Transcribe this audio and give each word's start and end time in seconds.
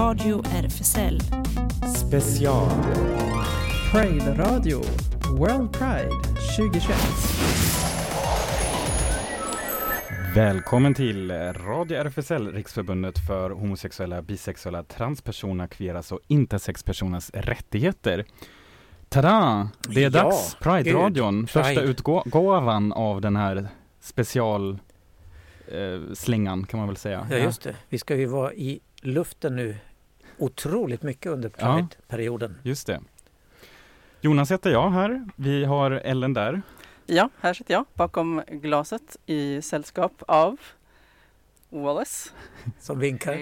Radio 0.00 0.42
RFSL. 0.62 1.20
Special. 1.96 2.68
Pride 3.92 4.34
Radio 4.38 4.78
World 5.38 5.72
Pride 5.72 6.10
2021. 6.56 6.96
Välkommen 10.34 10.94
till 10.94 11.30
Radio 11.52 11.96
RFSL, 11.98 12.52
Riksförbundet 12.52 13.26
för 13.26 13.50
homosexuella, 13.50 14.22
bisexuella, 14.22 14.82
transpersoner, 14.82 15.66
kveras 15.66 16.12
och 16.12 16.20
intersexpersoners 16.26 17.30
rättigheter. 17.34 18.24
Tada! 19.08 19.68
Det 19.88 20.00
är 20.00 20.02
Ja, 20.04 20.10
dags! 20.10 20.56
Pride-radion, 20.60 21.40
gud, 21.40 21.50
första 21.50 21.74
Pride. 21.74 21.82
utgåvan 21.82 22.92
av 22.92 23.20
den 23.20 23.36
här 23.36 23.68
special 24.00 24.78
eh, 25.68 26.12
slingan 26.14 26.64
kan 26.66 26.78
man 26.80 26.88
väl 26.88 26.96
säga. 26.96 27.26
Ja, 27.30 27.36
just 27.36 27.62
det. 27.62 27.76
Vi 27.88 27.98
ska 27.98 28.16
ju 28.16 28.26
vara 28.26 28.52
i 28.52 28.80
luften 29.02 29.56
nu 29.56 29.76
otroligt 30.40 31.02
mycket 31.02 31.32
under 31.32 31.52
Ja. 31.58 31.74
Pride-perioden. 31.74 32.56
Just 32.62 32.86
det. 32.86 33.00
Jonas 34.20 34.52
heter 34.52 34.70
jag 34.70 34.90
här. 34.90 35.28
Vi 35.36 35.64
har 35.64 35.90
Ellen 35.90 36.34
där. 36.34 36.62
Ja, 37.06 37.30
här 37.40 37.54
sitter 37.54 37.74
jag 37.74 37.84
bakom 37.94 38.42
glaset 38.48 39.16
i 39.26 39.62
sällskap 39.62 40.22
av 40.28 40.56
Wallace. 41.68 42.30
Som 42.80 42.98
vinkar. 42.98 43.36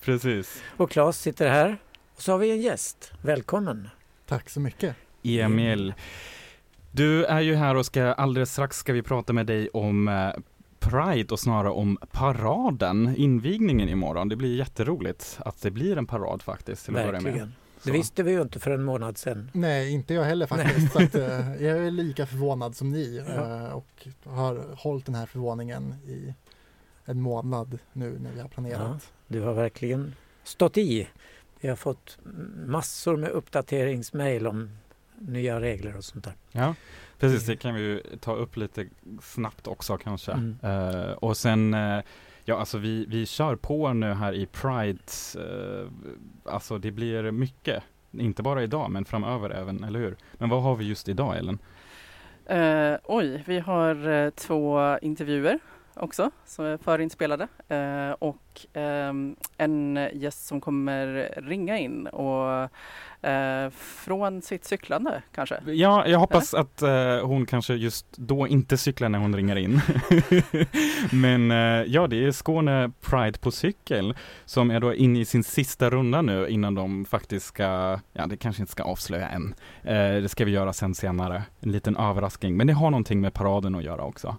Precis. 0.04 0.62
Och 0.76 0.90
Claes 0.90 1.20
sitter 1.20 1.48
här. 1.50 1.78
Och 2.14 2.22
så 2.22 2.32
har 2.32 2.38
vi 2.38 2.50
en 2.50 2.60
gäst. 2.60 3.12
Välkommen! 3.22 3.88
Tack 4.26 4.50
så 4.50 4.60
mycket. 4.60 4.96
Emil. 5.22 5.94
Du 6.92 7.24
är 7.24 7.40
ju 7.40 7.54
här 7.54 7.74
och 7.74 7.86
ska 7.86 8.04
alldeles 8.04 8.52
strax 8.52 8.76
ska 8.76 8.92
vi 8.92 9.02
prata 9.02 9.32
med 9.32 9.46
dig 9.46 9.68
om 9.68 10.08
eh, 10.08 10.30
Pride 10.90 11.32
och 11.32 11.40
snarare 11.40 11.70
om 11.72 11.98
paraden, 12.10 13.14
invigningen 13.16 13.88
imorgon. 13.88 14.28
Det 14.28 14.36
blir 14.36 14.56
jätteroligt 14.56 15.38
att 15.40 15.62
det 15.62 15.70
blir 15.70 15.96
en 15.98 16.06
parad 16.06 16.42
faktiskt. 16.42 16.84
Till 16.84 16.96
att 16.96 17.06
börja 17.06 17.20
med. 17.20 17.24
Verkligen. 17.24 17.52
Det 17.82 17.90
visste 17.90 18.22
vi 18.22 18.30
ju 18.32 18.42
inte 18.42 18.60
för 18.60 18.70
en 18.70 18.82
månad 18.84 19.18
sedan. 19.18 19.50
Nej, 19.54 19.90
inte 19.92 20.14
jag 20.14 20.24
heller 20.24 20.46
faktiskt. 20.46 20.92
Så 20.92 21.02
att, 21.02 21.14
eh, 21.14 21.22
jag 21.64 21.78
är 21.86 21.90
lika 21.90 22.26
förvånad 22.26 22.76
som 22.76 22.90
ni 22.90 23.24
Ja. 23.28 23.66
eh, 23.66 23.72
och 23.72 24.08
har 24.24 24.64
hållit 24.76 25.06
den 25.06 25.14
här 25.14 25.26
förvåningen 25.26 25.94
i 26.06 26.34
en 27.04 27.20
månad 27.20 27.78
nu 27.92 28.18
när 28.18 28.32
vi 28.32 28.40
har 28.40 28.48
planerat. 28.48 29.12
Du 29.26 29.40
har 29.40 29.54
verkligen 29.54 30.14
stått 30.44 30.78
i. 30.78 31.08
Vi 31.60 31.68
har 31.68 31.76
fått 31.76 32.18
massor 32.66 33.16
med 33.16 33.30
uppdateringsmail 33.30 34.46
om 34.46 34.70
nya 35.20 35.60
regler 35.60 35.96
och 35.96 36.04
sånt 36.04 36.24
där. 36.24 36.34
Ja, 36.52 36.74
precis. 37.18 37.46
Det 37.46 37.56
kan 37.56 37.74
vi 37.74 37.80
ju 37.80 38.02
ta 38.20 38.34
upp 38.34 38.56
lite 38.56 38.86
snabbt 39.22 39.66
också 39.66 39.96
kanske. 39.98 40.32
Mm. 40.32 40.56
Eh, 40.62 41.10
och 41.10 41.36
sen, 41.36 41.74
eh, 41.74 42.00
ja 42.44 42.58
alltså 42.58 42.78
vi, 42.78 43.06
vi 43.08 43.26
kör 43.26 43.56
på 43.56 43.92
nu 43.92 44.12
här 44.12 44.32
i 44.32 44.46
Pride. 44.46 44.98
eh, 45.38 45.88
alltså 46.52 46.78
det 46.78 46.90
blir 46.90 47.30
mycket. 47.30 47.82
Inte 48.12 48.42
bara 48.42 48.62
idag 48.62 48.90
men 48.90 49.04
framöver 49.04 49.50
även, 49.50 49.84
eller 49.84 50.00
hur? 50.00 50.16
Men 50.34 50.48
vad 50.48 50.62
har 50.62 50.76
vi 50.76 50.84
just 50.88 51.08
idag 51.08 51.36
Ellen? 51.38 51.58
Eh, 52.46 52.98
oj, 53.04 53.42
vi 53.46 53.58
har 53.58 54.08
eh, 54.08 54.30
två 54.30 54.98
intervjuer 55.02 55.58
också 56.00 56.30
som 56.46 56.64
är 56.64 56.76
förinspelade 56.76 57.48
eh, 57.68 58.10
och 58.10 58.66
ehm, 58.72 59.36
en 59.56 60.08
gäst 60.12 60.46
som 60.46 60.60
kommer 60.60 61.30
ringa 61.36 61.78
in 61.78 62.06
och 62.06 62.68
eh, 63.22 63.70
från 63.70 64.42
sitt 64.42 64.64
cyklande 64.64 65.22
kanske. 65.34 65.60
Ja, 65.66 66.06
jag 66.06 66.18
hoppas 66.18 66.54
att 66.54 66.82
eh, 66.82 67.18
hon 67.22 67.46
kanske 67.46 67.74
just 67.74 68.06
då 68.16 68.46
inte 68.46 68.76
cyklar 68.76 69.08
när 69.08 69.18
hon 69.18 69.36
ringer 69.36 69.56
in. 69.56 69.80
Men 71.12 71.50
eh, 71.50 71.92
ja, 71.92 72.06
det 72.06 72.24
är 72.24 72.32
Skåne 72.32 72.90
Pride 73.00 73.38
på 73.38 73.50
cykel 73.50 74.14
som 74.44 74.70
är 74.70 74.80
då 74.80 74.94
inne 74.94 75.20
i 75.20 75.24
sin 75.24 75.44
sista 75.44 75.90
runda 75.90 76.22
nu 76.22 76.48
innan 76.48 76.74
de 76.74 77.04
faktiskt 77.04 77.46
ska, 77.46 78.00
ja 78.12 78.26
det 78.26 78.36
kanske 78.36 78.62
inte 78.62 78.72
ska 78.72 78.82
avslöja 78.82 79.28
än. 79.28 79.54
Eh, 79.82 80.22
det 80.22 80.28
ska 80.28 80.44
vi 80.44 80.50
göra 80.50 80.72
sen 80.72 80.94
senare, 80.94 81.42
en 81.60 81.72
liten 81.72 81.96
överraskning. 81.96 82.56
Men 82.56 82.66
det 82.66 82.72
har 82.72 82.90
någonting 82.90 83.20
med 83.20 83.34
paraden 83.34 83.74
att 83.74 83.84
göra 83.84 84.02
också. 84.02 84.36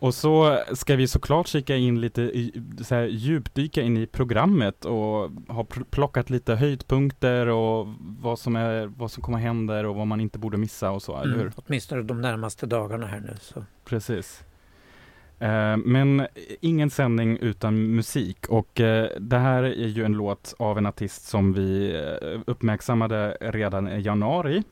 Och 0.00 0.14
så 0.14 0.58
ska 0.72 0.96
vi 0.96 1.08
såklart 1.08 1.46
kika 1.46 1.76
in 1.76 2.00
lite, 2.00 2.50
så 2.80 2.94
här, 2.94 3.02
djupdyka 3.06 3.82
in 3.82 3.96
i 3.96 4.06
programmet 4.06 4.84
och 4.84 5.30
ha 5.48 5.62
pl- 5.62 5.84
plockat 5.90 6.30
lite 6.30 6.54
höjdpunkter 6.54 7.46
och 7.46 7.88
vad 7.98 8.38
som, 8.38 8.56
är, 8.56 8.86
vad 8.86 9.10
som 9.10 9.22
kommer 9.22 9.38
hända 9.38 9.88
och 9.88 9.94
vad 9.94 10.06
man 10.06 10.20
inte 10.20 10.38
borde 10.38 10.56
missa 10.56 10.90
och 10.90 11.02
så, 11.02 11.16
eller 11.16 11.34
hur? 11.34 11.40
Mm. 11.40 11.52
Åtminstone 11.56 12.02
de 12.02 12.20
närmaste 12.20 12.66
dagarna 12.66 13.06
här 13.06 13.20
nu. 13.20 13.36
Så. 13.40 13.64
Precis. 13.84 14.44
Eh, 15.38 15.76
men 15.76 16.26
ingen 16.60 16.90
sändning 16.90 17.38
utan 17.38 17.94
musik 17.94 18.46
och 18.48 18.80
eh, 18.80 19.08
det 19.20 19.38
här 19.38 19.62
är 19.62 19.88
ju 19.88 20.04
en 20.04 20.12
låt 20.12 20.54
av 20.58 20.78
en 20.78 20.86
artist 20.86 21.24
som 21.28 21.52
vi 21.52 21.94
eh, 21.94 22.40
uppmärksammade 22.46 23.36
redan 23.40 23.88
i 23.88 24.00
januari. 24.00 24.62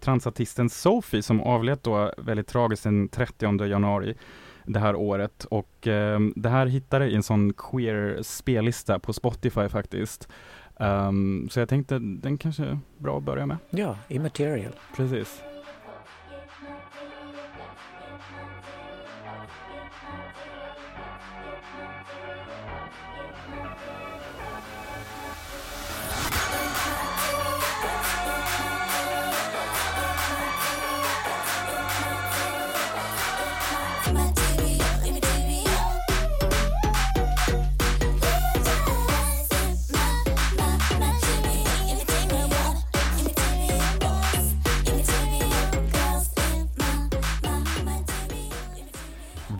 Transartisten 0.00 0.70
Sophie 0.70 1.22
som 1.22 1.40
avled 1.40 1.78
då 1.82 2.12
väldigt 2.18 2.46
tragiskt 2.46 2.84
den 2.84 3.08
30 3.08 3.64
januari 3.64 4.14
det 4.66 4.78
här 4.78 4.94
året 4.96 5.44
och 5.44 5.86
eh, 5.86 6.20
det 6.36 6.48
här 6.48 6.66
hittade 6.66 7.04
jag 7.04 7.12
i 7.12 7.16
en 7.16 7.22
sån 7.22 7.52
queer 7.52 8.18
spellista 8.22 8.98
på 8.98 9.12
Spotify 9.12 9.68
faktiskt. 9.68 10.28
Ehm, 10.80 11.48
så 11.50 11.60
jag 11.60 11.68
tänkte 11.68 11.98
den 11.98 12.38
kanske 12.38 12.64
är 12.64 12.78
bra 12.98 13.18
att 13.18 13.24
börja 13.24 13.46
med. 13.46 13.56
Ja, 13.70 13.98
immaterial. 14.08 14.72
Precis. 14.96 15.42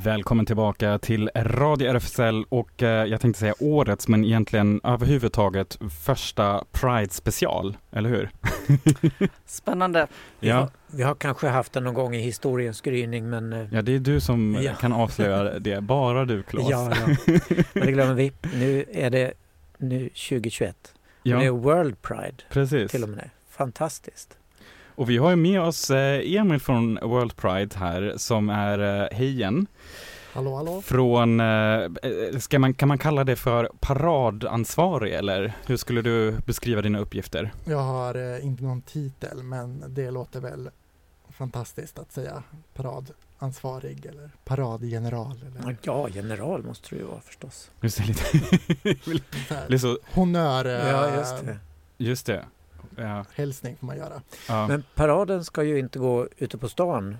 Välkommen 0.07 0.47
tillbaka 0.47 0.99
till 0.99 1.31
Radio 1.37 1.91
RFSL 1.91 2.45
och 2.49 2.83
eh, 2.83 3.05
jag 3.07 3.21
tänkte 3.21 3.41
säga 3.41 3.55
årets 3.61 4.09
men 4.09 4.25
egentligen 4.25 4.81
överhuvudtaget 4.85 5.79
första 6.05 6.65
Pride 6.73 7.09
special, 7.13 7.77
eller 7.93 8.11
hur? 8.11 8.31
Spännande. 9.47 10.07
Vi, 10.41 10.49
Ja. 10.49 10.55
har, 10.57 10.71
vi 10.87 11.03
har 11.03 11.15
kanske 11.15 11.49
haft 11.49 11.73
den 11.73 11.85
någon 11.85 11.95
gång 11.95 12.15
i 12.15 12.19
historiens 12.21 12.81
gryning 12.81 13.31
men 13.31 13.53
eh, 13.53 13.67
Ja, 13.73 13.83
det 13.83 13.95
är 13.95 13.99
du 13.99 14.21
som 14.21 14.59
Ja. 14.63 14.75
kan 14.75 14.93
avslöja 14.93 15.59
det, 15.59 15.81
bara 15.81 16.25
du 16.25 16.43
Claes. 16.49 16.71
Ja, 16.71 16.93
ja. 17.07 17.17
Men 17.73 17.87
det 17.87 17.93
glömmer 17.93 18.15
vi. 18.15 18.33
Nu 18.55 18.85
är 18.93 19.11
det 19.11 19.33
nu 19.79 20.09
2021. 20.09 20.95
Ja, 21.23 21.39
det 21.39 21.47
är 21.47 21.51
World 21.51 22.03
Pride 22.03 22.37
precis. 22.51 22.91
till 22.91 23.03
och 23.03 23.09
med. 23.09 23.31
Fantastiskt. 23.51 24.39
Och 24.97 25.11
vi 25.11 25.17
har 25.19 25.31
ju 25.31 25.37
med 25.37 25.61
oss 25.61 25.91
eh, 25.91 26.35
Emil 26.37 26.61
från 26.61 26.99
World 27.03 27.37
Pride 27.37 27.77
här 27.79 28.15
som 28.17 28.49
är 28.51 29.03
eh, 29.03 29.17
hejen 29.17 29.67
Hallå, 30.33 30.57
hallå. 30.57 30.83
från, 30.83 31.41
eh, 31.41 31.89
ska 32.41 32.59
man, 32.59 32.75
kan 32.75 32.89
man 32.89 32.99
kalla 32.99 33.25
det 33.25 33.37
för 33.37 33.71
paradansvarig 33.81 35.15
eller 35.15 35.53
hur 35.67 35.77
skulle 35.77 36.03
du 36.03 36.33
beskriva 36.47 36.83
dina 36.83 36.99
uppgifter? 36.99 37.53
Jag 37.65 37.79
har 37.79 38.41
inte 38.41 38.63
någon 38.65 38.83
titel, 38.83 39.43
men 39.43 39.85
det 39.89 40.11
låter 40.11 40.41
väl 40.41 40.71
fantastiskt 41.31 41.99
att 41.99 42.13
säga 42.13 42.43
paradansvarig 42.75 44.07
eller 44.07 44.31
paradgeneral. 44.45 45.41
Eller 45.51 45.77
Ja, 45.83 46.09
general 46.09 46.63
måste 46.63 46.89
du 46.91 46.97
ju 46.97 47.05
vara 47.07 47.21
förstås. 47.21 47.71
Du 47.81 47.91
ser 47.91 48.05
lite, 48.05 49.79
så, 49.79 49.99
Honör, 50.13 50.65
eh, 50.65 50.91
Ja, 50.91 51.17
just 51.17 51.45
det. 51.45 51.59
just 51.99 52.27
det. 52.27 52.45
Ja, 52.97 53.25
hälsning 53.35 53.77
får 53.77 53.87
man 53.87 53.97
göra. 53.97 54.23
ja. 54.49 54.69
Men 54.69 54.85
paraden 54.95 55.45
ska 55.45 55.63
ju 55.63 55.79
inte 55.79 55.99
gå 55.99 56.29
ute 56.39 56.59
på 56.59 56.69
stan 56.69 57.17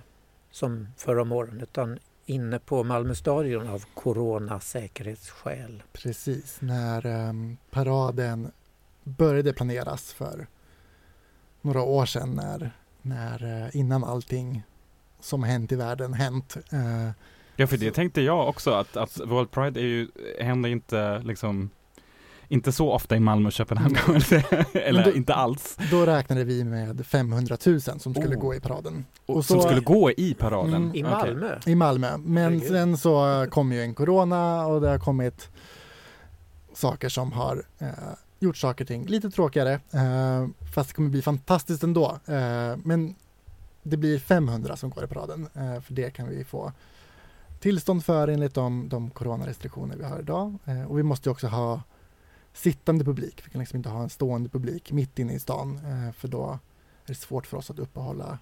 som 0.51 0.87
förra 0.97 1.21
om 1.21 1.31
åren 1.31 1.61
utan 1.61 1.99
inne 2.25 2.59
på 2.59 2.83
Malmö 2.83 3.15
stadion 3.15 3.67
av 3.67 3.83
coronasäkerhetsskäl. 3.93 5.83
Precis, 5.93 6.57
när 6.61 7.05
ehm, 7.05 7.57
paraden 7.71 8.51
började 9.03 9.53
planeras 9.53 10.13
för 10.13 10.47
några 11.61 11.81
år 11.81 12.05
sedan 12.05 12.35
när, 12.35 12.71
när 13.01 13.63
eh, 13.65 13.75
innan 13.75 14.03
allting 14.03 14.63
som 15.19 15.43
hänt 15.43 15.71
i 15.71 15.75
världen 15.75 16.13
hänt. 16.13 16.57
Eh, 16.71 17.09
ja, 17.55 17.67
för 17.67 17.77
det 17.77 17.91
tänkte 17.91 18.21
jag 18.21 18.49
också 18.49 18.71
att, 18.71 18.97
att 18.97 19.19
World 19.19 19.51
Pride 19.51 19.79
är 19.79 19.85
ju, 19.85 20.07
händer 20.39 20.69
inte 20.69 21.19
liksom 21.19 21.69
inte 22.49 22.71
så 22.71 22.91
ofta 22.91 23.15
i 23.15 23.19
Malmö 23.19 23.47
och 23.47 23.51
Köpenhamn 23.53 23.95
kan 23.95 24.11
man 24.11 24.21
säga. 24.21 24.43
Eller 24.73 25.03
då- 25.03 25.11
inte 25.13 25.33
alls. 25.33 25.77
Då 25.91 26.05
räknade 26.05 26.43
vi 26.43 26.63
med 26.63 27.05
500 27.05 27.57
000 27.65 27.81
som 27.81 27.99
skulle 27.99 28.35
Oh. 28.35 28.39
gå 28.39 28.55
i 28.55 28.59
paraden. 28.59 29.05
Och, 29.25 29.45
som 29.45 29.61
så- 29.61 29.67
skulle 29.67 29.81
gå 29.81 30.11
i 30.11 30.33
paraden. 30.33 30.73
Mm. 30.75 30.95
I. 30.95 31.03
Malmö? 31.03 31.59
I 31.65 31.75
Malmö. 31.75 32.17
Men 32.17 32.43
Herregud. 32.53 32.67
sen 32.69 32.97
så 32.97 33.47
kom 33.51 33.71
ju 33.71 33.81
en 33.81 33.93
corona 33.95 34.65
och 34.67 34.81
det 34.81 34.89
har 34.89 34.99
kommit 34.99 35.49
saker 36.73 37.09
som 37.09 37.31
har 37.31 37.63
eh, 37.79 37.87
gjort 38.39 38.57
saker 38.57 38.83
och 38.83 38.87
ting 38.87 39.05
lite 39.05 39.29
tråkigare. 39.29 39.73
Eh, 39.73 40.47
fast 40.73 40.89
det 40.89 40.95
kommer 40.95 41.09
bli 41.09 41.21
fantastiskt 41.21 41.83
ändå. 41.83 42.19
Eh, 42.25 42.77
men 42.83 43.15
det 43.83 43.97
blir 43.97 44.19
500 44.19 44.75
som 44.75 44.89
går 44.89 45.03
i 45.03 45.07
paraden. 45.07 45.49
Eh, 45.53 45.81
för 45.81 45.93
det 45.93 46.09
kan 46.09 46.29
vi 46.29 46.43
få 46.43 46.71
tillstånd 47.59 48.05
för 48.05 48.27
enligt 48.27 48.53
de, 48.53 48.89
de 48.89 49.09
coronarestriktioner 49.09 49.95
vi 49.97 50.03
har 50.03 50.19
idag. 50.19 50.57
Eh, 50.65 50.83
och 50.83 50.97
vi 50.99 51.03
måste 51.03 51.29
också 51.29 51.47
ha 51.47 51.81
sittande 52.57 53.05
publik. 53.05 53.41
Vi 53.45 53.51
kan 53.51 53.59
liksom 53.59 53.77
inte 53.77 53.89
ha 53.89 54.03
en 54.03 54.09
stående 54.09 54.49
publik 54.49 54.91
mitt 54.91 55.19
inne 55.19 55.33
i 55.33 55.39
stan 55.39 55.75
eh, 55.85 56.13
för 56.13 56.27
då 56.27 56.49
är 57.05 57.07
det 57.07 57.15
svårt 57.15 57.47
för 57.47 57.57
oss 57.57 57.69
att 57.71 57.79
uppehålla 57.79 58.39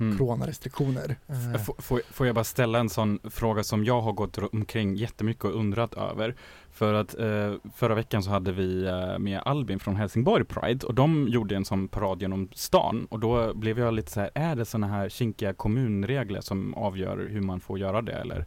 Mm. 0.00 0.18
coronarestriktioner. 0.18 1.16
Eh, 1.26 1.54
F- 1.54 2.00
Får, 2.10 2.26
jag 2.26 2.34
bara 2.34 2.44
ställa 2.44 2.78
en 2.78 2.88
sån 2.88 3.18
fråga 3.30 3.62
som 3.64 3.84
jag 3.84 4.00
har 4.00 4.12
gått 4.12 4.38
omkring 4.38 4.94
jättemycket 4.96 5.44
och 5.44 5.54
undrat 5.56 5.94
över. 5.94 6.34
För 6.70 6.94
att 6.94 7.18
eh, 7.18 7.54
förra 7.74 7.94
veckan 7.94 8.22
så 8.22 8.30
hade 8.30 8.52
vi 8.52 8.88
med 9.18 9.42
Albin 9.44 9.78
från 9.80 9.96
Helsingborg 9.96 10.44
Pride 10.44 10.86
och 10.86 10.94
de 10.94 11.28
gjorde 11.28 11.56
en 11.56 11.64
sån 11.64 11.88
parad 11.88 12.22
genom 12.22 12.48
stan 12.54 13.06
och 13.10 13.20
då 13.20 13.54
blev 13.54 13.78
jag 13.78 13.94
lite 13.94 14.10
så 14.12 14.20
här, 14.20 14.30
är 14.34 14.56
det 14.56 14.64
såna 14.64 14.86
här 14.86 15.08
kinkiga 15.08 15.52
kommunregler 15.54 16.40
som 16.40 16.74
avgör 16.74 17.28
hur 17.30 17.40
man 17.40 17.60
får 17.60 17.78
göra 17.78 18.02
det 18.02 18.12
eller? 18.12 18.44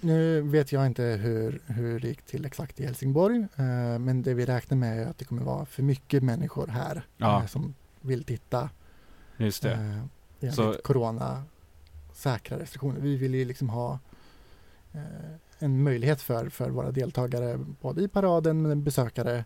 Nu 0.00 0.40
vet 0.40 0.72
jag 0.72 0.86
inte 0.86 1.02
hur, 1.02 1.60
hur 1.66 2.00
det 2.00 2.08
gick 2.08 2.22
till 2.22 2.44
exakt 2.44 2.80
i 2.80 2.84
Helsingborg, 2.86 3.36
eh, 3.56 3.98
men 3.98 4.22
det 4.22 4.34
vi 4.34 4.44
räknar 4.46 4.76
med 4.76 5.02
är 5.02 5.06
att 5.06 5.18
det 5.18 5.24
kommer 5.24 5.42
vara 5.42 5.66
för 5.66 5.82
mycket 5.82 6.22
människor 6.22 6.66
här 6.66 7.06
Ja. 7.16 7.40
eh, 7.40 7.46
som 7.46 7.74
vill 8.00 8.24
titta 8.24 8.70
Just 9.36 9.62
det. 9.62 9.72
eh, 9.72 10.02
enligt 10.40 10.54
Så- 10.54 10.74
corona 10.84 11.42
säkra 12.12 12.58
restriktioner. 12.58 13.00
Vi 13.00 13.16
vill 13.16 13.34
ju 13.34 13.44
liksom 13.44 13.68
ha 13.68 13.98
eh, 14.92 15.00
en 15.58 15.82
möjlighet 15.82 16.20
för, 16.22 16.48
för 16.48 16.70
våra 16.70 16.90
deltagare, 16.90 17.58
både 17.80 18.02
i 18.02 18.08
paraden 18.08 18.62
men 18.62 18.84
besökare, 18.84 19.44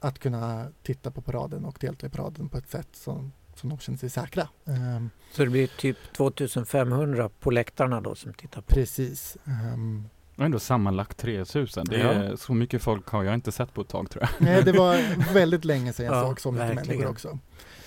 att 0.00 0.18
kunna 0.18 0.68
titta 0.82 1.10
på 1.10 1.20
paraden 1.20 1.64
och 1.64 1.76
delta 1.80 2.06
i 2.06 2.10
paraden 2.10 2.48
på 2.48 2.58
ett 2.58 2.68
sätt 2.70 2.88
som, 2.92 3.32
som 3.58 3.68
de 3.70 3.78
känner 3.78 3.98
sig 3.98 4.10
säkra. 4.10 4.48
Ehm, 4.66 5.10
Så 5.32 5.44
det 5.44 5.50
blir 5.50 5.66
typ 5.66 5.96
2500 6.16 7.30
på 7.40 7.50
läktarna 7.50 8.00
då 8.00 8.14
som 8.14 8.34
tittar 8.34 8.60
på. 8.60 8.74
precis. 8.74 9.36
Ehm, 9.46 10.08
Och 10.38 10.44
ändå 10.44 10.58
sammanlagt 10.58 11.16
3000. 11.16 11.84
Det 11.90 11.98
Ja. 11.98 12.08
är 12.12 12.36
så 12.36 12.54
mycket 12.54 12.82
folk 12.82 13.08
har 13.08 13.24
jag 13.24 13.34
inte 13.34 13.52
sett 13.52 13.74
på 13.74 13.80
ett 13.80 13.88
tag 13.88 14.10
tror 14.10 14.22
jag. 14.24 14.30
nej, 14.46 14.62
det 14.64 14.72
var 14.72 14.96
väldigt 15.34 15.64
länge 15.64 15.92
sedan 15.92 16.06
jag 16.06 16.14
Ja, 16.14 16.22
såg 16.28 16.40
så 16.40 16.52
mycket 16.52 16.68
verkligen. 16.68 16.86
människor 16.88 17.10
också. 17.10 17.38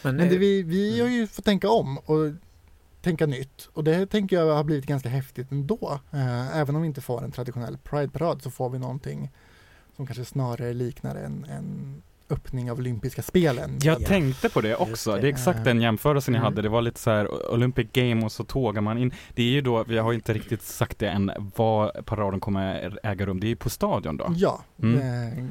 Men, 0.03 0.15
Men 0.15 0.29
det 0.29 0.37
vi, 0.37 0.63
vi 0.63 0.93
Mm. 0.99 1.05
har 1.11 1.15
ju 1.17 1.27
fått 1.27 1.45
tänka 1.45 1.69
om 1.69 1.97
och 1.97 2.17
tänka 3.01 3.25
nytt 3.25 3.69
och 3.73 3.83
det 3.83 4.05
tänker 4.05 4.35
jag 4.35 4.55
har 4.55 4.63
blivit 4.63 4.85
ganska 4.85 5.09
häftigt 5.09 5.51
ändå. 5.51 5.99
Eh, 6.11 6.57
även 6.57 6.75
om 6.75 6.81
vi 6.81 6.87
inte 6.87 7.01
får 7.01 7.23
en 7.23 7.31
traditionell 7.31 7.77
Pride-parad 7.77 8.41
så 8.41 8.51
får 8.51 8.69
vi 8.69 8.79
någonting 8.79 9.31
som 9.95 10.05
kanske 10.07 10.25
snarare 10.25 10.73
liknar 10.73 11.15
en, 11.15 11.45
en 11.49 12.01
öppning 12.29 12.71
av 12.71 12.77
olympiska 12.77 13.21
spelen. 13.21 13.79
Jag 13.83 14.01
Ja. 14.01 14.07
tänkte 14.07 14.49
på 14.49 14.61
det 14.61 14.75
också. 14.75 15.15
det. 15.15 15.21
Det 15.21 15.27
är 15.27 15.31
exakt 15.31 15.63
den 15.63 15.81
jämförelsen 15.81 16.33
jag 16.33 16.41
Mm. 16.41 16.53
hade. 16.53 16.61
Det 16.61 16.69
var 16.69 16.81
lite 16.81 16.99
så 16.99 17.09
här 17.11 17.51
Olympic 17.53 17.87
Game 17.93 18.25
och 18.25 18.31
så 18.31 18.43
tågar 18.43 18.81
man 18.81 18.97
in. 18.97 19.13
Det 19.33 19.41
är 19.43 19.45
ju 19.51 19.61
då, 19.61 19.83
vi 19.83 19.97
har 19.97 20.13
inte 20.13 20.33
riktigt 20.33 20.61
sagt 20.61 20.99
det 20.99 21.09
än, 21.09 21.31
var 21.55 22.01
paraden 22.05 22.39
kommer 22.39 22.97
äga 23.03 23.25
rum. 23.25 23.39
Det 23.39 23.47
är 23.47 23.49
ju 23.49 23.55
på 23.55 23.69
stadion 23.69 24.17
då. 24.17 24.33
Ja, 24.35 24.61
Mm. 24.83 24.99
eh, 25.37 25.45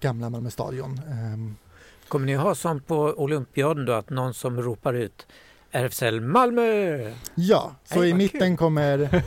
gamla 0.00 0.30
Malmö 0.30 0.50
stadion. 0.50 1.00
Ehm, 1.10 1.56
Kommer 2.08 2.26
ni 2.26 2.34
ha 2.34 2.54
som 2.54 2.80
på 2.80 2.96
Olympiaden 3.16 3.84
då 3.84 3.92
att 3.92 4.10
någon 4.10 4.34
som 4.34 4.62
ropar 4.62 4.94
ut 4.94 5.26
RFSL 5.70 6.20
Malmö? 6.20 6.62
ja, 7.34 7.74
så 7.84 7.98
Nej, 8.00 8.08
i 8.08 8.12
vad 8.12 8.18
mitten 8.18 8.40
kul. 8.40 8.56
kommer 8.56 9.22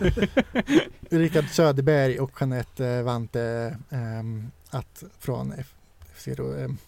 Rickard 1.10 1.45
Söderberg 1.45 2.19
och 2.19 2.31
Jeanette 2.39 2.88
eh, 2.88 3.03
Vante 3.03 3.75
ehm, 3.89 4.51
att 4.69 5.03
från 5.19 5.53
F- 5.57 5.74
FC 6.15 6.27
då, 6.38 6.44
eh, 6.44 6.68
vad 6.68 6.87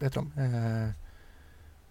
heter 0.00 0.24
de? 0.34 0.42
Eh, 0.42 0.90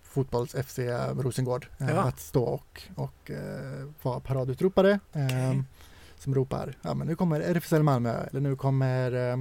fotbolls 0.03 0.55
FC 0.65 0.79
Rosengård 1.17 1.67
eh, 1.77 1.89
Ja. 1.89 2.01
att 2.01 2.19
stå 2.19 2.43
och, 2.43 2.81
och 2.95 3.31
eh, 3.31 3.87
vara 4.01 4.19
paradutropare 4.19 4.99
eh, 5.13 5.53
som 6.17 6.35
ropar 6.35 6.73
ja 6.81 6.93
men 6.93 7.07
nu 7.07 7.15
kommer 7.15 7.39
RFSL 7.41 7.83
Malmö 7.83 8.23
eller 8.31 8.39
nu 8.41 8.55
kommer 8.55 9.31
eh, 9.31 9.37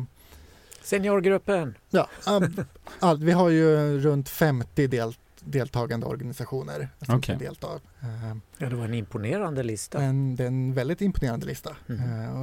Seniorgruppen. 0.82 1.74
ja, 1.90 2.08
allt. 3.00 3.20
Vi 3.20 3.32
har 3.32 3.48
ju 3.48 3.98
runt 4.00 4.28
50 4.28 4.86
del, 4.86 5.14
deltagande 5.40 6.06
organisationer 6.06 6.88
som 7.02 7.16
Okej. 7.18 7.36
ska 7.36 7.44
delta. 7.44 7.68
Eh, 8.00 8.36
Ja, 8.58 8.68
det 8.68 8.76
var 8.76 8.84
en 8.84 8.94
imponerande 8.94 9.62
lista. 9.62 10.02
en, 10.02 10.36
det 10.36 10.42
är 10.42 10.46
en 10.48 10.74
väldigt 10.74 11.00
imponerande 11.00 11.46
lista. 11.46 11.70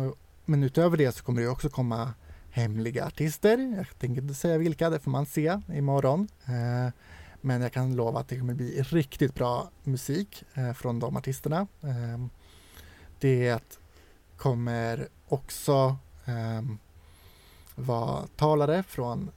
Och, 0.08 0.18
men 0.46 0.64
utöver 0.64 0.98
det 0.98 1.12
så 1.12 1.24
kommer 1.24 1.42
det 1.42 1.48
också 1.48 1.70
komma 1.70 2.14
hemliga 2.52 3.06
artister. 3.06 3.58
Jag 3.78 4.00
tänker 4.00 4.22
inte 4.22 4.34
säga 4.34 4.58
vilka, 4.58 4.90
det 4.90 5.00
får 5.00 5.12
man 5.12 5.26
se 5.26 5.60
imorgon. 5.74 6.28
Eh, 6.46 6.94
men 7.42 7.62
jag 7.62 7.74
kan 7.74 7.96
lova 7.96 8.20
att 8.20 8.28
det 8.28 8.40
kommer 8.40 8.54
bli 8.54 8.82
riktigt 8.82 9.36
bra 9.36 9.70
musik 9.84 10.44
eh, 10.54 10.74
från 10.74 11.00
de 11.00 11.18
artisterna. 11.18 11.68
Eh, 11.82 12.26
det 13.20 13.80
kommer 14.38 15.08
också 15.28 15.98
eh, 16.26 16.62
vara 17.76 18.28
talare 18.36 18.84
från 18.84 19.32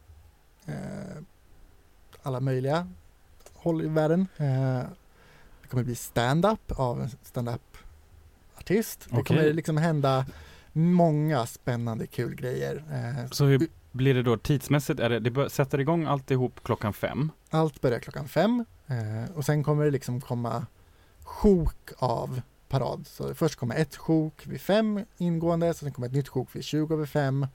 eh, 0.66 1.22
alla 2.22 2.40
möjliga 2.40 2.88
håll 3.54 3.82
i 3.82 3.88
världen. 3.88 4.26
Det 5.62 5.68
kommer 5.68 5.84
bli 5.84 5.94
stand-up 5.94 6.72
av 6.72 7.02
en 7.02 7.10
stand-up 7.22 7.76
artist. 8.56 9.06
Det 9.10 9.18
Okej. 9.18 9.24
kommer 9.24 9.52
liksom 9.52 9.76
hända 9.76 10.26
många 10.72 11.46
spännande 11.46 12.06
kul 12.06 12.34
grejer. 12.34 12.84
Eh, 12.92 13.30
Så 13.30 13.44
hur 13.44 13.68
blir 13.92 14.14
det 14.14 14.22
då 14.22 14.36
tidsmässigt? 14.36 15.00
Är 15.00 15.10
det, 15.10 15.20
det 15.20 15.50
sätter 15.50 15.78
igång 15.80 16.04
alltihop 16.04 16.60
klockan 16.64 16.92
fem? 16.92 17.30
Allt 17.50 17.80
börjar 17.80 17.98
klockan 17.98 18.28
fem 18.28 18.64
eh, 18.86 19.36
och 19.36 19.44
sen 19.44 19.64
kommer 19.64 19.84
det 19.84 19.90
liksom 19.90 20.20
komma 20.20 20.66
sjok 21.24 21.90
av 21.96 22.40
parad. 22.68 23.06
Så 23.06 23.34
först 23.34 23.56
kommer 23.56 23.74
ett 23.76 23.96
sjok 23.96 24.46
vid 24.46 24.60
fem 24.60 25.04
ingående, 25.18 25.74
sen 25.74 25.92
kommer 25.92 26.08
ett 26.08 26.14
nytt 26.14 26.28
sjok 26.28 26.48
vid 26.56 26.64
20 26.64 26.94
över 26.94 27.06
fem. 27.06 27.46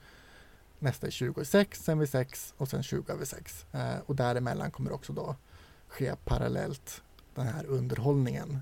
Nästa 0.79 1.07
är 1.07 1.11
20 1.11 1.31
över 1.31 1.43
sex, 1.43 1.83
sen 1.83 1.99
vid 1.99 2.09
sex 2.09 2.53
och 2.57 2.67
sen 2.69 2.83
20 2.83 3.13
över 3.13 3.25
sex. 3.25 3.65
Eh, 3.71 3.97
och 4.05 4.15
däremellan 4.15 4.71
kommer 4.71 4.89
det 4.89 4.95
också 4.95 5.13
då 5.13 5.35
ske 5.87 6.15
parallellt 6.25 7.01
den 7.35 7.47
här 7.47 7.65
underhållningen. 7.65 8.59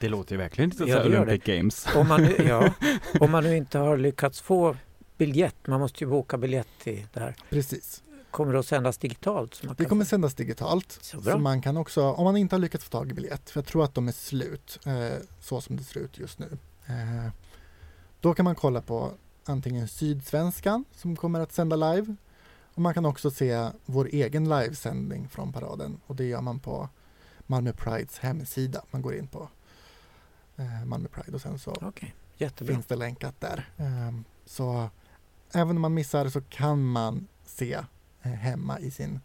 Det 0.00 0.08
låter 0.08 0.32
ju 0.32 0.38
verkligen 0.38 0.70
lite 0.70 0.84
Ja, 0.84 0.96
så 1.02 1.08
det 1.08 1.14
gör 1.14 1.22
Olympic 1.22 1.44
Games. 1.56 1.86
Om 1.96 2.08
man, 2.08 2.22
nu, 2.22 2.36
ja, 2.48 2.74
om 3.20 3.30
man 3.30 3.44
nu 3.44 3.56
inte 3.56 3.78
har 3.78 3.96
lyckats 3.96 4.40
få 4.40 4.76
biljett, 5.16 5.56
man 5.66 5.80
måste 5.80 6.04
ju 6.04 6.10
boka 6.10 6.38
biljett 6.38 6.68
till 6.82 7.06
det 7.12 7.20
här. 7.20 7.36
precis. 7.50 8.02
Kommer 8.30 8.52
det 8.52 8.58
att 8.58 8.66
sändas 8.66 8.98
digitalt? 8.98 9.54
Så 9.54 9.66
man 9.66 9.74
Det 9.78 9.84
kommer 9.84 10.04
få- 10.04 10.08
sändas 10.08 10.34
digitalt. 10.34 10.92
Så 11.02 11.16
Så, 11.16 11.22
bra. 11.22 11.38
man 11.38 11.62
kan 11.62 11.76
också, 11.76 12.02
om 12.12 12.24
man 12.24 12.36
inte 12.36 12.54
har 12.54 12.60
lyckats 12.60 12.84
få 12.84 12.90
tag 12.90 13.10
i 13.10 13.14
biljett, 13.14 13.50
för 13.50 13.60
jag 13.60 13.66
tror 13.66 13.84
att 13.84 13.94
de 13.94 14.08
är 14.08 14.12
slut, 14.12 14.78
eh, 14.86 15.18
så 15.40 15.60
som 15.60 15.76
det 15.76 15.82
ser 15.84 16.00
ut 16.00 16.18
just 16.18 16.38
nu. 16.38 16.58
Eh, 16.86 17.32
då 18.20 18.34
kan 18.34 18.44
man 18.44 18.54
kolla 18.54 18.80
på 18.82 19.10
antingen 19.44 19.88
Sydsvenskan 19.88 20.84
som 20.92 21.16
kommer 21.16 21.40
att 21.40 21.52
sända 21.52 21.76
live. 21.76 22.16
Och 22.74 22.82
man 22.82 22.94
kan 22.94 23.06
också 23.06 23.30
se 23.30 23.68
vår 23.86 24.08
egen 24.12 24.48
livesändning 24.48 25.28
från 25.28 25.52
paraden 25.52 26.00
och 26.06 26.16
det 26.16 26.24
gör 26.24 26.40
man 26.40 26.58
på 26.60 26.88
Malmö 27.46 27.72
Prides 27.72 28.18
hemsida. 28.18 28.82
Man 28.90 29.02
går 29.02 29.14
in 29.14 29.26
på 29.26 29.48
eh, 30.58 30.84
Malmö 30.84 31.08
Pride 31.08 31.32
och 31.34 31.40
sen 31.40 31.58
så 31.58 31.92
jättebra. 32.36 32.74
finns 32.74 32.86
det 32.86 32.96
länkat 32.96 33.34
där. 33.40 33.68
Ehm, 33.76 34.24
Så 34.44 34.90
även 35.52 35.76
om 35.76 35.82
man 35.82 35.94
missar 35.94 36.28
så 36.28 36.40
kan 36.40 36.84
man 36.84 37.26
se 37.44 37.72
eh, 38.22 38.30
hemma 38.32 38.78
i 38.80 38.90
sin 38.90 39.20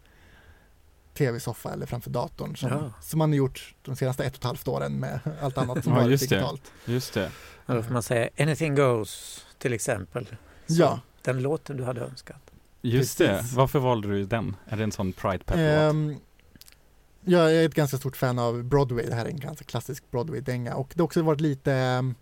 tv-soffa 1.14 1.72
eller 1.72 1.86
framför 1.86 2.10
datorn 2.10 2.56
som, 2.56 2.68
Ja. 2.68 2.92
som 3.02 3.18
man 3.18 3.30
har 3.30 3.36
gjort 3.36 3.74
de 3.82 3.96
senaste 3.96 4.24
ett 4.24 4.32
och 4.32 4.38
ett 4.38 4.44
halvt 4.44 4.68
åren 4.68 4.92
med 5.00 5.20
allt 5.42 5.58
annat 5.58 5.84
som 5.84 5.92
Ja, 5.96 5.98
varit 5.98 6.10
just 6.10 6.28
det. 6.28 6.36
digitalt. 6.36 6.72
Just 6.84 7.14
det. 7.14 7.30
Ja, 7.66 7.74
Då 7.74 7.82
får 7.82 7.92
man 7.92 8.02
säga 8.02 8.28
Anything 8.38 8.74
Goes 8.74 9.44
till 9.58 9.72
exempel. 9.72 10.26
Så 10.66 10.74
Ja, 10.82 11.00
Den 11.22 11.42
låten 11.42 11.76
du 11.76 11.84
hade 11.84 12.00
önskat. 12.00 12.50
Just 12.82 13.18
Precis. 13.18 13.50
det. 13.50 13.56
Varför 13.56 13.78
valde 13.78 14.08
du 14.08 14.24
den? 14.24 14.56
Är 14.66 14.76
det 14.76 14.84
en 14.84 14.92
sån 14.92 15.12
pride 15.12 15.44
pep 15.44 15.56
ehm, 15.58 16.16
jag 17.24 17.54
är 17.54 17.66
ett 17.66 17.74
ganska 17.74 17.96
stort 17.96 18.16
fan 18.16 18.38
av 18.38 18.62
Broadway. 18.64 19.06
Det 19.06 19.14
här 19.14 19.24
är 19.24 19.28
en 19.28 19.40
ganska 19.40 19.64
klassisk 19.64 20.10
Broadway-dänga 20.10 20.74
och 20.74 20.92
det 20.94 21.00
har 21.00 21.04
också 21.04 21.22
varit 21.22 21.40
lite 21.40 21.72
ehm, 21.72 22.14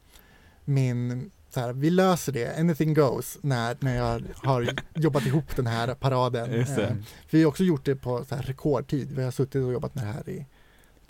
min 0.64 1.30
så 1.54 1.60
här, 1.60 1.72
vi 1.72 1.90
löser 1.90 2.32
det, 2.32 2.58
anything 2.58 2.94
goes, 2.94 3.38
när, 3.42 3.76
när 3.80 3.96
jag 3.96 4.22
har 4.36 4.68
jobbat 4.94 5.26
ihop 5.26 5.56
den 5.56 5.66
här 5.66 5.94
paraden. 5.94 6.52
Ehm, 6.52 7.04
Vi 7.30 7.42
har 7.42 7.48
också 7.48 7.64
gjort 7.64 7.84
det 7.84 7.96
på 7.96 8.24
så 8.24 8.34
här 8.34 8.42
rekordtid. 8.42 9.12
Vi 9.12 9.22
har 9.24 9.30
suttit 9.30 9.64
och 9.64 9.72
jobbat 9.72 9.94
med 9.94 10.04
det 10.04 10.12
här 10.12 10.28
i 10.28 10.46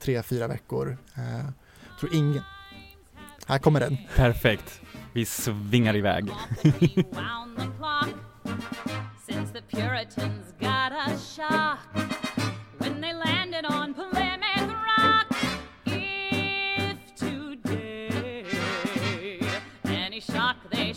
tre, 0.00 0.22
fyra 0.22 0.48
veckor. 0.48 0.98
Eh, 1.14 1.50
tror 2.00 2.14
ingen... 2.14 2.42
Här 3.46 3.58
kommer 3.58 3.80
den. 3.80 3.96
Perfekt. 4.16 4.80
Vi 5.12 5.24
svingar 5.24 5.96
iväg. 5.96 6.30
Since 9.26 9.52
the 9.52 9.76
Puritans 9.76 10.46
got 10.60 10.92
a 10.92 11.10
shock 11.36 12.21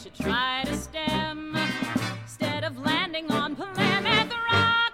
should 0.06 0.16
try 0.16 0.64
to 0.66 0.78
stem 0.78 1.58
instead 2.22 2.64
of 2.64 2.78
landing 2.86 3.32
on 3.32 3.56
planet 3.56 4.28
rock. 4.52 4.94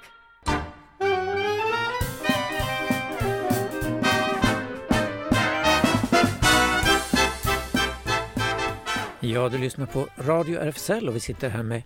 Ja, 9.19 9.49
du 9.49 9.57
lyssnar 9.57 9.85
på 9.85 10.07
Radio 10.17 10.59
RFSL 10.59 11.09
och 11.09 11.15
vi 11.15 11.19
sitter 11.19 11.49
här 11.49 11.63
med 11.63 11.83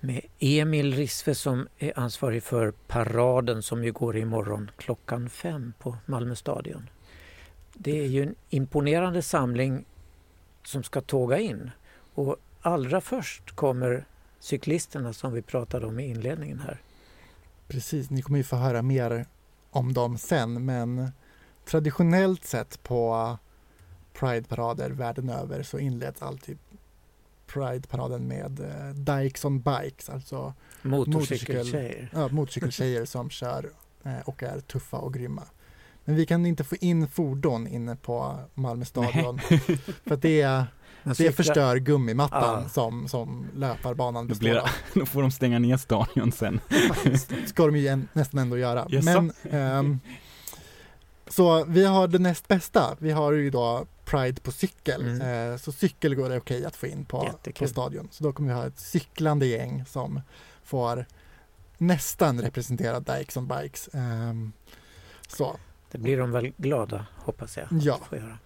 med 0.00 0.20
Emil 0.38 0.94
Risve 0.94 1.34
som 1.34 1.68
är 1.78 1.98
ansvarig 1.98 2.42
för 2.42 2.70
paraden 2.70 3.62
som 3.62 3.84
ju 3.84 3.92
går 3.92 4.16
imorgon 4.16 4.70
klockan 4.76 5.30
fem 5.30 5.72
på 5.78 5.96
Malmö 6.06 6.36
stadion. 6.36 6.90
Det 7.74 8.00
är 8.00 8.06
ju 8.06 8.22
en 8.22 8.34
imponerande 8.50 9.22
samling 9.22 9.84
som 10.62 10.82
ska 10.82 11.00
tåga 11.00 11.38
in 11.38 11.70
och 12.14 12.36
allra 12.60 13.00
först 13.00 13.56
kommer 13.56 14.04
cyklisterna 14.38 15.12
som 15.12 15.32
vi 15.32 15.42
pratade 15.42 15.86
om 15.86 16.00
i 16.00 16.08
inledningen 16.08 16.60
här. 16.60 16.80
Precis, 17.68 18.10
ni 18.10 18.22
kommer 18.22 18.38
ju 18.38 18.44
få 18.44 18.56
höra 18.56 18.82
mer 18.82 19.26
om 19.70 19.92
dem 19.92 20.18
sen 20.18 20.64
men 20.64 21.10
traditionellt 21.64 22.44
sett 22.44 22.82
på 22.82 23.38
Pride-parader 24.14 24.90
världen 24.90 25.28
över 25.28 25.62
så 25.62 25.78
inleds 25.78 26.22
alltid 26.22 26.58
Pride-paraden 27.46 28.28
med 28.28 28.60
eh, 28.60 28.94
Dykes 28.94 29.44
on 29.44 29.60
Bikes, 29.60 30.10
alltså 30.10 30.54
Motorcykeltjejer. 30.82 32.10
ja, 32.12 33.06
som 33.06 33.30
kör 33.30 33.70
eh, 34.04 34.20
och 34.24 34.42
är 34.42 34.60
tuffa 34.60 34.96
och 34.96 35.14
grymma. 35.14 35.42
Men 36.04 36.16
vi 36.16 36.26
kan 36.26 36.46
inte 36.46 36.64
få 36.64 36.76
in 36.76 37.08
fordon 37.08 37.66
inne 37.66 37.96
på 37.96 38.40
Malmö 38.54 38.84
stadion 38.84 39.38
för 40.04 40.14
att 40.14 40.22
det, 40.22 40.46
Man 40.46 40.66
det 41.04 41.32
förstör 41.36 41.76
gummimattan 41.76 42.62
Ja. 42.62 42.68
som, 42.68 43.08
som 43.08 43.46
löparbanan 43.54 44.24
Då, 44.24 44.28
består 44.28 44.40
blir, 44.44 44.56
av. 44.56 44.68
då 44.94 45.06
får 45.06 45.22
de 45.22 45.30
stänga 45.30 45.58
ner 45.58 45.76
stadion 45.76 46.32
sen. 46.32 46.60
ska 47.46 47.66
de 47.66 47.76
ju 47.76 47.88
en, 47.88 48.08
nästan 48.12 48.40
ändå 48.40 48.58
göra. 48.58 48.86
Jaså? 48.88 49.04
Men, 49.20 49.32
ehm, 49.50 50.00
så 51.28 51.64
vi 51.64 51.84
har 51.84 52.08
det 52.08 52.18
näst 52.18 52.48
bästa. 52.48 52.96
Vi 52.98 53.10
har 53.10 53.32
ju 53.32 53.50
då 53.50 53.86
Pride 54.04 54.40
på 54.40 54.52
cykel. 54.52 55.02
Mm. 55.02 55.52
Eh, 55.52 55.58
så 55.58 55.72
cykel 55.72 56.14
går 56.14 56.28
det 56.28 56.36
okej 56.36 56.64
att 56.64 56.76
få 56.76 56.86
in 56.86 57.04
på, 57.04 57.24
Jättekul. 57.24 57.66
på 57.66 57.70
stadion. 57.72 58.08
Så 58.10 58.24
då 58.24 58.32
kommer 58.32 58.48
vi 58.48 58.54
ha 58.54 58.66
ett 58.66 58.78
cyklande 58.78 59.46
gäng 59.46 59.84
som 59.86 60.20
får 60.64 61.06
nästan 61.78 62.40
representera 62.42 63.00
Dykes 63.00 63.36
on 63.36 63.48
Bikes. 63.48 63.88
Ehm, 63.92 64.52
så, 65.28 65.56
Det 65.90 65.98
blir 65.98 66.18
de 66.18 66.30
väl 66.32 66.52
glada, 66.56 67.06
hoppas 67.16 67.56
jag. 67.56 67.66
Ja. 67.70 67.94
att 67.94 68.08
få 68.08 68.16
göra. 68.16 68.38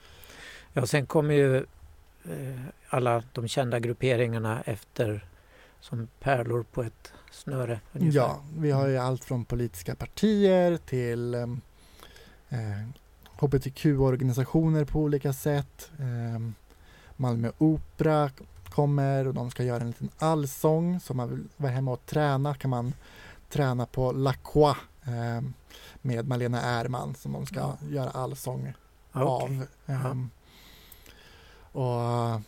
Ja, 0.72 0.86
sen 0.86 1.06
kommer 1.06 1.34
ju 1.34 1.64
alla 2.88 3.23
de 3.33 3.49
kända 3.49 3.78
grupperingarna 3.80 4.62
efter 4.62 5.28
som 5.80 6.09
pärlor 6.21 6.62
på 6.73 6.83
ett 6.83 7.12
snöre. 7.30 7.80
ungefär. 7.92 8.18
ja, 8.18 8.40
vi 8.59 8.71
har 8.71 8.88
ju 8.88 8.97
allt 8.99 9.25
från 9.25 9.45
politiska 9.45 9.95
partier 9.95 10.76
till 10.76 11.35
ehm, 11.35 11.61
eh, 12.49 12.59
hbtq-organisationer 13.38 14.85
på 14.85 15.00
olika 15.00 15.33
sätt. 15.33 15.90
Ehm, 15.99 16.54
Malmö 17.16 17.50
Opera 17.59 18.30
kommer 18.71 19.26
och 19.26 19.35
de 19.35 19.50
ska 19.50 19.62
göra 19.64 19.80
en 19.80 19.87
liten 19.87 20.11
allsång. 20.18 21.00
Så 21.00 21.12
om 21.12 21.16
man 21.16 21.30
vill 21.30 21.45
vara 21.56 21.73
hemma 21.73 21.90
och 21.92 22.06
träna 22.06 22.54
kan 22.54 22.71
man 22.71 22.95
träna 23.49 23.87
på 23.87 24.12
La 24.12 24.33
Croix 24.33 24.78
ehm, 25.04 25.52
med 26.02 26.28
Malena 26.28 26.62
Ärman 26.62 27.14
som 27.14 27.33
de 27.33 27.47
ska 27.47 27.61
Ja. 27.61 27.76
göra 27.90 28.11
allsång 28.11 28.73
okej. 29.12 29.23
av. 29.23 29.66
Ehm, 29.87 30.30
och 31.76 32.40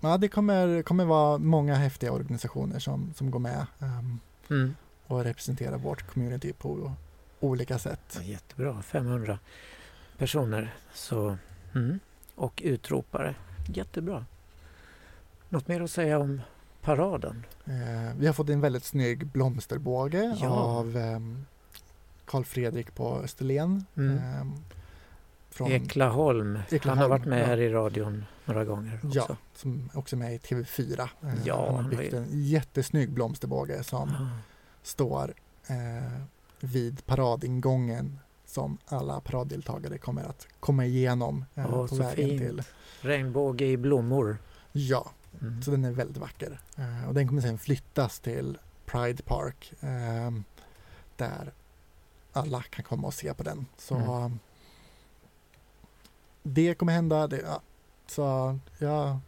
ja, 0.00 0.18
det 0.18 0.28
kommer, 0.28 0.82
kommer 0.82 1.04
vara 1.04 1.38
många 1.38 1.74
häftiga 1.74 2.12
organisationer 2.12 2.78
som, 2.78 3.12
som 3.16 3.30
går 3.30 3.38
med 3.38 3.66
ehm, 3.80 4.20
Mm. 4.50 4.74
och 5.06 5.24
representerar 5.24 5.78
vårt 5.78 6.12
community 6.12 6.52
på 6.52 6.92
olika 7.40 7.78
sätt. 7.78 8.00
Ja, 8.16 8.22
jättebra, 8.22 8.82
500 8.82 9.38
personer. 10.18 10.74
Så, 10.94 11.36
mm. 11.74 11.98
Och 12.34 12.62
utropare. 12.64 13.34
Jättebra. 13.68 14.24
Något 15.48 15.68
mer 15.68 15.80
att 15.80 15.90
säga 15.90 16.18
om 16.18 16.40
paraden? 16.82 17.44
Eh, 17.64 18.16
vi 18.18 18.26
har 18.26 18.32
fått 18.34 18.48
en 18.48 18.60
väldigt 18.60 18.84
snygg 18.84 19.26
blomsterbåge 19.26 20.36
Ja. 20.40 20.48
av 20.48 20.96
ehm, 20.96 21.46
Karl 22.24 22.44
Fredrik 22.44 22.94
på 22.94 23.16
Österlen. 23.18 23.84
Mm. 23.96 24.18
ehm, 24.18 24.54
från, 25.58 25.72
Eklaholm. 25.72 26.54
Han 26.56 26.64
Eklaholm, 26.70 27.00
har 27.02 27.08
varit 27.08 27.24
med 27.26 27.42
ja. 27.42 27.46
här 27.46 27.58
i 27.60 27.68
radion 27.72 28.24
några 28.44 28.64
gånger 28.64 29.00
också. 29.04 29.18
Ja, 29.28 29.36
som 29.54 29.90
också 29.94 30.16
är 30.16 30.18
med 30.18 30.34
i 30.34 30.38
TV4. 30.38 31.00
Eh, 31.00 31.08
Ja, 31.44 31.56
han 31.66 31.74
har 31.74 31.82
han 31.82 31.90
byggt 31.90 32.12
en 32.12 32.26
jättesnygg 32.30 33.10
blomsterbåge 33.10 33.82
som 33.84 34.08
Ah. 34.08 34.28
står 34.82 35.34
eh, 35.66 36.22
vid 36.60 37.06
paradingången 37.06 38.18
som 38.46 38.78
alla 38.86 39.20
paraddeltagare 39.20 39.98
kommer 39.98 40.22
att 40.24 40.46
komma 40.60 40.84
igenom 40.86 41.44
eh, 41.54 41.64
Åh, 41.66 41.70
på 41.70 41.88
så 41.88 41.94
vägen 42.02 42.14
fint. 42.28 42.40
till. 42.40 42.62
Regnbåge 43.00 43.66
i 43.66 43.76
blommor. 43.76 44.38
Ja, 44.72 45.10
Mm. 45.40 45.62
så 45.62 45.70
den 45.70 45.84
är 45.84 45.90
väldigt 45.90 46.16
vacker. 46.16 46.60
Eh, 46.76 47.08
och 47.08 47.14
den 47.14 47.28
kommer 47.28 47.42
sen 47.42 47.58
flyttas 47.58 48.20
till 48.20 48.58
Pride 48.86 49.22
Park 49.22 49.72
eh, 49.80 50.30
där 51.16 51.52
alla 52.32 52.62
kan 52.62 52.84
komma 52.84 53.06
och 53.06 53.14
se 53.14 53.34
på 53.34 53.42
den. 53.42 53.66
Så 53.78 53.94
Mm. 53.94 54.38
Det 56.48 56.74
kommer 56.74 56.92
hända. 56.92 57.26
Det, 57.26 57.40
ja. 57.40 57.60
Så 58.06 58.58
ja, 58.78 59.20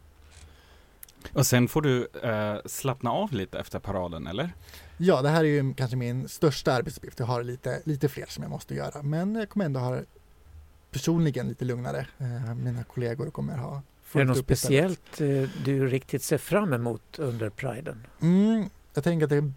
Och 1.33 1.45
sen 1.45 1.67
får 1.67 1.81
du 1.81 2.07
eh, 2.23 2.55
slappna 2.65 3.11
av 3.11 3.33
lite 3.33 3.59
efter 3.59 3.79
paraden, 3.79 4.27
eller? 4.27 4.53
ja, 4.97 5.21
det 5.21 5.29
här 5.29 5.39
är 5.39 5.47
ju 5.47 5.73
kanske 5.73 5.97
min 5.97 6.27
största 6.27 6.73
arbetsuppgift. 6.73 7.19
Jag 7.19 7.25
har 7.25 7.43
lite, 7.43 7.81
lite 7.85 8.09
fler 8.09 8.25
som 8.29 8.43
jag 8.43 8.49
måste 8.49 8.75
göra. 8.75 9.03
Men 9.03 9.35
jag 9.35 9.49
kommer 9.49 9.65
ändå 9.65 9.79
ha 9.79 9.99
personligen 10.91 11.47
lite 11.47 11.65
lugnare. 11.65 12.07
Eh, 12.17 12.55
mina 12.55 12.83
kollegor 12.83 13.29
kommer 13.29 13.57
ha 13.57 13.81
Är 14.13 14.19
det 14.19 14.25
något 14.25 14.37
speciellt 14.37 15.21
eh, 15.21 15.49
du 15.65 15.87
riktigt 15.87 16.23
ser 16.23 16.37
fram 16.37 16.73
emot 16.73 17.19
under 17.19 17.49
priden? 17.49 18.07
Mm, 18.21 18.69
jag 18.93 19.03
tänker 19.03 19.23
att 19.23 19.29
det 19.29 19.51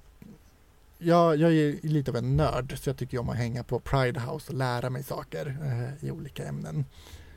jag, 0.98 1.36
jag 1.36 1.52
är 1.52 1.86
lite 1.88 2.10
av 2.10 2.16
en 2.16 2.36
nörd 2.36 2.78
så 2.78 2.88
jag 2.88 2.96
tycker 2.96 3.18
om 3.18 3.28
att 3.28 3.36
hänga 3.36 3.64
på 3.64 3.80
Pride 3.80 4.20
House 4.20 4.52
och 4.52 4.58
lära 4.58 4.90
mig 4.90 5.02
saker 5.02 5.56
eh, 5.62 6.08
i 6.08 6.10
olika 6.10 6.44
ämnen. 6.44 6.84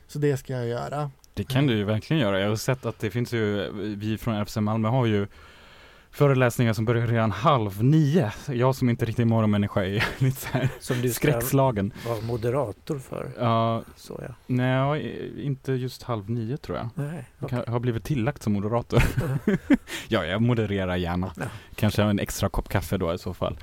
Så 0.08 0.20
det 0.20 0.38
ska 0.38 0.54
jag 0.54 0.68
göra. 0.68 1.12
Det 1.34 1.44
kan 1.44 1.68
du 1.68 1.74
ju 1.74 1.84
verkligen 1.84 2.22
göra. 2.22 2.40
Jag 2.40 2.50
har 2.50 2.56
sett 2.56 2.86
att 2.86 3.00
det 3.00 3.10
finns 3.10 3.34
ju, 3.34 3.72
vi 3.98 4.18
från 4.18 4.36
RFSL 4.36 4.62
Malmö 4.62 4.88
har 4.90 5.06
ju 5.06 5.28
föreläsningar 6.12 6.74
som 6.74 6.86
börjar 6.86 7.08
redan 7.08 7.32
halv 7.32 7.84
nio. 7.84 8.32
Jag 8.50 8.76
som 8.76 8.90
inte 8.90 9.06
riktigt 9.06 9.24
är 9.24 9.28
morgonmänniska 9.30 9.86
är 9.86 10.06
lite 10.24 10.38
så 10.42 10.48
här 10.48 10.70
Som 10.80 11.02
du 11.02 11.10
skräckslagen. 11.10 11.94
vara 12.08 12.22
moderator 12.22 13.00
för? 13.00 13.32
Ja, 13.40 13.84
Så 13.96 14.24
ja. 14.28 14.34
nej, 14.48 15.32
inte 15.46 15.72
just 15.74 16.04
halv 16.04 16.30
nio 16.30 16.58
tror 16.58 16.78
jag. 16.78 16.90
Nej, 16.96 17.30
Jag 17.40 17.46
okej. 17.46 17.62
kan- 17.66 17.74
har 17.74 17.80
blivit 17.80 18.04
tillagt 18.04 18.44
som 18.44 18.54
moderator. 18.54 19.04
ja, 20.08 20.26
jag 20.26 20.42
modererar 20.42 20.96
gärna. 20.96 21.32
Ja. 21.38 21.46
Kanske 21.76 22.04
en 22.04 22.20
extra 22.20 22.50
kopp 22.50 22.70
kaffe 22.70 22.98
då 22.98 23.14
i 23.14 23.18
så 23.18 23.34
fall. 23.34 23.58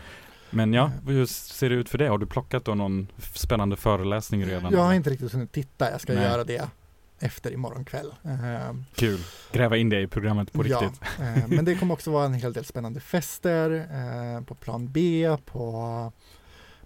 Men 0.55 0.73
ja, 0.73 0.91
hur 1.07 1.27
ser 1.27 1.69
det 1.71 1.75
ut 1.75 1.89
för 1.89 1.99
dig? 1.99 2.09
Har 2.09 2.19
du 2.19 2.27
plockat 2.27 2.65
då 2.65 2.75
någon 2.75 3.09
spännande 3.35 3.77
föreläsning 3.77 4.47
redan? 4.47 4.73
Jag 4.73 4.81
har 4.81 4.95
inte 4.95 5.11
riktigt 5.11 5.33
hunnit 5.33 5.53
titta. 5.53 5.91
Jag 5.91 6.01
ska 6.01 6.13
Nej. 6.13 6.23
göra 6.23 6.45
det 6.45 6.69
efter 7.19 7.53
imorgon 7.53 7.85
kväll. 7.85 8.15
Eh, 8.25 8.77
Kul. 8.95 9.19
Gräva 9.53 9.77
in 9.77 9.89
det 9.89 10.01
i 10.01 10.07
programmet 10.07 10.53
på 10.53 10.67
ja, 10.67 10.81
riktigt. 10.81 11.03
eh, 11.21 11.49
men 11.49 11.65
det 11.65 11.75
kommer 11.75 11.95
också 11.95 12.11
vara 12.11 12.25
en 12.25 12.35
hel 12.35 12.53
del 12.53 12.65
spännande 12.65 13.01
fester 13.01 13.71
eh, 13.71 14.45
på 14.45 14.55
plan 14.55 14.89
B, 14.93 15.29
på 15.45 16.13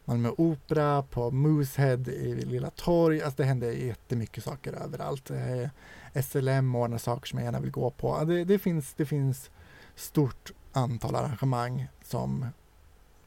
Malmö 0.04 0.30
Opera, 0.36 1.02
på 1.02 1.30
Moosehead 1.30 2.08
i 2.08 2.34
Lilla 2.34 2.70
Torg. 2.70 3.22
Alltså 3.22 3.42
det 3.42 3.48
händer 3.48 3.70
jättemycket 3.70 4.44
saker 4.44 4.72
överallt. 4.72 5.30
Eh, 5.30 6.22
SLM 6.22 6.74
ordnar 6.74 6.98
saker 6.98 7.26
som 7.26 7.38
jag 7.38 7.44
gärna 7.44 7.60
vill 7.60 7.70
gå 7.70 7.90
på. 7.90 8.24
Det, 8.24 8.44
det, 8.44 8.58
finns, 8.58 8.94
det 8.94 9.06
finns 9.06 9.50
stort 9.94 10.52
antal 10.72 11.16
arrangemang 11.16 11.88
som 12.04 12.46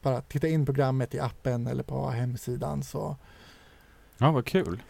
bara 0.02 0.20
titta 0.20 0.48
in 0.48 0.66
programmet 0.66 1.14
i 1.14 1.20
appen 1.20 1.66
eller 1.66 1.82
på 1.82 2.10
hemsidan 2.10 2.82
så 2.82 3.16
Ja, 4.18 4.30
vad 4.30 4.46
kul. 4.46 4.82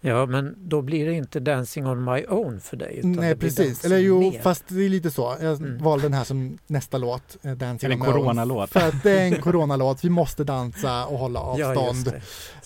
Ja, 0.00 0.26
men 0.26 0.54
då 0.58 0.82
blir 0.82 1.06
det 1.06 1.12
inte 1.12 1.40
Dancing 1.40 1.86
on 1.86 2.04
my 2.04 2.24
own 2.28 2.60
för 2.60 2.76
dig. 2.76 2.96
Utan 2.98 3.12
Nej 3.12 3.36
precis, 3.36 3.84
eller 3.84 3.98
jo 3.98 4.20
med. 4.32 4.42
fast 4.42 4.64
det 4.68 4.84
är 4.84 4.88
lite 4.88 5.10
så. 5.10 5.36
Jag 5.40 5.56
Mm. 5.60 5.78
valde 5.82 6.04
den 6.04 6.12
här 6.12 6.24
som 6.24 6.58
nästa 6.66 6.98
låt, 6.98 7.36
eh, 7.42 7.52
Dancing 7.52 7.86
Är 7.92 7.96
det 7.96 8.00
en 8.00 8.00
on 8.02 8.06
My 8.06 8.12
Own, 8.12 8.24
coronalåt? 8.24 8.70
För 8.70 8.88
att 8.88 9.02
det 9.02 9.10
är 9.20 9.26
en 9.26 9.42
coronalåt, 9.42 10.04
vi 10.04 10.10
måste 10.10 10.44
dansa 10.44 11.06
och 11.06 11.18
hålla 11.18 11.40
Ja, 11.58 11.68
avstånd 11.80 12.14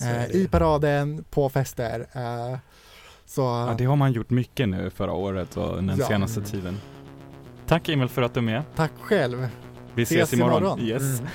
är 0.00 0.18
eh, 0.18 0.36
i 0.36 0.48
paraden, 0.48 1.24
på 1.30 1.48
fester. 1.48 2.00
Eh, 2.12 2.58
så 3.26 3.40
Ja, 3.40 3.74
det 3.78 3.84
har 3.84 3.96
man 3.96 4.12
gjort 4.12 4.30
mycket 4.30 4.68
nu 4.68 4.90
förra 4.90 5.12
året 5.12 5.56
och 5.56 5.76
den 5.76 5.96
Ja. 5.98 6.06
senaste 6.06 6.42
tiden. 6.42 6.76
Tack 7.66 7.88
Emil 7.88 8.08
för 8.08 8.22
att 8.22 8.34
du 8.34 8.40
är 8.40 8.44
med. 8.44 8.62
tack 8.76 8.92
själv. 9.00 9.48
Vi 9.94 10.02
Ses 10.02 10.18
ses 10.22 10.32
imorgon. 10.32 10.58
imorgon. 10.62 10.80
Yes. 10.80 11.02
Mm. 11.20 11.30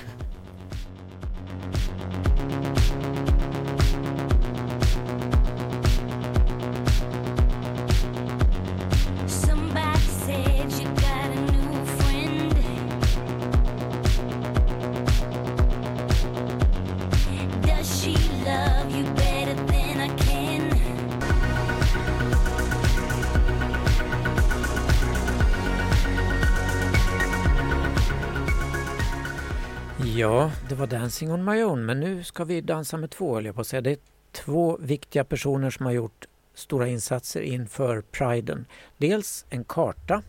Var 30.83 30.99
Dancing 30.99 31.31
on 31.31 31.45
my 31.45 31.63
own, 31.63 31.85
men 31.85 31.99
nu 31.99 32.23
ska 32.23 32.43
vi 32.43 32.61
dansa 32.61 32.97
med 32.97 33.09
två, 33.09 33.33
höll 33.33 33.45
jag 33.45 33.55
på 33.55 33.61
att 33.61 33.67
säga. 33.67 33.81
Det 33.81 33.91
är 33.91 33.97
två 34.31 34.77
viktiga 34.81 35.23
personer 35.23 35.69
som 35.69 35.85
har 35.85 35.93
gjort 35.93 36.25
stora 36.53 36.87
insatser 36.87 37.41
inför 37.41 38.01
Priden. 38.01 38.65
Dels 38.97 39.45
en 39.49 39.63
karta, 39.63 40.23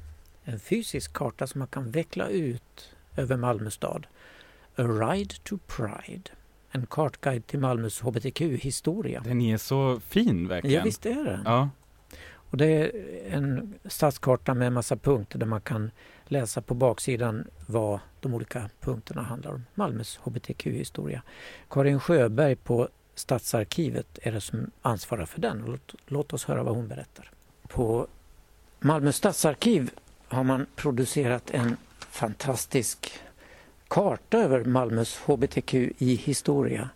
en 0.45 0.61
fysisk 0.61 1.13
karta 1.13 1.47
som 1.47 1.59
man 1.59 1.69
kan 1.69 1.91
veckla 1.91 2.29
ut 2.29 2.95
över 3.17 3.37
Malmö 3.37 3.71
stad. 3.71 4.07
A 4.77 4.83
Ride 4.83 5.35
to 5.43 5.59
Pride. 5.67 6.31
En 6.71 6.87
kartguide 6.87 7.47
till 7.47 7.59
Malmös 7.59 8.01
hbtq-historia. 8.01 9.23
Den 9.25 9.41
är 9.41 9.57
så 9.57 10.01
fin 10.01 10.49
verkligen. 10.49 10.77
Ja, 10.77 10.85
visst 10.85 11.07
är 11.07 11.25
det. 11.25 11.41
Ja, 11.45 11.71
och 12.55 12.59
det 12.59 12.67
är 12.67 12.93
en 13.31 13.75
stadskarta 13.85 14.55
med 14.55 14.67
en 14.67 14.73
massa 14.73 14.97
punkter 14.97 15.39
där 15.39 15.47
man 15.47 15.61
kan 15.61 15.91
läsa 16.25 16.63
på 16.63 16.75
baksidan 16.75 17.45
vad 17.67 18.01
de 18.21 18.35
olika 18.35 18.71
punkterna 18.81 19.23
handlar 19.23 19.53
om. 19.53 19.67
Malmös 19.75 20.19
hbtq-historia. 20.23 21.23
Karin 21.71 22.01
Sjöberg 22.01 22.57
på 22.57 22.89
Stadsarkivet 23.15 24.19
är 24.23 24.33
det 24.33 24.41
som 24.41 24.71
ansvarar 24.83 25.27
för 25.27 25.41
den. 25.41 25.63
Låt, 25.67 25.95
låt 26.07 26.33
oss 26.33 26.45
höra 26.45 26.63
vad 26.63 26.77
hon 26.77 26.89
berättar. 26.89 27.31
På 27.69 28.07
Malmö 28.81 29.13
stadsarkiv 29.13 29.91
har 30.29 30.45
man 30.45 30.67
producerat 30.77 31.51
en 31.51 31.77
fantastisk 31.99 33.21
karta 33.89 34.39
över 34.39 34.65
Malmös 34.65 35.19
hbtqi-historia. 35.19 36.89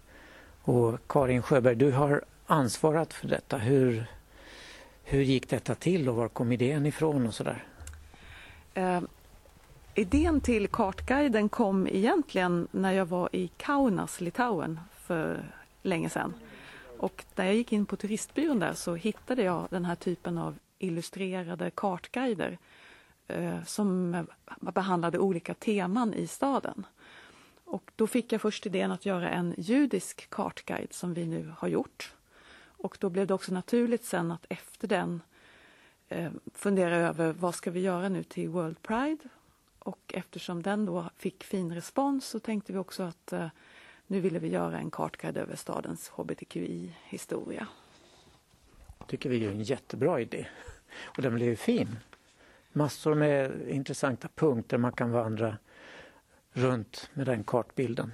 Och 0.63 0.99
Karin 1.09 1.43
Sjöberg, 1.43 1.77
du 1.77 1.93
har 1.93 2.25
ansvarat 2.47 3.13
för 3.13 3.29
detta. 3.29 3.59
Hur, 3.59 4.07
hur 5.11 5.23
gick 5.23 5.49
detta 5.49 5.75
till 5.75 6.09
och 6.09 6.17
var 6.17 6.29
kom 6.29 6.53
idén 6.53 6.87
ifrån 6.87 7.27
och 7.27 7.35
sådär? 7.35 7.65
Eh, 8.75 9.01
idén 9.95 10.41
till 10.41 10.69
kartguiden 10.69 11.49
kom 11.49 11.87
egentligen 11.87 12.69
när 12.71 12.93
jag 12.93 13.07
var 13.07 13.29
i 13.33 13.49
Kaunas, 13.57 14.21
Litauen, 14.21 14.81
för 14.97 15.53
länge 15.83 16.11
sedan. 16.11 16.35
Och 16.99 17.25
när 17.35 17.45
jag 17.45 17.55
gick 17.55 17.73
in 17.73 17.87
på 17.87 17.97
turistbyrån 17.97 18.59
där 18.59 18.73
så 18.73 18.95
hittade 18.95 19.43
jag 19.43 19.67
den 19.71 19.85
här 19.85 19.95
typen 19.95 20.39
av 20.39 20.59
illustrerade 20.79 21.71
kartguider 21.71 22.59
eh, 23.29 23.65
som 23.65 24.17
behandlade 24.61 25.19
olika 25.19 25.55
teman 25.55 26.15
i 26.15 26.27
staden. 26.27 26.87
Och 27.65 27.91
då 27.97 28.07
fick 28.07 28.33
jag 28.33 28.41
först 28.41 28.67
idén 28.67 28.91
att 28.91 29.07
göra 29.07 29.31
en 29.31 29.55
judisk 29.59 30.31
kartguide 30.31 30.93
som 30.93 31.15
vi 31.15 31.27
nu 31.27 31.53
har 31.59 31.69
gjort. 31.69 32.15
Och 32.79 32.97
då 33.01 33.11
blev 33.11 33.27
det 33.27 33.35
också 33.35 33.55
naturligt 33.55 34.05
sen 34.05 34.31
att 34.31 34.47
efter 34.49 34.89
den 34.89 35.23
eh, 36.09 36.33
fundera 36.55 36.97
över 36.97 37.33
vad 37.33 37.55
ska 37.55 37.71
vi 37.71 37.81
göra 37.81 38.09
nu 38.09 38.23
till 38.23 38.49
World 38.49 38.83
Pride? 38.83 39.29
Och 39.79 40.15
eftersom 40.15 40.63
den 40.63 40.85
då 40.85 41.11
fick 41.17 41.45
fin 41.45 41.75
respons 41.75 42.27
så 42.27 42.41
tänkte 42.41 42.73
vi 42.73 42.79
också 42.79 43.03
att 43.03 43.33
eh, 43.33 43.49
nu 44.07 44.21
ville 44.21 44.39
vi 44.39 44.49
göra 44.49 44.79
en 44.79 44.91
kartguide 44.91 45.37
över 45.37 45.57
stadens 45.57 46.09
hbtqi-historia. 46.09 47.67
tycker 49.07 49.31
vi 49.31 49.45
är 49.45 49.51
en 49.51 49.63
jättebra 49.63 50.21
idé. 50.21 50.47
Och 51.05 51.23
den 51.23 51.35
blev 51.35 51.49
ju 51.49 51.57
fin. 51.57 51.97
Massor 52.73 53.15
med 53.15 53.69
intressanta 53.69 54.29
punkter 54.35 54.79
man 54.79 54.93
kan 54.93 55.11
vandra 55.11 55.57
runt 56.53 57.11
med 57.15 57.27
den 57.27 57.45
kartbilden. 57.45 58.13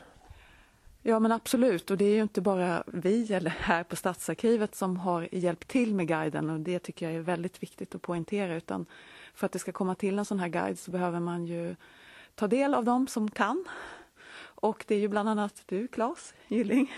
Ja 1.07 1.19
men 1.19 1.33
absolut 1.33 1.91
och 1.91 1.97
det 1.97 2.05
är 2.05 2.15
ju 2.15 2.23
inte 2.23 2.41
bara 2.41 2.85
vi 2.87 3.33
eller 3.33 3.51
här 3.51 3.85
på 3.85 3.97
Stadsarkivet 3.97 4.75
som 4.75 4.97
har 4.97 5.29
hjälpt 5.33 5.69
till 5.69 5.95
med 5.95 6.09
guiden 6.09 6.51
och 6.51 6.61
det 6.61 6.79
tycker 6.79 7.07
jag 7.07 7.15
är 7.15 7.21
väldigt 7.21 7.63
viktigt 7.63 7.95
att 7.95 8.03
poängtera 8.03 8.55
utan 8.55 8.87
för 9.35 9.47
att 9.47 9.53
det 9.53 9.59
ska 9.59 9.73
komma 9.73 9.95
till 9.95 10.19
en 10.19 10.25
sån 10.25 10.41
här 10.41 10.49
guide 10.49 10.79
så 10.79 10.91
behöver 10.91 11.21
man 11.21 11.47
ju 11.47 11.77
ta 12.35 12.47
del 12.47 12.75
av 12.75 12.85
dem 12.85 13.07
som 13.07 13.31
kan. 13.31 13.65
Och 14.41 14.85
det 14.89 14.95
är 14.95 14.99
ju 14.99 15.09
bland 15.09 15.29
annat 15.29 15.63
du 15.67 15.89
Claes 15.89 16.35
Gylling 16.49 16.93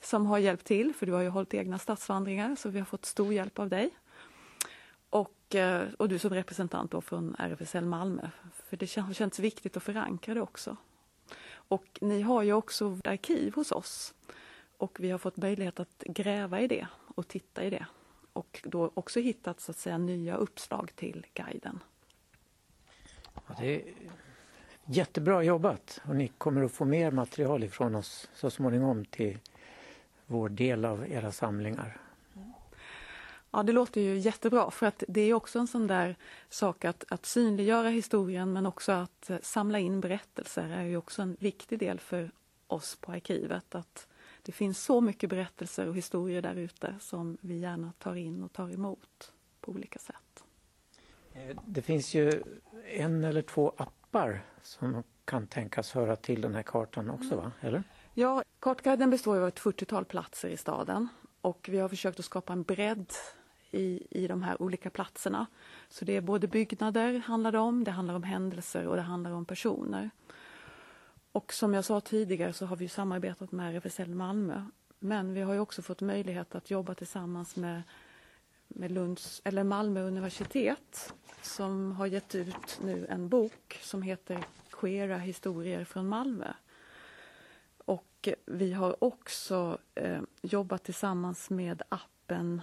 som 0.00 0.26
har 0.26 0.38
hjälpt 0.38 0.66
till 0.66 0.94
för 0.94 1.06
du 1.06 1.12
har 1.12 1.22
ju 1.22 1.28
hållit 1.28 1.54
egna 1.54 1.78
stadsvandringar 1.78 2.56
så 2.56 2.68
vi 2.68 2.78
har 2.78 2.86
fått 2.86 3.04
stor 3.04 3.32
hjälp 3.32 3.58
av 3.58 3.68
dig. 3.68 3.90
Och, 5.10 5.54
eh, 5.54 5.88
och 5.98 6.08
du 6.08 6.18
som 6.18 6.30
representant 6.30 6.90
då 6.90 7.00
från 7.00 7.36
RFSL 7.38 7.84
Malmö 7.84 8.28
för 8.68 8.76
det 8.76 8.96
har 8.96 9.12
känts 9.12 9.38
viktigt 9.38 9.76
att 9.76 9.82
förankra 9.82 10.34
det 10.34 10.40
också. 10.40 10.76
Och 11.70 11.98
ni 12.00 12.22
har 12.22 12.42
ju 12.42 12.52
också 12.52 12.98
arkiv 13.04 13.54
hos 13.54 13.72
oss. 13.72 14.14
Och 14.76 15.00
vi 15.00 15.10
har 15.10 15.18
fått 15.18 15.36
möjlighet 15.36 15.80
att 15.80 16.02
gräva 16.06 16.60
i 16.60 16.66
det 16.66 16.86
och 17.14 17.28
titta 17.28 17.64
i 17.64 17.70
det. 17.70 17.86
Och 18.32 18.60
då 18.64 18.90
också 18.94 19.20
hittat 19.20 19.60
så 19.60 19.70
att 19.70 19.78
säga 19.78 19.98
nya 19.98 20.36
uppslag 20.36 20.92
till 20.96 21.26
guiden. 21.34 21.82
Ja, 23.34 23.54
det 23.58 23.74
är 23.74 23.82
jättebra 24.84 25.42
jobbat 25.42 26.00
och 26.04 26.16
ni 26.16 26.28
kommer 26.28 26.62
att 26.62 26.72
få 26.72 26.84
mer 26.84 27.10
material 27.10 27.64
ifrån 27.64 27.94
oss 27.94 28.28
så 28.34 28.50
småningom 28.50 29.04
till 29.04 29.38
vår 30.26 30.48
del 30.48 30.84
av 30.84 31.10
era 31.10 31.32
samlingar. 31.32 32.00
Ja, 33.52 33.62
det 33.62 33.72
låter 33.72 34.00
ju 34.00 34.18
jättebra 34.18 34.70
för 34.70 34.86
att 34.86 35.04
det 35.08 35.20
är 35.20 35.34
också 35.34 35.58
en 35.58 35.66
sån 35.66 35.86
där 35.86 36.16
sak 36.48 36.84
att, 36.84 37.04
att 37.08 37.26
synliggöra 37.26 37.88
historien 37.88 38.52
men 38.52 38.66
också 38.66 38.92
att 38.92 39.30
eh, 39.30 39.38
samla 39.42 39.78
in 39.78 40.00
berättelser 40.00 40.68
är 40.68 40.82
ju 40.82 40.96
också 40.96 41.22
en 41.22 41.36
viktig 41.40 41.78
del 41.78 42.00
för 42.00 42.30
oss 42.66 42.96
på 43.00 43.12
arkivet. 43.12 43.74
Att 43.74 44.06
det 44.42 44.52
finns 44.52 44.84
så 44.84 45.00
mycket 45.00 45.30
berättelser 45.30 45.88
och 45.88 45.96
historier 45.96 46.42
där 46.42 46.54
ute 46.54 46.94
som 47.00 47.38
vi 47.40 47.58
gärna 47.58 47.92
tar 47.98 48.14
in 48.14 48.42
och 48.42 48.52
tar 48.52 48.70
emot 48.70 49.32
på 49.60 49.72
olika 49.72 49.98
sätt. 49.98 50.44
Eh, 51.32 51.56
Det 51.66 51.82
finns 51.82 52.14
ju 52.14 52.42
en 52.86 53.24
eller 53.24 53.42
två 53.42 53.72
appar 53.76 54.44
som 54.62 55.02
kan 55.24 55.46
tänkas 55.46 55.92
höra 55.92 56.16
till 56.16 56.40
den 56.40 56.54
här 56.54 56.62
kartan 56.62 57.10
också 57.10 57.36
va? 57.36 57.52
Eller? 57.60 57.82
Ja, 58.14 58.42
Kartguiden 58.60 59.10
består 59.10 59.36
av 59.36 59.48
ett 59.48 59.60
40-tal 59.60 60.04
platser 60.04 60.48
i 60.48 60.56
staden 60.56 61.08
och 61.40 61.68
vi 61.72 61.78
har 61.78 61.88
försökt 61.88 62.18
att 62.18 62.24
skapa 62.24 62.52
en 62.52 62.62
bredd 62.62 63.12
i, 63.70 64.06
i 64.10 64.26
de 64.26 64.42
här 64.42 64.62
olika 64.62 64.90
platserna. 64.90 65.46
Så 65.88 66.04
det 66.04 66.16
är 66.16 66.20
både 66.20 66.46
byggnader, 66.46 67.18
handlar 67.18 67.52
det 67.52 67.58
om, 67.58 67.84
det 67.84 67.90
handlar 67.90 68.14
om 68.14 68.22
händelser 68.22 68.86
och 68.86 68.96
det 68.96 69.02
handlar 69.02 69.30
om 69.30 69.44
personer. 69.44 70.10
Och 71.32 71.52
som 71.52 71.74
jag 71.74 71.84
sa 71.84 72.00
tidigare 72.00 72.52
så 72.52 72.66
har 72.66 72.76
vi 72.76 72.88
samarbetat 72.88 73.52
med 73.52 73.76
RFSL 73.76 74.14
Malmö. 74.14 74.64
Men 74.98 75.34
vi 75.34 75.40
har 75.40 75.54
ju 75.54 75.60
också 75.60 75.82
fått 75.82 76.00
möjlighet 76.00 76.54
att 76.54 76.70
jobba 76.70 76.94
tillsammans 76.94 77.56
med, 77.56 77.82
med 78.68 78.90
Lunds, 78.90 79.42
eller 79.44 79.64
Malmö 79.64 80.02
universitet 80.02 81.14
som 81.42 81.92
har 81.92 82.06
gett 82.06 82.34
ut 82.34 82.80
nu 82.82 83.06
en 83.06 83.28
bok 83.28 83.78
som 83.82 84.02
heter 84.02 84.44
Queera 84.70 85.18
historier 85.18 85.84
från 85.84 86.08
Malmö. 86.08 86.52
Och 87.78 88.28
vi 88.46 88.72
har 88.72 89.04
också 89.04 89.78
eh, 89.94 90.20
jobbat 90.42 90.84
tillsammans 90.84 91.50
med 91.50 91.82
appen, 91.88 92.62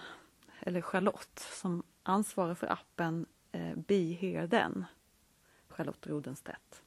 eller 0.67 0.81
Charlotte 0.81 1.39
som 1.39 1.83
ansvarar 2.03 2.55
för 2.55 2.71
appen 2.71 3.25
eh, 3.51 3.75
Be 3.75 3.95
Here 3.95 4.47
Then, 4.47 4.85
Charlotte 5.67 6.07
Rodenstedt. 6.07 6.81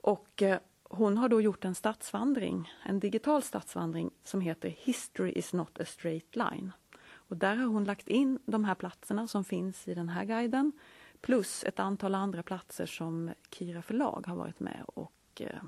Och 0.00 0.42
eh, 0.42 0.58
hon 0.82 1.18
har 1.18 1.28
då 1.28 1.40
gjort 1.40 1.64
en 1.64 1.74
stadsvandring, 1.74 2.72
en 2.82 3.00
digital 3.00 3.42
stadsvandring 3.42 4.10
som 4.24 4.40
heter 4.40 4.68
History 4.68 5.32
is 5.32 5.52
not 5.52 5.80
a 5.80 5.84
straight 5.84 6.36
line. 6.36 6.72
Och 7.02 7.36
där 7.36 7.56
har 7.56 7.66
hon 7.66 7.84
lagt 7.84 8.08
in 8.08 8.38
de 8.46 8.64
här 8.64 8.74
platserna 8.74 9.28
som 9.28 9.44
finns 9.44 9.88
i 9.88 9.94
den 9.94 10.08
här 10.08 10.24
guiden 10.24 10.72
plus 11.20 11.64
ett 11.64 11.80
antal 11.80 12.14
andra 12.14 12.42
platser 12.42 12.86
som 12.86 13.30
Kira 13.50 13.82
förlag 13.82 14.24
har 14.26 14.36
varit 14.36 14.60
med 14.60 14.84
och 14.86 15.12
eh, 15.40 15.62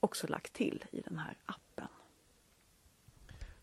också 0.00 0.26
lagt 0.26 0.52
till 0.52 0.84
i 0.90 1.00
den 1.00 1.18
här 1.18 1.36
appen. 1.46 1.88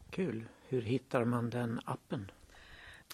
Kul. 0.10 0.46
Hur 0.68 0.82
hittar 0.82 1.26
man 1.26 1.50
den 1.50 1.80
appen? 1.86 2.32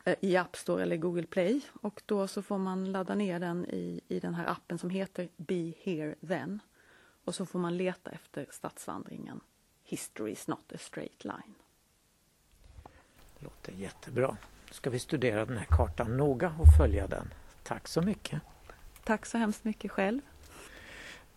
Eh, 0.06 0.16
I 0.22 0.38
App 0.38 0.56
Store 0.56 0.84
eller 0.84 0.98
Google 0.98 1.26
Play 1.26 1.62
och 1.82 2.02
då 2.06 2.28
så 2.28 2.42
får 2.42 2.58
man 2.58 2.92
ladda 2.92 3.16
ner 3.16 3.40
den 3.40 3.66
i, 3.66 4.02
i 4.08 4.20
den 4.20 4.36
här 4.36 4.46
appen 4.46 4.78
som 4.78 4.90
heter 4.90 5.30
Be 5.38 5.74
Here 5.84 6.16
Then. 6.28 6.60
Och 7.26 7.36
så 7.36 7.46
får 7.46 7.60
man 7.60 7.78
leta 7.78 8.12
efter 8.12 8.48
stadsvandringen 8.52 9.42
History 9.84 10.32
is 10.32 10.48
not 10.48 10.72
a 10.76 10.78
straight 10.80 11.24
line. 11.24 11.56
Det 13.40 13.44
låter 13.44 13.72
jättebra. 13.72 14.38
Ska 14.72 14.90
vi 14.90 15.00
studera 15.00 15.46
den 15.46 15.58
här 15.58 15.68
kartan 15.70 16.18
noga 16.18 16.56
och 16.60 16.78
följa 16.78 17.08
den. 17.08 17.34
Tack 17.64 17.88
så 17.88 18.02
mycket. 18.02 18.42
Tack 19.04 19.26
så 19.26 19.38
hemskt 19.38 19.64
mycket 19.64 19.92
själv. 19.92 20.22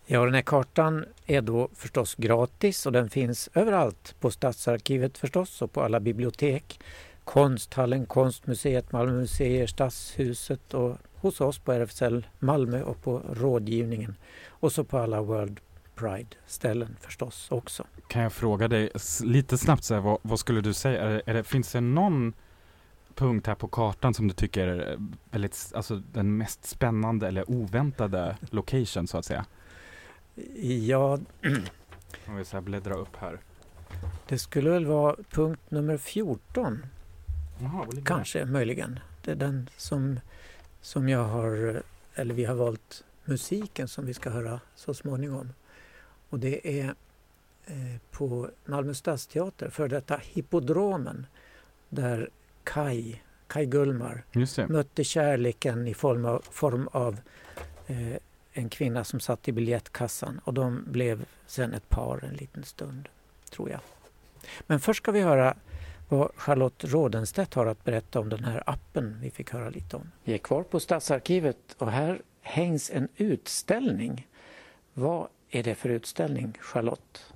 Ja, 0.07 0.25
den 0.25 0.35
här 0.35 0.43
kartan 0.43 1.05
är 1.27 1.43
då 1.43 1.69
förstås 1.75 2.15
gratis 2.15 2.87
och 2.87 2.93
den 2.93 3.11
finns 3.11 3.49
överallt. 3.55 4.21
På 4.21 4.31
Stadsarkivet 4.31 5.19
förstås 5.19 5.63
och 5.63 5.73
på 5.73 5.83
alla 5.83 6.01
bibliotek. 6.01 6.81
Konsthallen, 7.25 8.07
Konstmuseet, 8.07 8.93
Malmö 8.93 9.13
museer, 9.13 9.67
Stadshuset 9.67 10.75
och 10.75 10.97
hos 11.15 11.41
oss 11.41 11.59
på 11.59 11.73
RFSL 11.73 12.27
Malmö 12.39 12.83
och 12.83 13.03
på 13.03 13.23
rådgivningen. 13.33 14.17
Och 14.49 14.73
så 14.73 14.85
på 14.85 14.99
alla 14.99 15.23
World 15.23 15.61
Pride-ställen 15.95 16.97
förstås 17.01 17.47
också. 17.51 17.85
Kan 18.09 18.23
jag 18.23 18.33
fråga 18.33 18.69
dig 18.69 18.91
lite 19.23 19.59
snabbt 19.59 19.85
så 19.85 19.95
här, 19.95 20.01
vad, 20.01 20.19
vad 20.23 20.39
skulle 20.39 20.61
du 20.61 20.73
säga? 20.73 21.03
Är, 21.03 21.11
det- 21.11 21.23
är 21.27 21.35
det, 21.35 21.45
finns 21.45 21.73
det 21.73 21.81
någon 21.81 22.33
punkt 23.15 23.47
här 23.47 23.55
på 23.55 23.69
kartan 23.69 24.15
som 24.15 24.29
du 24.29 24.35
tycker 24.35 24.67
är 24.69 24.99
väldigt, 25.31 25.73
alltså 25.75 26.03
den 26.13 26.37
mest 26.37 26.65
spännande 26.65 27.29
eller 27.29 27.51
oväntade 27.51 28.37
location 28.51 29.07
så 29.07 29.19
att 29.19 29.25
säga? 29.25 29.45
Ja, 30.63 31.19
Om 32.27 32.37
vi 32.37 32.45
så 32.45 32.57
här 32.57 32.61
bläddra 32.63 32.95
upp 32.95 33.17
här. 33.17 33.39
det 34.29 34.39
skulle 34.39 34.71
väl 34.71 34.87
vara 34.87 35.17
punkt 35.31 35.61
nummer 35.69 35.97
14 35.97 36.87
Ligger 37.59 38.05
Kanske, 38.05 38.45
möjligen. 38.45 39.01
Det 39.23 39.31
är 39.31 39.37
den 39.37 39.71
som, 39.77 40.21
som 40.81 41.09
jag 41.09 41.25
har, 41.25 41.83
eller 42.15 42.35
vi 42.35 42.45
har 42.45 42.55
valt 42.55 43.05
musiken 43.25 43.89
som 43.89 44.07
vi 44.07 44.15
ska 44.15 44.31
höra 44.31 44.61
så 44.75 44.95
småningom. 44.95 45.53
Och 46.31 46.39
det 46.39 46.81
är 46.81 46.95
eh, 47.67 48.01
på 48.11 48.51
Malmö 48.65 48.95
stadsteater, 48.95 49.69
för 49.69 49.89
detta 49.89 50.21
Hippodromen, 50.23 51.27
där 51.89 52.31
Kai, 52.65 53.21
Kai 53.47 53.67
Gullmar 53.67 54.25
mötte 54.69 55.05
kärleken 55.05 55.89
i 55.89 55.95
form 55.95 56.25
av, 56.25 56.45
form 56.51 56.89
av 56.93 57.21
eh, 57.87 58.17
en 58.53 58.69
kvinna 58.69 59.05
som 59.05 59.21
satt 59.21 59.49
i 59.49 59.53
biljettkassan 59.53 60.41
och 60.45 60.55
de 60.55 60.85
blev 60.87 61.25
sen 61.47 61.75
ett 61.75 61.89
par 61.89 62.25
en 62.25 62.35
liten 62.35 62.65
stund, 62.65 63.09
tror 63.51 63.71
jag. 63.71 63.81
Men 64.67 64.81
först 64.81 65.03
ska 65.03 65.13
vi 65.13 65.21
höra 65.21 65.57
vad 66.09 66.31
Charlotte 66.37 66.85
Rådenstedt 66.85 67.55
har 67.55 67.67
att 67.67 67.85
berätta 67.85 68.21
om 68.21 68.29
den 68.29 68.45
här 68.45 68.63
appen 68.67 69.19
vi 69.23 69.31
fick 69.31 69.51
höra 69.51 69.71
lite 69.71 69.97
om. 69.97 70.11
Vi 70.25 70.35
är 70.35 70.39
kvar 70.39 70.63
på 70.63 70.81
Stadsarkivet 70.81 71.77
och 71.79 71.91
här 71.91 72.23
hängs 72.43 72.91
en 72.91 73.09
utställning. 73.17 74.27
Vad 74.95 75.29
är 75.51 75.63
det 75.63 75.75
för 75.75 75.89
utställning, 75.89 76.59
Charlotte? 76.61 77.33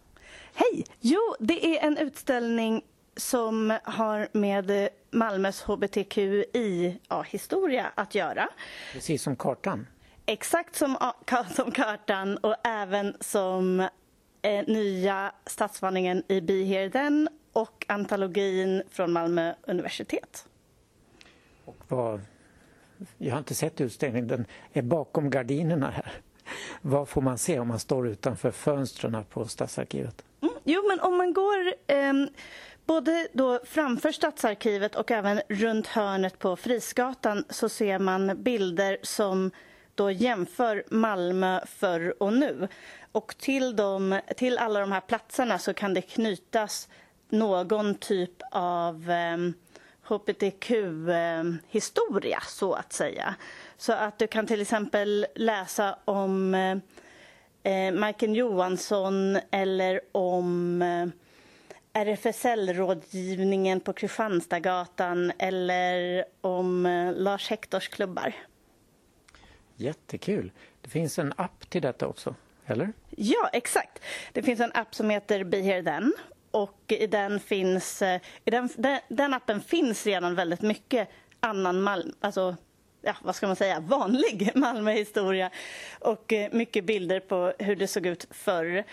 Hej! 0.55 0.85
Jo, 1.01 1.35
det 1.39 1.67
är 1.67 1.87
en 1.87 1.99
utställning 1.99 2.83
som 3.17 3.79
har 3.85 4.29
med 4.33 4.89
Malmös 5.11 5.63
hbtqi-historia 5.63 7.93
att 7.95 8.15
göra. 8.15 8.49
Precis 8.93 9.23
som 9.23 9.37
kartan. 9.37 9.87
Exakt 10.27 10.77
som, 10.77 11.13
som 11.55 11.71
kartan 11.71 12.37
och 12.37 12.57
även 12.65 13.17
som 13.21 13.81
eh, 14.43 14.67
nya 14.67 15.33
stadsvandringen 15.47 16.23
i 16.29 16.41
Be 16.41 16.53
Here 16.53 16.91
Then 16.91 17.29
och 17.59 17.85
antologin 17.89 18.83
från 18.91 19.13
Malmö 19.13 19.55
universitet. 19.63 20.47
Och 21.65 21.77
vad, 21.89 22.21
jag 23.19 23.33
har 23.33 23.39
inte 23.39 23.55
sett 23.55 23.81
utställningen, 23.81 24.29
den 24.29 24.47
är 24.73 24.83
bakom 24.83 25.31
gardinerna 25.31 25.91
här. 25.91 26.13
Vad 26.83 27.09
får 27.09 27.23
man 27.23 27.39
se 27.39 27.59
om 27.59 27.69
man 27.69 27.79
står 27.79 28.09
utanför 28.09 28.51
fönstren 28.51 29.25
på 29.31 29.45
Stadsarkivet? 29.45 30.25
Mm. 30.41 30.55
Jo, 30.65 30.83
men 30.89 31.01
om 31.01 31.17
man 31.17 31.33
går 31.33 31.75
ehm, 31.87 32.29
både 32.87 33.29
då 33.33 33.61
framför 33.65 34.13
Stadsarkivet 34.13 34.95
och 34.95 35.11
även 35.11 35.41
runt 35.49 35.87
hörnet 35.87 36.39
på 36.39 36.57
Frisgatan 36.57 37.45
så 37.51 37.69
ser 37.69 37.99
man 37.99 38.43
bilder 38.43 38.99
som 39.03 39.51
då 39.95 40.11
jämför 40.11 40.85
Malmö 40.91 41.61
förr 41.67 42.23
och 42.23 42.33
nu. 42.33 42.69
Och 43.13 43.35
till, 43.39 43.77
dem, 43.77 44.21
till 44.37 44.59
alla 44.59 44.81
de 44.81 44.93
här 44.93 45.01
platserna 45.01 45.59
så 45.59 45.75
kan 45.75 45.95
det 45.95 46.03
knytas 46.03 46.89
någon 47.31 47.95
typ 47.95 48.43
av 48.51 49.11
ehm, 49.11 49.55
hbtq-historia, 50.09 51.63
så 52.47 52.73
att 52.75 52.93
säga. 52.93 53.35
Så 53.77 53.93
att 53.93 54.19
du 54.19 54.27
kan 54.27 54.47
till 54.47 54.61
exempel 54.61 55.27
läsa 55.35 55.99
om 56.05 56.55
eh, 56.55 56.77
eh, 57.73 57.93
Majken 57.95 58.35
Johansson 58.35 59.39
eller 59.51 60.01
om 60.13 60.83
eh, 60.83 61.07
RFSL-rådgivningen 61.93 63.81
på 63.81 63.93
Kristianstadsgatan 63.93 65.33
eller 65.39 66.25
om 66.41 66.87
eh, 66.87 67.13
Lars 67.13 67.51
Hektors 67.51 67.89
klubbar. 67.89 68.35
Jättekul! 69.77 70.53
Det 70.81 70.91
finns 70.91 71.19
en 71.19 71.33
app 71.37 71.71
till 71.71 71.83
detta 71.83 72.07
också, 72.07 72.35
eller? 72.67 72.93
Ja, 73.11 73.51
exakt. 73.53 74.03
Det 74.33 74.43
finns 74.43 74.61
en 74.61 74.73
app 74.75 74.95
som 74.95 75.11
heter 75.11 75.45
Be 75.45 75.57
Here 75.57 75.83
Then. 75.83 76.13
Och 76.51 76.79
i 76.89 77.07
den 77.07 77.41
finns, 77.41 78.03
eh, 78.03 78.21
i 78.45 78.51
den, 78.51 78.69
den, 78.77 79.01
den 79.09 79.35
appen 79.35 79.61
finns 79.61 80.07
redan 80.07 80.35
väldigt 80.35 80.63
mycket 80.63 81.09
annan 81.41 81.81
Malmö, 81.81 82.13
alltså 82.21 82.57
ja, 83.03 83.15
vad 83.23 83.37
ska 83.37 83.47
man 83.47 83.57
säga, 83.57 83.81
vanlig 83.89 84.51
Malmöhistoria 84.55 85.51
och 86.01 86.33
eh, 86.33 86.53
mycket 86.53 86.85
bilder 86.85 87.21
på 87.21 87.53
hur 87.59 87.77
det 87.77 87.87
såg 87.87 88.07
ut 88.07 88.27
förr. 88.31 88.85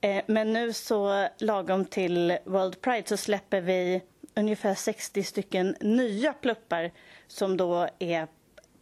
Eh, 0.00 0.22
men 0.26 0.52
nu 0.52 0.72
så 0.72 1.28
lagom 1.38 1.84
till 1.84 2.38
World 2.44 2.80
Pride 2.80 3.08
så 3.08 3.16
släpper 3.16 3.60
vi 3.60 4.02
ungefär 4.34 4.74
60 4.74 5.22
stycken 5.22 5.76
nya 5.80 6.32
pluppar 6.32 6.90
som 7.26 7.56
då 7.56 7.88
är 7.98 8.28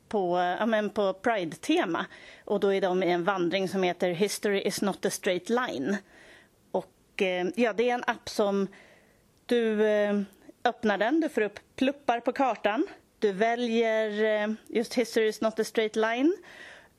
på, 0.08 0.38
ja, 0.58 0.66
men 0.66 0.90
på 0.90 1.12
Pride-tema. 1.12 2.06
Och 2.44 2.60
då 2.60 2.72
är 2.72 2.80
de 2.80 3.02
i 3.02 3.10
en 3.10 3.24
vandring 3.24 3.68
som 3.68 3.82
heter 3.82 4.10
History 4.10 4.60
is 4.60 4.82
not 4.82 5.06
a 5.06 5.10
straight 5.10 5.48
line. 5.48 5.96
Och 7.16 7.22
eh, 7.22 7.46
ja, 7.55 7.72
det 7.72 7.90
är 7.90 7.94
en 7.94 8.05
app 8.07 8.29
som 8.29 8.68
du 9.46 9.87
eh, 9.87 10.20
öppnar 10.64 10.98
den, 10.98 11.20
du 11.20 11.29
får 11.29 11.40
upp 11.40 11.61
pluppar 11.76 12.20
på 12.20 12.33
kartan. 12.33 12.87
Du 13.18 13.33
väljer 13.33 14.24
eh, 14.24 14.55
just 14.66 14.94
History 14.94 15.29
is 15.29 15.40
not 15.40 15.59
a 15.59 15.64
straight 15.64 15.96
line. 15.96 16.37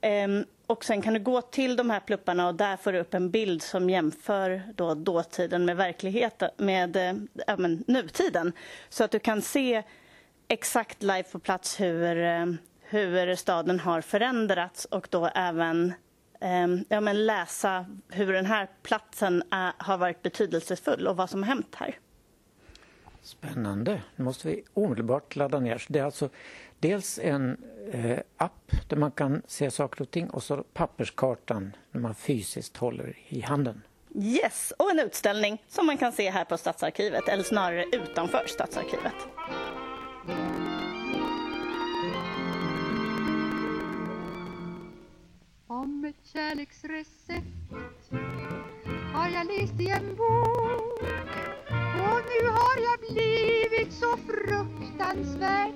Ehm, 0.01 0.45
och 0.67 0.85
sen 0.85 1.01
kan 1.01 1.13
du 1.13 1.19
gå 1.19 1.41
till 1.41 1.75
de 1.75 1.89
här 1.89 1.99
plupparna 1.99 2.47
och 2.47 2.55
där 2.55 2.77
får 2.77 2.93
du 2.93 2.99
upp 2.99 3.13
en 3.13 3.31
bild 3.31 3.61
som 3.61 3.89
jämför 3.89 4.61
då 4.75 4.93
dåtiden 4.93 5.65
med 5.65 5.77
verkligheten, 5.77 6.49
med 6.57 6.97
ja, 7.47 7.57
men, 7.57 7.83
nutiden. 7.87 8.53
Så 8.89 9.03
att 9.03 9.11
du 9.11 9.19
kan 9.19 9.41
se 9.41 9.83
exakt 10.47 11.03
live 11.03 11.23
på 11.23 11.39
plats 11.39 11.79
hur, 11.79 12.15
hur 12.81 13.35
staden 13.35 13.79
har 13.79 14.01
förändrats 14.01 14.85
och 14.85 15.07
då 15.11 15.29
även 15.35 15.93
ja, 16.87 17.01
men 17.01 17.25
läsa 17.25 17.85
hur 18.09 18.33
den 18.33 18.45
här 18.45 18.67
platsen 18.83 19.43
är, 19.51 19.73
har 19.77 19.97
varit 19.97 20.21
betydelsefull 20.23 21.07
och 21.07 21.17
vad 21.17 21.29
som 21.29 21.43
har 21.43 21.47
hänt 21.47 21.75
här. 21.75 21.99
Spännande! 23.21 24.01
Nu 24.15 24.23
måste 24.23 24.47
vi 24.47 24.63
omedelbart 24.73 25.35
ladda 25.35 25.59
ner. 25.59 25.77
Så 25.77 25.93
Det 25.93 25.99
är 25.99 26.03
alltså 26.03 26.29
dels 26.79 27.19
en 27.19 27.57
eh, 27.91 28.19
app 28.37 28.71
där 28.87 28.97
man 28.97 29.11
kan 29.11 29.41
se 29.47 29.71
saker 29.71 30.01
och 30.01 30.11
ting 30.11 30.29
och 30.29 30.43
så 30.43 30.63
papperskartan 30.73 31.75
när 31.91 32.01
man 32.01 32.15
fysiskt 32.15 32.77
håller 32.77 33.17
i 33.27 33.41
handen. 33.41 33.81
Yes, 34.15 34.73
och 34.77 34.91
en 34.91 34.99
utställning 34.99 35.63
som 35.67 35.85
man 35.85 35.97
kan 35.97 36.11
se 36.11 36.29
här 36.29 36.45
på 36.45 36.57
Stadsarkivet, 36.57 37.27
eller 37.27 37.43
snarare 37.43 37.85
utanför 37.91 38.43
Stadsarkivet. 38.47 39.13
Om 45.87 46.05
ett 46.05 46.25
kärleksrecept 46.33 48.11
har 49.13 49.29
jag 49.29 49.47
läst 49.47 49.79
i 49.79 49.89
en 49.89 50.15
bok 50.15 51.01
och 51.95 52.21
nu 52.29 52.47
har 52.49 52.77
jag 52.87 52.99
blivit 53.13 53.93
så 53.93 54.17
fruktansvärt 54.17 55.73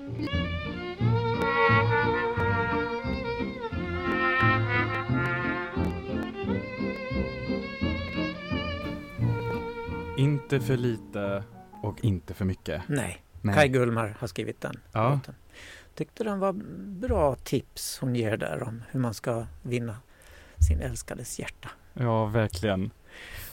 Inte 10.16 10.60
för 10.60 10.76
lite 10.76 11.44
och 11.82 12.04
inte 12.04 12.34
för 12.34 12.44
mycket. 12.44 12.82
Nej, 12.88 13.22
Nej. 13.42 13.54
Kai 13.54 13.68
Gullmar 13.68 14.16
har 14.20 14.26
skrivit 14.26 14.60
den 14.60 14.80
Ja. 14.92 15.10
låten. 15.14 15.34
Tyckte 15.94 16.24
den 16.24 16.38
var 16.38 16.52
bra 17.00 17.34
tips 17.34 17.98
hon 17.98 18.14
ger 18.14 18.36
där 18.36 18.62
om 18.62 18.82
hur 18.90 19.00
man 19.00 19.14
ska 19.14 19.46
vinna 19.62 19.96
sin 20.68 20.80
älskades 20.80 21.38
hjärta. 21.38 21.70
Ja, 21.94 22.26
verkligen. 22.26 22.90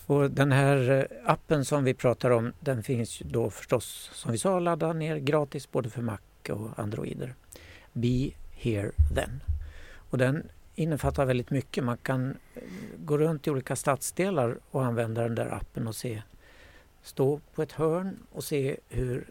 Och 0.06 0.32
den 0.32 0.52
här 0.52 0.92
eh, 0.92 1.32
appen 1.32 1.66
som 1.66 1.84
vi 1.84 1.94
pratar 1.94 2.30
om 2.30 2.54
den 2.60 2.84
finns 2.84 3.22
ju 3.22 3.26
då 3.26 3.50
förstås 3.50 4.10
som 4.14 4.32
vi 4.32 4.38
sa 4.38 4.58
att 4.58 4.64
ladda 4.64 4.94
ner 4.94 5.18
gratis 5.18 5.72
både 5.72 5.90
för 5.90 6.02
Mac 6.02 6.20
och 6.50 6.80
Androider. 6.80 7.36
Be 7.94 8.32
here 8.52 8.92
then. 9.16 9.44
Och 10.10 10.18
den 10.18 10.50
innefattar 10.76 11.26
väldigt 11.26 11.50
mycket. 11.50 11.84
Man 11.84 11.98
kan 11.98 12.38
eh, 12.56 12.62
gå 12.98 13.18
runt 13.18 13.48
i 13.48 13.50
olika 13.50 13.76
stadsdelar 13.76 14.58
och 14.72 14.86
använda 14.86 15.22
den 15.22 15.36
där 15.36 15.54
appen 15.54 15.88
och 15.88 15.96
se 15.96 16.22
stå 17.02 17.40
på 17.56 17.62
ett 17.62 17.72
hörn 17.72 18.20
och 18.32 18.44
se 18.44 18.78
hur 18.90 19.28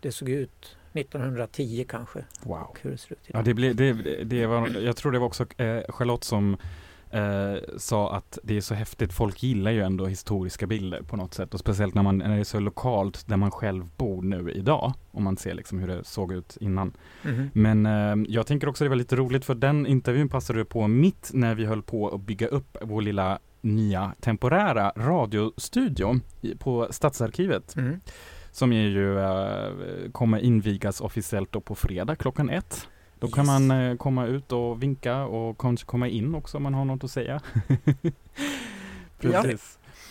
det 0.00 0.12
såg 0.12 0.28
ut 0.28 0.76
1910 0.92 1.84
kanske 1.88 2.24
Wow. 2.42 2.76
hur 2.82 2.90
det 2.90 2.96
ser 2.98 3.12
ut 3.12 3.18
Ja, 3.26 3.42
det 3.42 3.54
blev, 3.54 3.76
det, 3.76 3.92
det 4.24 4.46
var, 4.46 4.68
jag 4.68 4.96
tror 4.96 5.12
det 5.12 5.18
var 5.18 5.26
också 5.26 5.46
eh, 5.56 5.80
Charlotte 5.88 6.24
som 6.24 6.56
eh, 7.10 7.54
sa 7.76 8.16
att 8.16 8.38
det 8.42 8.56
är 8.56 8.60
så 8.60 8.74
häftigt, 8.74 9.12
folk 9.12 9.42
gillar 9.42 9.70
ju 9.70 9.80
ändå 9.82 10.06
historiska 10.06 10.66
bilder 10.66 11.02
på 11.02 11.16
något 11.16 11.34
sätt 11.34 11.54
och 11.54 11.60
speciellt 11.60 11.94
när, 11.94 12.02
man, 12.02 12.18
när 12.18 12.28
det 12.28 12.40
är 12.40 12.44
så 12.44 12.60
lokalt 12.60 13.26
där 13.26 13.36
man 13.36 13.50
själv 13.50 13.84
bor 13.96 14.22
nu 14.22 14.50
idag, 14.52 14.92
om 15.10 15.24
man 15.24 15.36
ser 15.36 15.54
liksom 15.54 15.78
hur 15.78 15.86
det 15.88 16.04
såg 16.04 16.32
ut 16.32 16.56
innan. 16.60 16.92
Mhm. 17.22 17.50
Men 17.52 17.86
eh, 17.86 18.16
jag 18.28 18.46
tänker 18.46 18.68
också 18.68 18.84
det 18.84 18.88
var 18.88 18.96
lite 18.96 19.16
roligt 19.16 19.44
för 19.44 19.54
den 19.54 19.86
intervjun 19.86 20.28
passade 20.28 20.64
på 20.64 20.88
mitt 20.88 21.30
när 21.34 21.54
vi 21.54 21.64
höll 21.64 21.82
på 21.82 22.08
att 22.14 22.20
bygga 22.20 22.46
upp 22.46 22.76
vår 22.82 23.02
lilla 23.02 23.38
nya 23.62 24.12
temporära 24.20 24.92
radiostudio 24.96 26.20
på 26.58 26.88
Stadsarkivet 26.90 27.76
Mm. 27.76 28.00
Som 28.52 28.72
är 28.72 28.88
ju, 28.88 29.18
eh, 29.20 30.10
kommer 30.12 30.38
invigas 30.38 31.00
officiellt 31.00 31.52
då 31.52 31.60
på 31.60 31.74
fredag 31.74 32.16
klockan 32.16 32.50
ett. 32.50 32.88
Då 33.18 33.28
kan 33.28 33.44
Yes. 33.44 33.46
man 33.46 33.70
eh, 33.70 33.96
komma 33.96 34.26
ut 34.26 34.52
och 34.52 34.82
vinka 34.82 35.24
och 35.24 35.58
kanske 35.60 35.86
komma 35.86 36.08
in 36.08 36.34
också 36.34 36.56
om 36.56 36.62
man 36.62 36.74
har 36.74 36.84
något 36.84 37.04
att 37.04 37.10
säga. 37.10 37.40
Ja. 39.22 39.44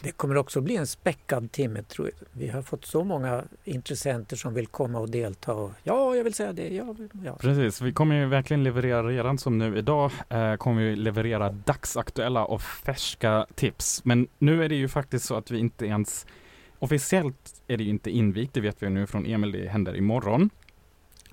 Det 0.04 0.12
kommer 0.12 0.38
också 0.38 0.62
bli 0.62 0.76
en 0.76 0.88
späckad 0.88 1.52
timme 1.52 1.84
tror 1.84 2.08
jag. 2.08 2.28
Vi 2.32 2.48
har 2.48 2.62
fått 2.62 2.86
så 2.86 3.04
många 3.04 3.44
intressenter 3.64 4.36
som 4.36 4.54
vill 4.54 4.68
komma 4.68 5.00
och 5.00 5.10
delta. 5.10 5.54
Och, 5.54 5.72
ja, 5.84 6.16
jag 6.16 6.24
vill 6.24 6.34
säga 6.34 6.54
det. 6.54 6.68
Ja, 6.76 6.96
ja. 7.26 7.36
Precis, 7.42 7.82
vi 7.82 7.94
kommer 7.94 8.16
ju 8.16 8.26
verkligen 8.26 8.64
leverera 8.64 9.04
redan 9.04 9.38
som 9.38 9.58
nu 9.58 9.78
idag 9.78 10.12
eh, 10.30 10.56
kommer 10.56 10.82
vi 10.82 10.96
leverera 10.96 11.50
dagsaktuella 11.50 12.46
och 12.46 12.62
färska 12.62 13.46
tips. 13.56 14.06
Men 14.06 14.28
nu 14.38 14.64
är 14.64 14.70
det 14.70 14.76
ju 14.76 14.88
faktiskt 14.88 15.26
så 15.26 15.36
att 15.36 15.52
vi 15.52 15.60
inte 15.60 15.86
ens 15.86 16.26
officiellt 16.80 17.62
är 17.68 17.78
det 17.78 17.84
ju 17.84 17.90
inte 17.90 18.12
invigt, 18.12 18.54
det 18.54 18.62
vet 18.62 18.84
vi 18.84 18.90
nu 18.90 19.08
från 19.08 19.26
Emil, 19.26 19.52
det 19.52 19.70
händer 19.70 19.96
imorgon. 19.96 20.50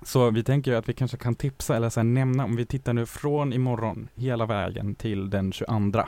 Så 0.03 0.29
vi 0.31 0.43
tänker 0.43 0.71
ju 0.71 0.77
att 0.77 0.89
vi 0.89 0.93
kanske 0.93 1.17
kan 1.17 1.35
tipsa 1.35 1.75
eller 1.75 1.89
så 1.89 2.03
nämna 2.03 2.45
om 2.45 2.55
vi 2.55 2.65
tittar 2.65 2.93
nu 2.93 3.05
från 3.05 3.53
imorgon 3.53 4.07
hela 4.15 4.45
vägen 4.45 4.95
till 4.95 5.29
den 5.29 5.51
22. 5.51 6.03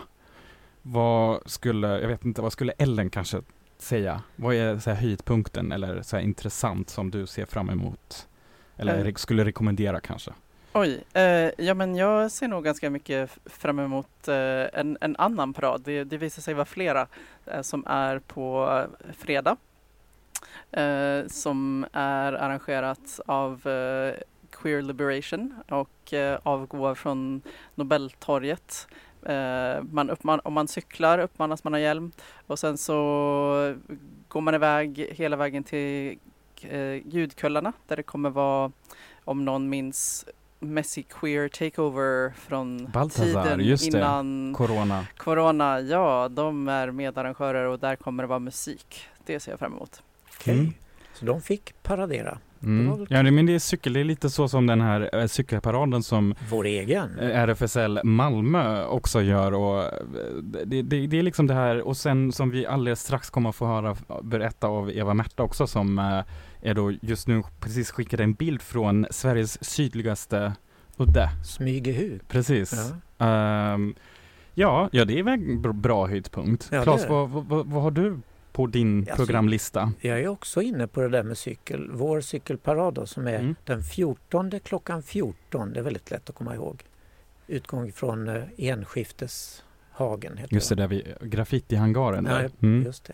Vad 0.82 1.42
skulle, 1.46 1.88
jag 1.88 2.08
vet 2.08 2.26
inte, 2.26 2.42
vad 2.42 2.54
skulle 2.54 2.72
Ellen 2.72 3.10
kanske 3.10 3.42
säga? 3.78 4.22
Vad 4.36 4.56
är 4.56 4.80
så 4.80 4.90
här, 4.90 4.98
höjdpunkten 5.02 5.72
eller 5.72 6.02
så 6.02 6.20
intressant 6.20 6.90
som 6.90 7.12
du 7.12 7.28
ser 7.28 7.46
fram 7.46 7.70
emot? 7.70 8.28
Eller 8.78 9.06
Eh. 9.06 9.14
skulle 9.14 9.46
rekommendera 9.46 10.00
kanske? 10.00 10.32
Oj, 10.74 11.04
eh, 11.14 11.52
ja 11.58 11.74
men 11.74 11.96
jag 11.96 12.32
ser 12.32 12.48
nog 12.48 12.64
ganska 12.64 12.90
mycket 12.90 13.38
fram 13.46 13.80
emot 13.80 14.28
eh, 14.28 14.80
en, 14.80 14.98
en 15.02 15.16
annan 15.16 15.54
parad. 15.54 15.82
Det, 15.82 16.04
det 16.04 16.18
visar 16.18 16.42
sig 16.42 16.54
vara 16.54 16.66
flera 16.66 17.08
eh, 17.46 17.62
som 17.62 17.84
är 17.88 18.20
på 18.20 18.86
fredag. 19.18 19.58
Eh, 20.72 21.28
som 21.28 21.86
är 21.94 22.34
arrangerat 22.34 23.20
av 23.26 23.68
eh, 23.68 24.14
Queer 24.52 24.82
Liberation 24.82 25.56
och 25.70 26.14
eh, 26.14 26.40
avgår 26.44 26.96
från 26.96 27.42
Nobeltorget. 27.76 28.88
Eh, 29.24 29.84
man 29.92 30.10
uppman- 30.10 30.42
om 30.44 30.54
man 30.54 30.68
cyklar 30.68 31.20
uppmanas 31.20 31.64
man 31.64 31.74
ha 31.74 31.80
hjälm 31.80 32.12
och 32.48 32.60
sen 32.60 32.78
så 32.78 32.96
går 34.28 34.42
man 34.42 34.56
iväg 34.56 35.08
hela 35.12 35.36
vägen 35.36 35.64
till 35.64 36.20
eh, 36.62 37.08
Ljudkullarna 37.08 37.74
där 37.88 37.96
det 37.96 38.04
kommer 38.04 38.30
vara, 38.30 38.72
om 39.26 39.46
någon 39.46 39.70
minns, 39.70 40.26
Messy 40.60 41.04
Queer 41.04 41.48
Takeover 41.48 42.34
från 42.38 42.88
Balthazar, 42.92 43.44
tiden 43.44 43.60
just 43.66 43.92
det. 43.92 43.98
innan 43.98 44.54
Corona. 44.58 45.06
Corona. 45.18 45.80
Ja, 45.80 46.30
de 46.32 46.68
är 46.68 46.92
medarrangörer 46.92 47.66
och 47.66 47.80
där 47.80 47.96
kommer 47.96 48.24
det 48.24 48.28
vara 48.28 48.40
musik. 48.40 49.02
Det 49.26 49.40
ser 49.40 49.52
jag 49.52 49.60
fram 49.60 49.74
emot. 49.74 50.04
Okej. 50.36 50.54
Mm. 50.60 50.74
Så 51.14 51.26
de 51.26 51.42
fick 51.42 51.74
paradera. 51.84 52.38
Mm. 52.64 53.06
Ja, 53.10 53.24
men 53.24 53.46
det 53.46 53.56
är 53.56 53.60
cykel, 53.60 53.94
det 53.94 54.00
är 54.00 54.04
lite 54.04 54.30
så 54.30 54.48
som 54.48 54.68
den 54.68 54.82
här 54.82 55.10
eh, 55.16 55.26
cykelparaden 55.26 56.04
som 56.04 56.36
Vår 56.50 56.66
egen. 56.66 57.20
eh, 57.20 57.40
RFSL 57.44 58.00
Malmö 58.04 58.86
också 58.86 59.22
gör 59.22 59.54
och 59.54 59.84
eh, 59.84 59.90
det, 60.66 60.82
det, 60.82 61.08
det 61.08 61.20
är 61.20 61.24
liksom 61.24 61.48
det 61.48 61.54
här 61.54 61.82
och 61.82 61.98
sen 61.98 62.32
som 62.32 62.50
vi 62.50 62.66
alldeles 62.66 63.02
strax 63.02 63.30
kommer 63.30 63.50
att 63.50 63.56
få 63.56 63.66
höra 63.66 63.96
berätta 64.24 64.68
av 64.68 64.92
Eva 64.92 65.14
Märta 65.14 65.44
också 65.44 65.68
som 65.68 66.00
eh, 66.00 66.20
är 66.62 66.74
då 66.74 66.92
just 66.92 67.28
nu 67.28 67.44
precis 67.60 67.92
skickade 67.92 68.24
en 68.24 68.34
bild 68.34 68.62
från 68.62 69.06
Sveriges 69.12 69.64
sydligaste 69.64 70.54
udde. 70.98 71.30
Smygehuk. 71.46 72.22
Precis. 72.28 72.74
Ja. 73.18 73.26
Ehm, 73.26 73.96
ja, 74.54 74.90
ja, 74.92 75.06
det 75.06 75.20
är 75.20 75.24
väl 75.24 75.34
en 75.34 75.62
br- 75.66 75.74
bra 75.74 76.08
höjdpunkt. 76.08 76.70
Ja, 76.72 76.84
Claes, 76.84 77.10
vad, 77.10 77.30
vad, 77.30 77.46
vad 77.68 77.84
har 77.84 77.92
du 77.92 78.20
på 78.52 78.68
din 78.68 79.00
Alltså, 79.00 79.16
programlista? 79.16 79.94
Jag 80.02 80.20
är 80.20 80.28
också 80.28 80.62
inne 80.62 80.88
på 80.88 81.02
det 81.02 81.10
där 81.10 81.24
med 81.24 81.38
cykel. 81.38 81.90
Vår 81.94 82.22
cykelparad 82.22 82.94
då, 82.94 83.06
som 83.06 83.28
är 83.28 83.40
Mm. 83.40 83.56
den 83.66 83.84
14 83.84 84.52
klockan 84.64 85.04
14. 85.04 85.74
Det 85.74 85.80
är 85.80 85.84
väldigt 85.84 86.12
lätt 86.12 86.30
att 86.30 86.36
komma 86.36 86.56
ihåg. 86.56 86.84
Utgång 87.48 87.92
från 87.92 88.28
eh, 88.28 88.44
Enskifteshagen. 88.58 90.38
Heter 90.38 90.54
Just 90.56 90.70
det, 90.70 90.76
där 90.76 90.88
vid 90.88 91.14
graffitihangaren 91.22 92.24
där. 92.24 92.42
Nej, 92.42 92.50
Mm. 92.62 92.86
just 92.86 93.04
det. 93.06 93.14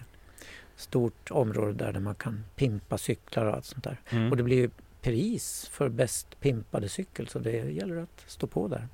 Stort 0.75 1.31
område 1.31 1.73
där, 1.73 1.93
där 1.93 1.99
man 1.99 2.15
kan 2.15 2.43
pimpa 2.55 2.97
cyklar 2.97 3.45
och 3.45 3.53
allt 3.53 3.65
sånt 3.65 3.83
där. 3.83 3.97
Mm. 4.09 4.31
Och 4.31 4.37
det 4.37 4.43
blir 4.43 4.57
ju 4.57 4.69
pris 5.01 5.69
för 5.71 5.89
bäst 5.89 6.39
pimpade 6.39 6.89
cykel 6.89 7.27
så 7.27 7.39
det 7.39 7.51
gäller 7.51 7.97
att 7.97 8.23
stå 8.27 8.47
på 8.47 8.67
där. 8.67 8.87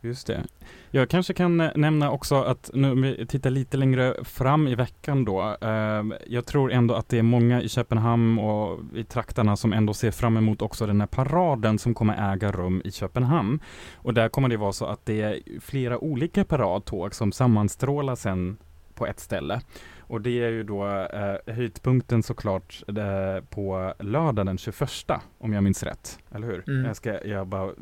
Just 0.00 0.26
det. 0.26 0.44
Jag 0.90 1.10
kanske 1.10 1.34
kan 1.34 1.60
eh, 1.60 1.70
nämna 1.74 2.10
också 2.10 2.34
att 2.42 2.70
nu 2.74 2.90
om 2.90 3.02
vi 3.02 3.26
tittar 3.26 3.50
lite 3.50 3.76
längre 3.76 4.24
fram 4.24 4.68
i 4.68 4.74
veckan 4.74 5.24
då. 5.24 5.56
Eh, 5.60 6.04
jag 6.26 6.46
tror 6.46 6.72
ändå 6.72 6.94
att 6.94 7.08
det 7.08 7.18
är 7.18 7.22
många 7.22 7.62
i 7.62 7.68
Köpenhamn 7.68 8.38
och 8.38 8.80
i 8.94 9.04
trakterna 9.04 9.56
som 9.56 9.72
ändå 9.72 9.94
ser 9.94 10.10
fram 10.10 10.36
emot 10.36 10.62
också 10.62 10.86
den 10.86 11.00
här 11.00 11.06
paraden 11.06 11.78
som 11.78 11.94
kommer 11.94 12.32
äga 12.32 12.52
rum 12.52 12.82
i 12.84 12.90
Köpenhamn. 12.90 13.60
Och 13.94 14.14
där 14.14 14.28
kommer 14.28 14.48
det 14.48 14.56
vara 14.56 14.72
så 14.72 14.86
att 14.86 15.06
det 15.06 15.22
är 15.22 15.40
flera 15.60 15.98
olika 15.98 16.44
paradtåg 16.44 17.14
som 17.14 17.32
sammanstrålar 17.32 18.14
sen 18.14 18.56
på 18.94 19.06
ett 19.06 19.20
ställe. 19.20 19.60
Och 20.08 20.20
det 20.20 20.44
är 20.44 20.50
ju 20.50 20.62
då 20.62 20.86
eh, 20.86 21.54
höjdpunkten 21.54 22.22
såklart 22.22 22.82
eh, 22.88 23.44
på 23.50 23.94
lördag 23.98 24.46
den 24.46 24.58
21 24.58 24.90
om 25.38 25.52
jag 25.52 25.62
minns 25.62 25.82
rätt. 25.82 26.18
Eller 26.34 26.46
hur? 26.46 26.64
Mm. 26.68 26.84
Jag, 26.84 26.96
ska, 26.96 27.24
jag 27.24 27.46
bara 27.46 27.72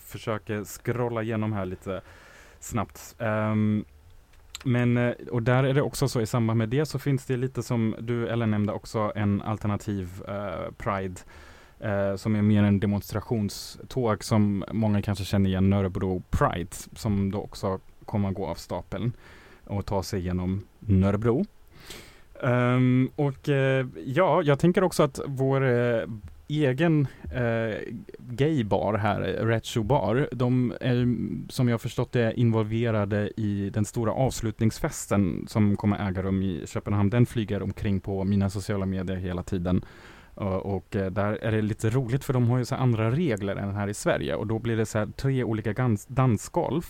försöker 0.00 0.64
scrolla 0.64 1.22
igenom 1.22 1.52
här 1.52 1.64
lite 1.64 2.00
snabbt. 2.60 3.16
Ehm, 3.18 3.84
men, 4.64 4.96
eh, 4.96 5.12
och 5.30 5.42
där 5.42 5.64
är 5.64 5.74
det 5.74 5.82
också 5.82 6.08
så 6.08 6.20
i 6.20 6.26
samband 6.26 6.58
med 6.58 6.68
det 6.68 6.86
så 6.86 6.98
finns 6.98 7.26
det 7.26 7.36
lite 7.36 7.62
som 7.62 7.94
du 8.00 8.28
Ellen 8.28 8.50
nämnde 8.50 8.72
också 8.72 9.12
en 9.14 9.42
alternativ 9.42 10.22
eh, 10.28 10.72
Pride 10.76 11.20
eh, 11.80 12.16
som 12.16 12.36
är 12.36 12.42
mer 12.42 12.62
en 12.62 12.80
demonstrationståg 12.80 14.24
som 14.24 14.64
många 14.72 15.02
kanske 15.02 15.24
känner 15.24 15.50
igen 15.50 15.70
Nörebro 15.70 16.22
Pride 16.30 16.76
som 16.96 17.30
då 17.30 17.38
också 17.38 17.80
kommer 18.04 18.28
att 18.28 18.34
gå 18.34 18.46
av 18.46 18.54
stapeln 18.54 19.12
och 19.66 19.86
ta 19.86 20.02
sig 20.02 20.20
genom 20.20 20.62
Nörebro. 20.78 21.44
Um, 22.42 23.10
och 23.16 23.48
uh, 23.48 23.86
ja, 24.04 24.42
jag 24.42 24.58
tänker 24.58 24.84
också 24.84 25.02
att 25.02 25.20
vår 25.26 25.62
uh, 25.62 26.08
egen 26.48 27.06
uh, 27.36 27.74
gaybar 28.18 28.94
här, 28.94 29.20
Retro 29.20 29.82
Bar, 29.82 30.28
de 30.32 30.74
är 30.80 31.06
som 31.52 31.68
jag 31.68 31.80
förstått 31.80 32.12
det 32.12 32.34
involverade 32.34 33.30
i 33.36 33.70
den 33.70 33.84
stora 33.84 34.12
avslutningsfesten 34.12 35.44
som 35.48 35.76
kommer 35.76 36.08
äga 36.08 36.22
rum 36.22 36.42
i 36.42 36.64
Köpenhamn. 36.66 37.10
Den 37.10 37.26
flyger 37.26 37.62
omkring 37.62 38.00
på 38.00 38.24
mina 38.24 38.50
sociala 38.50 38.86
medier 38.86 39.16
hela 39.16 39.42
tiden. 39.42 39.84
Och, 40.34 40.76
och 40.76 40.86
där 40.90 41.38
är 41.42 41.52
det 41.52 41.62
lite 41.62 41.90
roligt 41.90 42.24
för 42.24 42.32
de 42.32 42.50
har 42.50 42.58
ju 42.58 42.64
så 42.64 42.74
andra 42.74 43.10
regler 43.10 43.56
än 43.56 43.74
här 43.74 43.88
i 43.88 43.94
Sverige 43.94 44.34
och 44.34 44.46
då 44.46 44.58
blir 44.58 44.76
det 44.76 44.86
så 44.86 44.98
här 44.98 45.06
tre 45.06 45.44
olika 45.44 45.72
dansgolf. 45.72 46.06
dansgolv. 46.08 46.84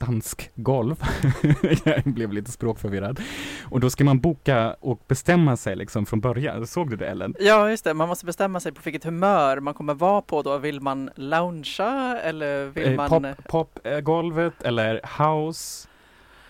Eh, 0.00 0.06
dansgolv. 0.06 1.02
jag 1.84 2.02
blev 2.04 2.32
lite 2.32 2.50
språkförvirrad. 2.50 3.20
Och 3.64 3.80
då 3.80 3.90
ska 3.90 4.04
man 4.04 4.20
boka 4.20 4.76
och 4.80 5.00
bestämma 5.08 5.56
sig 5.56 5.76
liksom 5.76 6.06
från 6.06 6.20
början. 6.20 6.66
Såg 6.66 6.90
du 6.90 6.96
det 6.96 7.06
Ellen? 7.06 7.34
Ja, 7.38 7.70
just 7.70 7.84
det. 7.84 7.94
Man 7.94 8.08
måste 8.08 8.26
bestämma 8.26 8.60
sig 8.60 8.72
på 8.72 8.80
vilket 8.84 9.04
humör 9.04 9.60
man 9.60 9.74
kommer 9.74 9.94
vara 9.94 10.22
på 10.22 10.42
då. 10.42 10.58
Vill 10.58 10.80
man 10.80 11.10
loungea 11.14 12.20
eller 12.22 12.66
vill 12.66 12.86
Eh, 12.86 12.96
man... 12.96 13.08
pop, 13.08 13.24
popgolvet 13.48 14.62
eller 14.62 15.00
house 15.18 15.88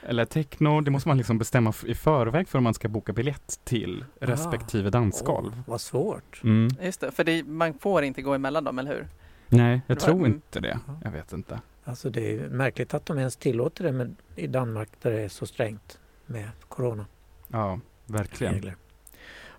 eller 0.02 0.24
techno. 0.24 0.80
Det 0.80 0.90
måste 0.90 1.08
man 1.08 1.16
liksom 1.16 1.38
bestämma 1.38 1.72
i 1.86 1.94
förväg 1.94 2.48
för 2.48 2.58
om 2.58 2.64
man 2.64 2.74
ska 2.74 2.88
boka 2.88 3.12
biljett 3.12 3.60
till 3.64 4.04
Ah. 4.20 4.26
respektive 4.26 4.90
dansgolv. 4.90 5.52
Åh, 5.56 5.62
vad 5.66 5.80
svårt. 5.80 6.40
Mm. 6.44 6.68
Just 6.82 7.00
det, 7.00 7.10
för 7.10 7.24
det, 7.24 7.42
man 7.46 7.74
får 7.78 8.02
inte 8.02 8.22
gå 8.22 8.34
emellan 8.34 8.64
dem, 8.64 8.78
eller 8.78 8.90
hur? 8.90 9.06
Nej, 9.48 9.80
jag 9.86 10.00
tror 10.00 10.14
mm. 10.14 10.26
inte 10.26 10.60
det. 10.60 10.78
Ja. 10.86 10.94
Jag 11.04 11.10
vet 11.10 11.32
inte. 11.32 11.60
Alltså 11.88 12.10
det 12.10 12.34
är 12.34 12.48
märkligt 12.48 12.94
att 12.94 13.06
de 13.06 13.18
ens 13.18 13.36
tillåter 13.36 13.84
det 13.84 13.92
med, 13.92 14.14
i 14.36 14.46
Danmark 14.46 14.88
där 15.02 15.10
det 15.10 15.20
är 15.20 15.28
så 15.28 15.46
strängt 15.46 15.98
med 16.26 16.48
corona. 16.68 17.06
Ja, 17.48 17.80
verkligen. 18.06 18.54
regler. 18.54 18.76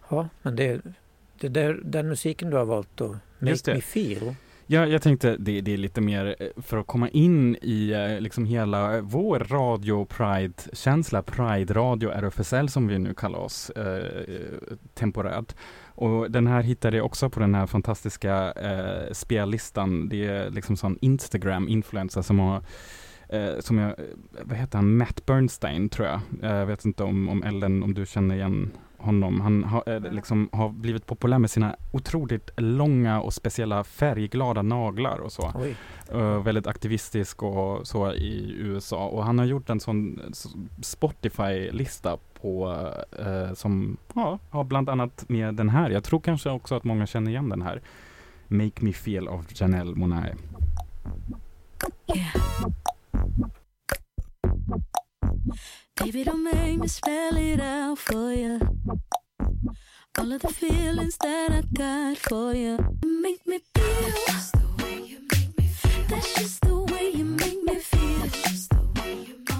Ja, 0.10 0.30
men 0.42 0.56
det, 0.56 0.82
det 1.40 1.48
där, 1.48 1.80
den 1.84 2.10
musiken 2.10 2.50
du 2.50 2.58
har 2.58 2.66
valt 2.66 2.90
då. 2.96 3.18
Make 3.40 3.74
Me 3.74 3.82
Feel. 3.82 4.36
Ja, 4.70 4.86
jag 4.86 5.02
tänkte 5.02 5.36
det, 5.38 5.62
det 5.62 5.74
är 5.74 5.78
lite 5.78 6.02
mer 6.02 6.36
eh, 6.40 6.48
för 6.58 6.78
att 6.78 6.88
komma 6.88 7.10
in 7.10 7.56
i 7.62 7.92
eh, 7.92 8.22
liksom 8.22 8.46
hela 8.46 9.02
vår 9.02 9.40
radio 9.40 10.06
Pride-känsla, 10.06 11.22
Pride-radio 11.22 12.10
RFSL 12.10 12.70
som 12.70 12.88
vi 12.88 13.00
nu 13.00 13.14
kallar 13.14 13.40
oss 13.40 13.70
eh, 13.70 14.24
temporärt. 14.94 15.56
Och 15.98 16.32
den 16.32 16.48
här 16.48 16.62
hittade 16.62 16.98
jag 16.98 17.06
också 17.06 17.30
på 17.30 17.40
den 17.40 17.56
här 17.56 17.68
fantastiska 17.68 18.52
eh, 18.52 19.12
spellistan. 19.14 20.10
Det 20.10 20.26
är 20.26 20.50
liksom 20.50 20.78
sån 20.78 20.98
Instagram-influencer 21.02 22.22
som 22.22 22.40
har 22.40 22.64
Eh, 23.30 23.60
som 23.60 23.78
jag, 23.78 23.90
eh, 23.90 24.06
vad 24.44 24.58
heter 24.58 24.78
han, 24.78 24.98
Matt 24.98 25.26
Bernstein 25.26 25.90
tror 25.90 26.08
jag. 26.08 26.20
Eh, 26.42 26.58
Jag 26.58 26.66
vet 26.66 26.86
inte 26.86 27.04
om, 27.04 27.30
om 27.30 27.44
Ellen, 27.44 27.84
om 27.84 27.94
du 27.94 28.06
känner 28.06 28.36
igen 28.36 28.72
honom. 29.08 29.42
Han 29.42 29.64
har, 29.64 29.84
eh, 29.86 30.12
liksom, 30.12 30.50
har 30.52 30.70
blivit 30.70 31.06
populär 31.06 31.40
med 31.40 31.50
sina 31.50 31.76
otroligt 31.92 32.50
långa 32.58 33.22
och 33.22 33.34
speciella 33.34 33.84
färgglada 33.84 34.62
naglar 34.62 35.18
och 35.20 35.32
så. 35.32 35.52
Eh, 36.12 36.44
väldigt 36.44 36.68
aktivistisk 36.68 37.44
och 37.44 37.88
så 37.88 38.14
i 38.14 38.54
USA. 38.58 39.08
Och 39.08 39.24
han 39.24 39.40
har 39.40 39.46
gjort 39.46 39.70
en 39.70 39.80
sån 39.80 40.20
Spotify-lista 40.82 42.18
på 42.42 42.84
eh, 43.20 43.54
som 43.54 43.98
ja, 44.16 44.40
har 44.50 44.64
bland 44.64 44.90
annat 44.90 45.26
med 45.30 45.56
den 45.56 45.70
här. 45.70 45.90
Jag 45.90 46.04
tror 46.04 46.20
kanske 46.20 46.50
också 46.50 46.76
att 46.76 46.84
många 46.84 47.06
känner 47.06 47.32
igen 47.32 47.50
den 47.50 47.62
här. 47.62 47.82
Make 48.48 48.86
Me 48.86 48.94
Feel 48.94 49.28
av 49.28 49.46
Janelle 49.50 49.96
Monáe. 49.96 50.36
Baby, 56.00 56.24
don't 56.24 56.44
make 56.44 56.80
me 56.80 56.88
spell 56.88 57.38
it 57.38 57.60
out 57.60 58.00
for 58.00 58.32
you. 58.32 58.60
All 60.20 60.34
of 60.34 60.42
the 60.42 60.48
feelings 60.48 61.18
that 61.18 61.52
I 61.52 61.62
got 61.72 62.18
for 62.18 62.54
you. 62.54 62.78
Make 63.24 63.46
me 63.46 63.60
feel. 63.76 64.12
That's 64.14 64.34
just 64.36 64.52
the 64.52 64.84
way 64.84 65.02
you 65.10 65.20
make 65.32 65.58
me 65.58 65.68
feel. 65.68 66.08
That's 66.08 66.34
just 66.40 66.62
the 66.62 66.76
way 66.94 67.12
you 67.18 67.26
make 67.26 67.64
me 67.64 67.76
feel. 67.80 67.98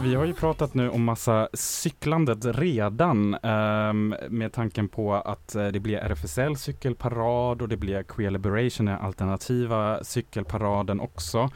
Vi 0.04 0.16
har 0.16 0.26
ju 0.26 0.34
pratat 0.34 0.74
nu 0.74 0.90
om 0.90 1.04
massa 1.04 1.50
cyklandet 1.54 2.46
redan 2.46 3.34
ehm, 3.34 4.16
med 4.30 4.54
tanken 4.54 4.90
på 4.90 5.14
att 5.14 5.56
eh, 5.56 5.68
det 5.68 5.80
blir 5.80 5.98
RFSL 5.98 6.56
cykelparad 6.56 7.62
och 7.62 7.70
det 7.70 7.78
blir 7.78 8.04
Queer 8.04 8.32
Liberation, 8.32 8.86
den 8.86 9.00
alternativa 9.00 10.04
cykelparaden 10.04 11.00
också. 11.00 11.50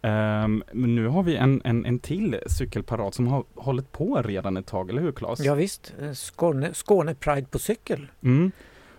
Men 0.00 0.94
nu 0.94 1.06
har 1.06 1.22
vi 1.22 1.36
en, 1.36 1.62
en, 1.64 1.84
en 1.86 1.98
till 1.98 2.40
cykelparad 2.46 3.14
som 3.14 3.28
har 3.28 3.44
hållit 3.54 3.92
på 3.92 4.22
redan 4.22 4.56
ett 4.56 4.66
tag, 4.66 4.90
eller 4.90 5.02
hur 5.02 5.12
Claes? 5.12 5.40
Ja, 5.40 5.54
visst, 5.54 5.94
eh, 6.00 6.12
Skåne, 6.12 6.74
Skåne 6.74 7.14
Pride 7.14 7.46
på 7.46 7.58
cykel. 7.58 8.06
Mm, 8.22 8.52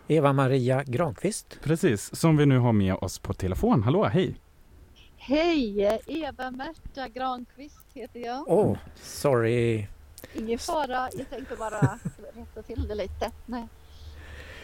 Eva-Maria 0.07 0.83
Granqvist. 0.83 1.59
precis, 1.63 2.15
som 2.15 2.37
vi 2.37 2.45
nu 2.45 2.59
har 2.59 2.73
med 2.73 2.93
oss 2.93 3.19
på 3.19 3.33
telefon. 3.33 3.83
Hallå, 3.83 4.03
hej! 4.05 4.35
Hej! 5.17 5.99
Eva-Märta 6.07 7.07
Granqvist 7.07 7.85
heter 7.93 8.19
jag. 8.19 8.43
Åh, 8.47 8.77
sorry. 9.01 9.87
Ingen 10.33 10.59
fara, 10.59 11.09
jag 11.17 11.29
tänkte 11.29 11.55
bara 11.55 11.99
rätta 12.35 12.61
till 12.61 12.87
det 12.87 12.95
lite. 12.95 13.31
Nej. 13.45 13.67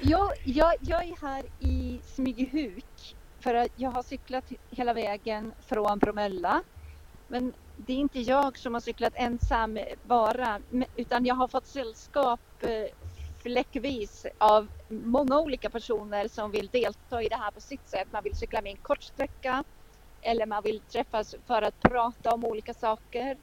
Jag, 0.02 0.32
jag, 0.44 0.74
jag 0.82 1.04
är 1.04 1.16
här 1.22 1.44
i 1.60 2.00
Smygehuk 2.06 3.16
för 3.46 3.54
att 3.54 3.72
jag 3.76 3.92
har 3.92 4.04
cyklat 4.04 4.44
hela 4.72 4.94
vägen 4.94 5.54
från 5.60 6.00
Bromölla. 6.00 6.64
Men 7.28 7.54
det 7.78 7.94
är 7.94 7.98
inte 7.98 8.20
jag 8.20 8.58
som 8.58 8.74
har 8.74 8.82
cyklat 8.82 9.14
ensam 9.16 9.80
bara, 10.04 10.60
utan 10.96 11.26
jag 11.26 11.36
har 11.36 11.48
fått 11.48 11.68
sällskap 11.68 12.40
eh, 12.62 12.86
fläckvis 13.44 14.26
av 14.38 14.68
många 14.90 15.40
olika 15.40 15.70
personer 15.70 16.28
som 16.28 16.52
vill 16.52 16.68
delta 16.68 17.22
i 17.24 17.28
det 17.28 17.36
här 17.36 17.52
på 17.52 17.62
sitt 17.62 17.90
sätt. 17.90 18.08
Man 18.12 18.24
vill 18.24 18.36
cykla 18.36 18.62
med 18.62 18.72
en 18.72 18.78
kort 18.78 19.04
sträcka 19.04 19.64
eller 20.22 20.46
man 20.46 20.64
vill 20.64 20.80
träffas 20.80 21.36
för 21.48 21.62
att 21.62 21.80
prata 21.82 22.34
om 22.34 22.46
olika 22.46 22.74
saker. 22.74 23.38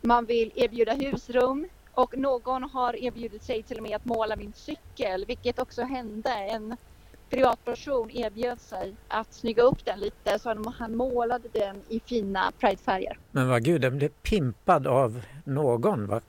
Man 0.00 0.26
vill 0.26 0.52
erbjuda 0.54 0.92
husrum 0.92 1.68
och 1.94 2.18
någon 2.18 2.62
har 2.62 2.96
erbjudit 3.04 3.42
sig 3.42 3.62
till 3.62 3.76
och 3.76 3.82
med 3.82 3.96
att 3.96 4.04
måla 4.04 4.36
min 4.36 4.52
cykel, 4.52 5.24
vilket 5.26 5.58
också 5.58 5.82
hände. 5.82 6.30
En 6.30 6.76
privatperson 7.32 8.10
erbjöd 8.10 8.60
sig 8.60 8.94
att 9.08 9.32
snygga 9.34 9.62
upp 9.62 9.84
den 9.84 10.00
lite 10.00 10.38
så 10.38 10.72
han- 10.78 10.96
målade 10.96 11.48
den 11.52 11.76
i 11.88 12.00
fina 12.00 12.52
pridefärger. 12.58 13.18
Men 13.30 13.48
vad 13.48 13.64
gud, 13.64 13.80
den 13.80 13.96
blev 13.96 14.08
pimpad 14.08 14.86
av 14.86 15.22
någon. 15.44 16.06
Va? 16.06 16.20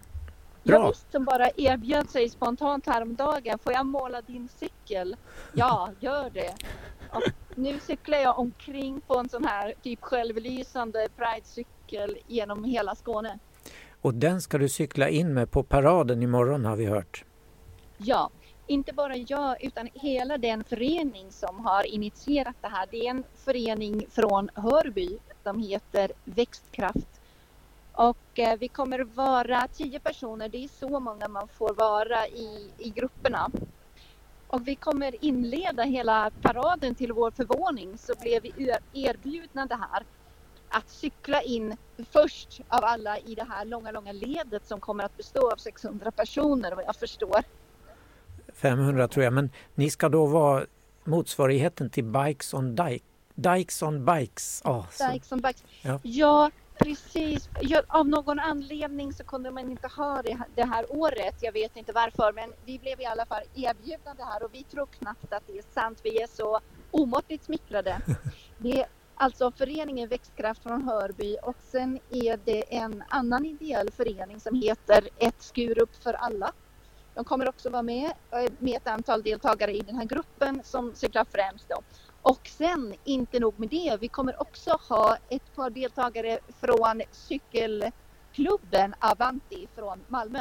Jag 0.64 0.82
Bra. 0.82 0.88
visst 0.90 1.12
som 1.12 1.26
bara 1.26 1.50
erbjöd 1.58 2.10
sig 2.10 2.30
spontant 2.30 2.86
häromdagen. 2.86 3.60
Får 3.60 3.74
jag 3.74 3.86
måla 3.86 4.22
din 4.22 4.50
cykel? 4.60 5.16
Ja, 5.54 5.90
gör 6.00 6.30
det. 6.30 6.54
Och 7.12 7.22
nu 7.56 7.80
cyklar 7.80 8.18
jag 8.18 8.40
omkring 8.40 9.02
på 9.02 9.18
en 9.18 9.30
sån 9.30 9.46
här 9.46 9.74
typ 9.84 10.02
självlysande 10.02 11.08
Pride-cykel 11.18 12.18
genom 12.28 12.64
hela 12.64 12.96
Skåne. 12.96 13.40
Och 14.02 14.14
den 14.14 14.42
ska 14.42 14.58
du 14.58 14.70
cykla 14.70 15.10
in 15.10 15.34
med 15.34 15.52
på 15.52 15.64
paraden 15.64 16.24
imorgon 16.24 16.66
har 16.66 16.76
vi 16.76 16.86
hört. 16.86 17.24
Ja, 17.98 18.30
inte 18.68 18.94
bara 18.94 19.16
jag 19.16 19.64
utan 19.64 19.90
hela 19.94 20.38
den 20.38 20.64
förening 20.64 21.32
som 21.32 21.66
har 21.66 21.84
initierat 21.84 22.56
det 22.62 22.68
här. 22.68 22.88
Det 22.92 23.08
är 23.08 23.10
en 23.10 23.24
förening 23.36 24.06
från 24.12 24.50
Hörby 24.56 25.18
som 25.44 25.60
heter 25.60 26.12
Växtkraft. 26.24 27.22
Och 27.94 28.40
eh, 28.40 28.58
vi 28.60 28.68
kommer 28.68 29.00
vara 29.00 29.68
tio 29.68 30.00
personer, 30.00 30.50
det 30.50 30.64
är 30.64 30.68
så 30.68 31.00
många 31.00 31.28
man 31.28 31.48
får 31.48 31.74
vara 31.74 32.28
i, 32.28 32.72
i 32.78 32.90
grupperna. 32.90 33.52
Och 34.48 34.68
vi 34.68 34.76
kommer 34.76 35.26
inleda 35.26 35.84
hela 35.84 36.32
paraden 36.42 36.96
till 36.96 37.14
vår 37.14 37.32
förvåning 37.32 37.98
så 37.98 38.14
blev 38.22 38.42
vi 38.42 38.76
erbjudna 38.94 39.66
det 39.66 39.76
här 39.76 40.04
att 40.70 40.90
cykla 40.90 41.42
in 41.42 41.78
först 42.12 42.62
av 42.68 42.84
alla 42.84 43.18
i 43.18 43.36
det 43.36 43.44
här 43.50 43.66
långa, 43.66 43.92
långa 43.92 44.12
ledet 44.12 44.68
som 44.68 44.80
kommer 44.80 45.04
att 45.04 45.18
bestå 45.18 45.52
av 45.52 45.58
600 45.58 46.12
personer 46.12 46.76
vad 46.76 46.86
jag 46.86 46.96
förstår. 46.96 47.44
500 48.54 49.08
tror 49.08 49.24
jag, 49.24 49.34
men 49.34 49.50
ni 49.76 49.90
ska 49.90 50.10
då 50.10 50.26
vara 50.26 50.66
motsvarigheten 51.04 51.90
till 51.90 52.04
Bikes 52.04 52.54
on 52.54 52.76
Dike. 52.76 53.06
Dikes 53.36 53.82
on 53.84 54.06
Bikes. 54.06 54.62
Ah, 54.66 54.84
så. 54.92 55.12
Bikes 55.12 55.32
on 55.32 55.42
bikes. 55.42 55.64
Ja. 55.82 56.00
Ja, 56.04 56.52
precis. 56.78 57.50
Ja, 57.62 57.82
av 57.88 58.08
någon 58.08 58.40
anledning 58.40 59.14
så 59.14 59.24
kunde 59.24 59.52
man 59.52 59.70
inte 59.70 59.88
ha 59.88 60.22
det 60.22 60.34
här, 60.34 60.48
det 60.56 60.64
här 60.64 60.86
året. 60.90 61.36
Jag 61.42 61.52
vet 61.52 61.78
inte 61.78 61.92
varför, 61.92 62.34
men 62.34 62.54
vi 62.66 62.80
blev 62.80 63.02
i 63.02 63.06
alla 63.06 63.26
fall 63.26 63.44
erbjudna 63.56 64.14
det 64.14 64.24
här 64.24 64.44
och 64.44 64.54
vi 64.54 64.64
tror 64.64 64.86
knappt 64.86 65.34
att 65.34 65.44
det 65.48 65.58
är 65.58 65.64
sant. 65.74 66.00
Vi 66.04 66.22
är 66.22 66.28
så 66.28 66.60
omåttligt 66.92 67.44
smickrade. 67.44 68.02
Det 68.58 68.82
är 68.82 68.86
alltså 69.16 69.52
föreningen 69.52 70.10
Växtkraft 70.10 70.64
från 70.64 70.82
Hörby 70.84 71.38
och 71.44 71.56
sen 71.72 72.00
är 72.10 72.40
det 72.46 72.76
en 72.76 73.04
annan 73.10 73.46
ideell 73.46 73.92
förening 73.92 74.40
som 74.40 74.56
heter 74.56 75.10
Ett 75.18 75.42
Skurup 75.42 76.04
för 76.04 76.14
alla. 76.14 76.52
De 77.16 77.24
kommer 77.26 77.50
också 77.50 77.70
vara 77.70 77.82
med 77.82 78.12
eh, 78.32 78.52
med 78.60 78.78
ett 78.78 78.88
antal 78.88 79.24
deltagare 79.24 79.74
i 79.74 79.80
den 79.82 79.96
här 79.96 80.06
gruppen 80.06 80.62
som 80.64 80.96
cyklar 80.96 81.26
främst 81.32 81.70
då. 81.70 81.82
Och 82.22 82.48
sen, 82.48 82.94
inte 83.04 83.40
nog 83.40 83.60
med 83.60 83.70
det, 83.70 83.98
vi 84.02 84.08
kommer 84.08 84.42
också 84.42 84.78
ha 84.90 85.18
ett 85.30 85.56
par 85.56 85.70
deltagare 85.70 86.40
från 86.62 87.02
cykelklubben 87.12 88.96
Avanti 89.00 89.68
från 89.76 90.00
Malmö. 90.08 90.40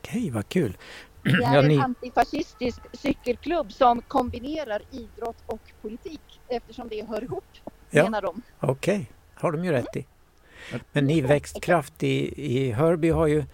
Okej, 0.00 0.30
vad 0.30 0.48
kul. 0.48 0.76
Det 1.22 1.30
är 1.30 1.40
Ja, 1.54 1.58
en 1.62 1.68
ni, 1.68 1.78
antifascistisk 1.78 2.80
cykelklubb 2.92 3.72
som 3.72 4.02
kombinerar 4.02 4.82
idrott 4.90 5.36
och 5.46 5.60
politik 5.82 6.40
eftersom 6.48 6.88
det 6.88 7.06
hör 7.08 7.24
ihop, 7.24 7.44
Ja. 7.90 8.04
menar 8.04 8.22
de. 8.22 8.42
Okej, 8.60 9.10
har 9.34 9.52
de 9.52 9.64
ju 9.64 9.72
rätt 9.72 9.96
i. 9.96 10.06
Men 10.92 11.06
ni 11.06 11.20
Växtkraft 11.20 12.02
i, 12.02 12.44
i 12.56 12.72
Hörby 12.72 13.10
har 13.10 13.26
ju 13.26 13.44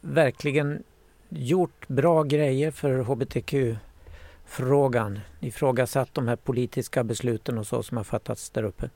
verkligen 0.00 0.82
gjort 1.28 1.88
bra 1.88 2.22
grejer 2.22 2.70
för 2.70 2.98
hbtq-frågan. 2.98 5.20
Ifrågasatt 5.40 6.08
de 6.12 6.28
här 6.28 6.36
politiska 6.36 7.04
besluten 7.04 7.58
och 7.58 7.66
så 7.66 7.82
som 7.82 7.96
har 7.96 8.04
fattats 8.04 8.50
där 8.50 8.62
uppe. 8.62 8.90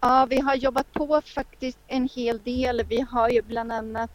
Ja, 0.00 0.26
vi 0.30 0.40
har 0.40 0.54
jobbat 0.54 0.92
på 0.92 1.22
faktiskt 1.34 1.78
en 1.86 2.08
hel 2.14 2.38
del. 2.38 2.82
Vi 2.88 3.00
har 3.00 3.28
ju 3.28 3.42
bland 3.42 3.72
annat 3.72 4.10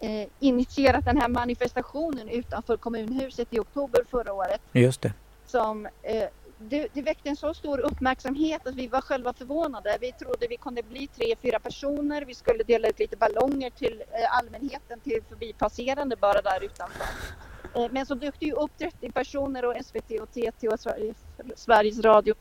eh, 0.00 0.28
initierat 0.40 1.04
den 1.04 1.18
här 1.18 1.28
manifestationen 1.28 2.28
utanför 2.28 2.76
kommunhuset 2.76 3.48
i 3.50 3.58
oktober 3.58 4.00
förra 4.10 4.32
året 4.32 4.60
Just 4.72 5.02
det. 5.02 5.12
som 5.46 5.86
eh, 6.02 6.24
det, 6.68 6.88
det 6.92 7.02
väckte 7.02 7.28
en 7.28 7.36
så 7.36 7.54
stor 7.54 7.78
uppmärksamhet 7.80 8.66
att 8.66 8.74
vi 8.74 8.86
var 8.86 9.00
själva 9.00 9.32
förvånade. 9.32 9.98
Vi 10.00 10.12
trodde 10.12 10.46
vi 10.50 10.56
kunde 10.56 10.82
bli 10.82 11.06
tre, 11.06 11.34
fyra 11.42 11.58
personer. 11.58 12.24
Vi 12.24 12.34
skulle 12.34 12.64
dela 12.64 12.88
ut 12.88 12.98
lite 12.98 13.16
ballonger 13.16 13.70
till 13.70 14.02
eh, 14.12 14.38
allmänheten, 14.38 15.00
till 15.00 15.20
förbipasserande 15.28 16.16
bara 16.16 16.42
där 16.42 16.64
utanför. 16.64 17.06
Eh, 17.74 17.86
men 17.90 18.06
så 18.06 18.14
dök 18.14 18.40
det 18.40 18.46
ju 18.46 18.52
upp 18.52 18.70
30 18.78 19.12
personer 19.12 19.64
och 19.64 19.84
SVT 19.84 20.20
och 20.20 20.30
TT 20.32 20.68
och 20.68 20.80
Sveriges, 20.80 21.16
Sveriges 21.56 21.98
Radio. 21.98 22.34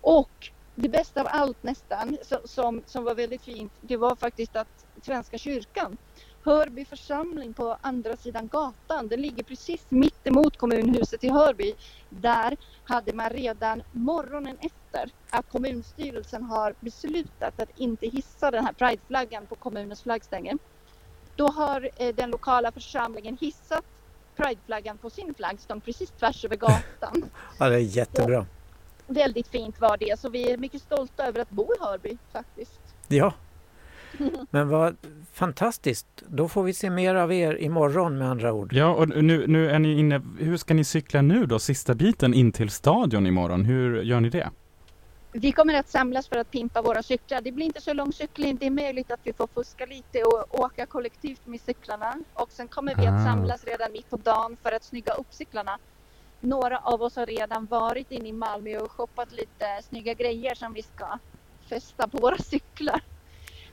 Och 0.00 0.50
det 0.74 0.88
bästa 0.88 1.20
av 1.20 1.26
allt 1.30 1.62
nästan, 1.62 2.18
som, 2.44 2.82
som 2.86 3.04
var 3.04 3.14
väldigt 3.14 3.42
fint, 3.42 3.72
det 3.80 3.96
var 3.96 4.16
faktiskt 4.16 4.56
att 4.56 4.86
Svenska 5.02 5.38
kyrkan 5.38 5.96
Hörby 6.44 6.84
församling 6.84 7.52
på 7.52 7.76
andra 7.80 8.16
sidan 8.16 8.48
gatan. 8.48 9.08
Den 9.08 9.20
ligger 9.20 9.42
precis 9.42 9.86
mitt 9.88 10.26
emot 10.26 10.56
kommunhuset 10.56 11.24
i 11.24 11.28
Hörby. 11.28 11.74
Där 12.08 12.56
hade 12.84 13.12
man 13.12 13.30
redan 13.30 13.82
morgonen 13.92 14.56
efter 14.60 15.10
att 15.30 15.48
kommunstyrelsen 15.48 16.42
har 16.42 16.74
beslutat 16.80 17.60
att 17.60 17.78
inte 17.78 18.06
hissa 18.06 18.50
den 18.50 18.64
här 18.64 18.72
prideflaggan 18.72 19.46
på 19.46 19.54
kommunens 19.54 20.02
flaggstänger. 20.02 20.58
Då 21.36 21.48
har 21.48 21.90
eh, 21.96 22.14
den 22.14 22.30
lokala 22.30 22.72
församlingen 22.72 23.36
hissat 23.40 23.84
prideflaggan 24.36 24.98
på 24.98 25.10
sin 25.10 25.34
flaggstång 25.34 25.80
precis 25.80 26.10
tvärs 26.10 26.44
över 26.44 26.56
gatan. 26.56 27.24
Ja, 27.58 27.68
det 27.68 27.74
är 27.74 27.78
jättebra. 27.78 28.46
Väldigt 29.06 29.48
fint 29.48 29.80
var 29.80 29.96
det, 29.96 30.20
så 30.20 30.28
vi 30.28 30.50
är 30.50 30.56
mycket 30.56 30.82
stolta 30.82 31.26
över 31.26 31.40
att 31.40 31.50
bo 31.50 31.62
i 31.62 31.76
Hörby 31.80 32.18
faktiskt. 32.32 32.80
Ja, 33.08 33.32
men 34.50 34.68
vad 34.68 34.96
fantastiskt. 35.32 36.06
Då 36.28 36.48
får 36.48 36.62
vi 36.62 36.74
se 36.74 36.90
mer 36.90 37.14
av 37.14 37.32
er 37.32 37.54
imorgon 37.62 38.18
med 38.18 38.30
andra 38.30 38.52
ord. 38.52 38.72
Ja, 38.72 38.88
och 38.94 39.08
nu, 39.08 39.46
nu 39.46 39.70
är 39.70 39.78
ni 39.78 39.98
inne, 39.98 40.22
hur 40.38 40.56
ska 40.56 40.74
ni 40.74 40.84
cykla 40.84 41.22
nu 41.22 41.46
då, 41.46 41.58
sista 41.58 41.94
biten 41.94 42.34
in 42.34 42.52
till 42.52 42.70
stadion 42.70 43.26
imorgon? 43.26 43.64
Hur 43.64 44.02
gör 44.02 44.20
ni 44.20 44.28
det? 44.30 44.50
Vi 45.32 45.52
kommer 45.52 45.74
att 45.74 45.88
samlas 45.88 46.28
för 46.28 46.36
att 46.36 46.50
pimpa 46.50 46.82
våra 46.82 47.02
cyklar. 47.02 47.40
Det 47.40 47.52
blir 47.52 47.66
inte 47.66 47.80
så 47.80 47.92
lång 47.92 48.12
cykling. 48.12 48.56
Det 48.56 48.66
är 48.66 48.70
möjligt 48.70 49.10
att 49.10 49.20
vi 49.22 49.32
får 49.32 49.46
fuska 49.54 49.86
lite 49.86 50.22
och 50.22 50.60
åka 50.60 50.86
kollektivt 50.86 51.46
med 51.46 51.60
cyklarna. 51.60 52.14
Och 52.34 52.50
sen 52.52 52.68
kommer 52.68 52.94
vi 52.94 53.06
Ah. 53.06 53.10
att 53.10 53.24
samlas 53.24 53.64
redan 53.64 53.92
mitt 53.92 54.10
på 54.10 54.16
dagen 54.16 54.56
för 54.62 54.72
att 54.72 54.84
snygga 54.84 55.12
upp 55.12 55.26
cyklarna. 55.30 55.78
några 56.40 56.78
av 56.78 57.02
oss 57.02 57.16
har 57.16 57.26
redan 57.26 57.66
varit 57.66 58.10
inne 58.12 58.28
i 58.28 58.32
Malmö 58.32 58.78
och 58.78 58.90
shoppat 58.90 59.32
lite 59.32 59.66
snygga 59.88 60.14
grejer 60.14 60.54
som 60.54 60.72
vi 60.72 60.82
ska 60.82 61.18
fästa 61.68 62.08
på 62.08 62.18
våra 62.18 62.38
cyklar. 62.38 63.00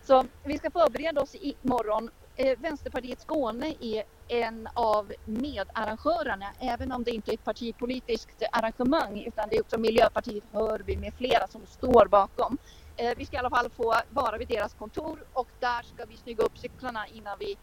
Så 0.04 0.26
vi 0.44 0.58
ska 0.58 0.72
förbereda 0.72 1.22
oss 1.22 1.36
imorgon. 1.36 2.10
Eh, 2.36 2.60
Vänsterpartiet 2.60 3.22
Skåne 3.22 3.76
är 3.80 4.04
en 4.28 4.68
av 4.74 5.14
medarrangörerna, 5.26 6.46
även 6.60 6.92
om 6.92 7.04
det 7.04 7.12
inte 7.12 7.32
är 7.32 7.34
ett 7.34 7.44
partipolitiskt 7.44 8.44
arrangemang 8.52 9.24
utan 9.28 9.50
det 9.50 9.58
är 9.58 9.62
också 9.62 9.78
Miljöpartiet, 9.80 10.44
Hörby 10.52 10.98
med 10.98 11.14
flera 11.14 11.48
som 11.48 11.62
står 11.66 12.06
bakom. 12.06 12.58
Eh, 12.98 13.14
vi 13.18 13.26
ska 13.26 13.36
i 13.36 13.40
alla 13.40 13.50
fall 13.50 13.70
få 13.70 13.96
vara 14.10 14.38
vid 14.38 14.48
deras 14.48 14.74
kontor 14.74 15.24
och 15.34 15.48
där 15.60 15.84
ska 15.84 16.06
vi 16.06 16.18
snygga 16.18 16.44
upp 16.44 16.58
cyklarna 16.58 17.08
innan 17.08 17.38
vi 17.40 17.58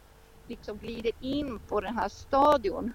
liksom 0.47 0.77
glider 0.77 1.11
in 1.19 1.59
på 1.67 1.81
den 1.81 1.97
här 1.97 2.09
stadion. 2.09 2.93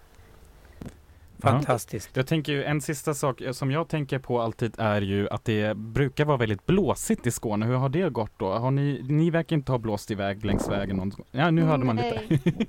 Fantastiskt. 1.39 2.17
Jag 2.17 2.27
tänker 2.27 2.53
ju 2.53 2.65
en 2.65 2.81
sista 2.81 3.15
sak 3.15 3.41
eh, 3.41 3.53
som 3.53 3.71
jag 3.71 3.89
tänker 3.89 4.19
på 4.19 4.41
alltid 4.41 4.75
är 4.79 5.01
ju 5.01 5.29
att 5.29 5.45
det 5.45 5.77
brukar 5.77 6.25
vara 6.25 6.37
väldigt 6.37 6.67
blåsigt 6.67 7.27
i 7.27 7.31
Skåne. 7.31 7.67
Hur 7.67 7.75
har 7.75 7.89
det 7.89 8.09
gått 8.09 8.33
då? 8.37 8.53
Har 8.53 8.71
ni, 8.71 9.03
ni 9.09 9.31
verkar 9.31 9.57
inte 9.57 9.73
ha 9.73 9.79
blåst 9.79 10.11
iväg 10.11 10.45
längs 10.45 10.69
vägen 10.69 10.97
någon 10.97 11.13
Ja, 11.31 11.51
nu 11.51 11.63
hörde 11.63 11.85
man 11.85 11.97
lite. 11.97 12.23
Nej. 12.29 12.69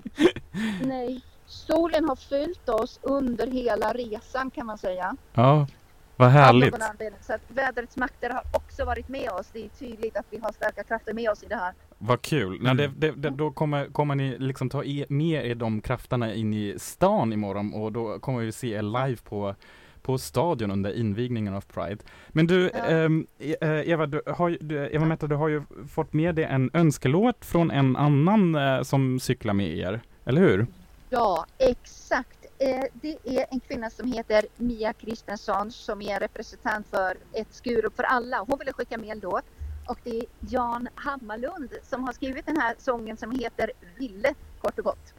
Nej, 0.84 1.22
solen 1.46 2.06
har 2.06 2.16
följt 2.16 2.70
oss 2.70 3.00
under 3.02 3.48
hela 3.48 3.94
resan 3.94 4.52
kan 4.52 4.66
man 4.66 4.78
säga. 4.78 5.16
Ja, 5.34 5.68
vad 6.16 6.30
härligt. 6.30 6.76
Så 7.22 7.34
att 7.34 7.42
vädrets 7.48 7.98
makter 7.98 8.30
har 8.30 8.44
också 8.54 8.86
varit 8.86 9.08
med 9.10 9.30
oss. 9.30 9.50
Det 9.54 9.66
är 9.66 9.70
tydligt 9.70 10.18
att 10.18 10.26
vi 10.30 10.38
har 10.38 10.52
starka 10.52 10.84
krafter 10.84 11.14
med 11.14 11.30
oss 11.30 11.44
i 11.44 11.46
det 11.48 11.56
här. 11.56 11.74
Vad 11.98 12.22
kul. 12.22 12.60
Nej, 12.62 12.76
det, 12.76 12.88
det, 12.98 13.12
det, 13.12 13.30
då 13.30 13.52
kommer, 13.52 13.86
kommer 13.86 14.16
ni 14.16 14.38
liksom 14.40 14.70
ta 14.70 14.84
i, 14.84 15.06
med 15.10 15.46
er 15.46 15.56
de 15.56 15.82
krafterna 15.82 16.34
in 16.34 16.54
i 16.54 16.76
stan 16.78 17.34
imorgon 17.34 17.74
och 17.74 17.92
då 17.92 18.20
kommer 18.20 18.40
vi 18.40 18.52
se 18.52 18.74
er 18.74 18.82
live 18.82 19.18
på 19.24 19.56
på 20.02 20.18
stadion 20.18 20.72
under 20.72 20.98
invigningen 21.00 21.54
av 21.54 21.62
Pride. 21.62 21.98
Men 22.30 22.48
du, 22.48 22.70
ehm, 22.70 23.28
E- 23.40 23.56
eh, 23.62 23.90
Eva, 23.90 24.06
du 24.06 24.22
har, 24.28 24.50
ju- 24.50 24.58
du, 24.62 24.90
Eva 24.92 25.06
Metta, 25.06 25.28
du 25.28 25.36
har 25.36 25.48
ju 25.48 25.62
fått 25.90 26.14
med 26.14 26.36
dig 26.36 26.46
en 26.46 26.70
önskelåt 26.74 27.46
från 27.46 27.72
en 27.72 27.96
annan 27.96 28.56
eh, 28.56 28.82
som 28.82 29.20
cyklar 29.20 29.54
med 29.54 29.78
er, 29.78 30.02
eller 30.26 30.42
hur? 30.42 30.68
Ja, 31.10 31.46
exakt. 31.58 32.35
Eh, 32.60 32.84
Det 32.94 33.18
är 33.40 33.46
en 33.52 33.60
kvinna 33.60 33.90
som 33.90 34.12
heter 34.12 34.46
Mia 34.58 34.94
Kristensson 34.94 35.72
som 35.72 36.02
är 36.02 36.20
representant 36.20 36.88
för 36.88 37.18
ett 37.34 37.48
Skurup 37.52 37.96
för 37.96 38.04
alla. 38.04 38.40
Hon 38.48 38.60
ville 38.60 38.74
skicka 38.74 38.98
med 38.98 39.10
en 39.10 39.20
låt 39.20 39.44
och 39.88 40.00
det 40.04 40.20
är 40.20 40.26
Jan 40.40 40.88
Hammarlund 40.96 41.74
som 41.84 42.04
har 42.04 42.14
skrivit 42.14 42.46
den 42.46 42.58
här 42.58 42.76
sången 42.78 43.18
som 43.18 43.32
heter 43.32 43.72
Ville 43.98 44.34
kort 44.62 44.80
och 44.80 44.86
gott. 44.86 45.14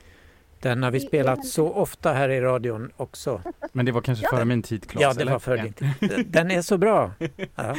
Den 0.61 0.83
har 0.83 0.91
vi 0.91 0.99
Det 0.99 1.07
spelat 1.07 1.39
en- 1.39 1.45
så 1.45 1.73
ofta 1.73 2.13
här 2.13 2.29
i 2.29 2.41
radion 2.41 2.93
också. 2.97 3.43
Men 3.73 3.87
det 3.87 3.93
var 3.93 4.01
kanske 4.01 4.29
före 4.29 4.45
min 4.45 4.63
tid, 4.63 4.89
Claes, 4.91 5.03
Ja, 5.03 5.13
det 5.15 5.21
eller? 5.23 5.33
var 5.33 5.39
före 5.39 5.57
Ja. 5.57 5.63
din 5.63 5.73
tid. 6.09 6.27
Den 6.29 6.51
är 6.51 6.63
så 6.63 6.79
bra. 6.79 7.13
Ja. 7.55 7.77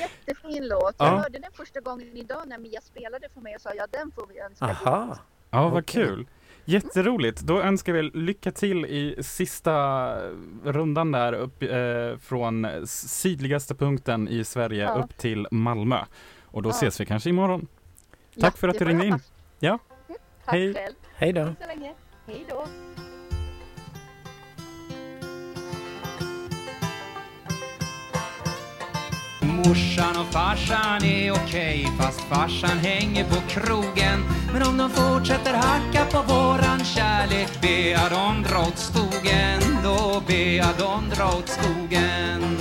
Jättefin 0.00 0.68
låt. 0.68 0.94
Ja. 0.98 1.06
Jag 1.06 1.16
hörde 1.16 1.38
den 1.38 1.52
första 1.52 1.80
gången 1.80 2.16
idag 2.16 2.42
när 2.48 2.58
Mia 2.58 2.80
spelade 2.80 3.28
för 3.34 3.40
mig 3.40 3.54
och 3.54 3.60
sa 3.60 3.70
ja 3.76 3.86
den 3.90 4.10
får 4.10 4.26
vi 4.26 4.40
önska. 4.40 4.64
Aha. 4.64 5.18
Ja, 5.50 5.68
vad 5.68 5.86
kul. 5.86 6.26
Jätteroligt. 6.64 7.40
Då 7.40 7.60
önskar 7.62 7.92
vi 7.92 8.02
lycka 8.02 8.50
till 8.50 8.84
i 8.84 9.16
sista 9.22 10.14
rundan 10.64 11.12
där 11.12 11.32
upp 11.32 11.62
eh, 11.62 12.18
från 12.20 12.66
sydligaste 12.86 13.74
punkten 13.74 14.28
i 14.28 14.44
Sverige 14.44 14.82
Ja. 14.84 14.94
upp 14.94 15.16
till 15.18 15.46
Malmö. 15.50 15.98
Och 16.42 16.62
då 16.62 16.68
Ja. 16.68 16.74
ses 16.74 17.00
vi 17.00 17.06
kanske 17.06 17.30
imorgon. 17.30 17.66
Ja, 18.34 18.40
Tack 18.40 18.56
för 18.58 18.68
att 18.68 18.78
du 18.78 18.84
ringde 18.84 19.06
in. 19.06 19.18
Ja, 19.58 19.78
Tack 20.44 20.54
Hej. 20.54 20.74
själv. 20.74 20.94
Hej 21.14 21.32
då. 21.32 21.54
Hej 22.26 22.46
då. 22.48 22.66
Morsan 29.40 30.16
och 30.20 30.26
farsan 30.32 31.04
är 31.04 31.30
okej 31.32 31.88
fast 31.98 32.20
farsan 32.20 32.78
hänger 32.78 33.24
på 33.24 33.34
krogen 33.48 34.20
Men 34.52 34.62
om 34.62 34.78
de 34.78 34.90
fortsätter 34.90 35.54
hacka 35.54 36.04
på 36.04 36.22
våran 36.34 36.84
kärlek 36.84 37.60
ber 37.60 37.90
jag 37.90 38.10
dem 38.10 38.44
dra 38.48 38.60
åt 38.60 38.78
skogen 38.78 39.60
Då 39.84 40.22
ber 40.26 40.56
jag 40.56 40.76
dem 40.78 41.10
dra 41.16 41.24
åt 41.24 41.48
skogen 41.48 42.56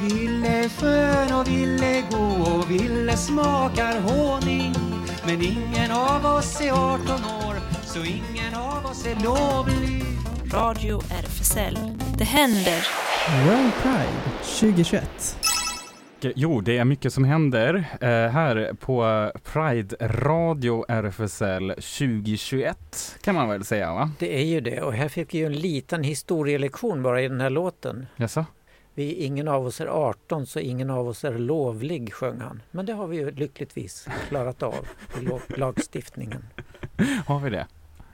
Ville 0.00 0.48
är 0.48 0.68
skön 0.68 1.32
och 1.34 1.48
ville 1.48 2.02
gå 2.10 2.52
och 2.52 2.70
ville 2.70 3.16
smakar 3.16 4.00
honung 4.00 4.74
Men 5.26 5.42
ingen 5.42 5.90
av 5.90 6.26
oss 6.26 6.60
är 6.60 6.72
18 6.72 7.10
år 7.10 7.56
så 7.86 7.98
ingen 7.98 8.54
av 8.54 8.86
oss 8.86 9.06
är 9.06 9.24
lovlig 9.24 10.08
Radio 10.52 11.02
RFSL. 11.10 11.78
Det 12.18 12.24
händer. 12.24 12.86
World 13.44 13.72
Pride 13.82 14.38
2021. 14.60 15.47
Jo, 16.20 16.60
det 16.60 16.78
är 16.78 16.84
mycket 16.84 17.12
som 17.12 17.24
händer 17.24 17.74
eh, 18.00 18.08
här 18.08 18.72
på 18.80 19.30
Pride 19.52 19.96
Radio 20.00 20.84
RFSL 20.88 21.68
2021 21.70 23.18
kan 23.22 23.34
man 23.34 23.48
väl 23.48 23.64
säga 23.64 23.92
va? 23.94 24.10
Det 24.18 24.38
är 24.38 24.44
ju 24.44 24.60
det 24.60 24.82
och 24.82 24.92
här 24.94 25.08
fick 25.08 25.34
vi 25.34 25.38
ju 25.38 25.46
en 25.46 25.52
liten 25.52 26.02
historielektion 26.02 27.02
bara 27.02 27.22
i 27.22 27.28
den 27.28 27.40
här 27.40 27.50
låten. 27.50 28.06
Jaså? 28.16 28.44
Vi, 28.94 29.12
ingen 29.14 29.48
av 29.48 29.66
oss 29.66 29.80
är 29.80 29.86
18 29.86 30.46
så 30.46 30.58
ingen 30.60 30.90
av 30.90 31.08
oss 31.08 31.24
är 31.24 31.38
lovlig 31.38 32.12
sjöng 32.14 32.40
han. 32.40 32.62
Men 32.70 32.86
det 32.86 32.92
har 32.92 33.06
vi 33.06 33.16
ju 33.16 33.30
lyckligtvis 33.30 34.08
klarat 34.28 34.62
av 34.62 34.74
i 35.22 35.54
lagstiftningen. 35.58 36.44
Har 37.26 37.40
vi 37.40 37.50
det? 37.50 37.66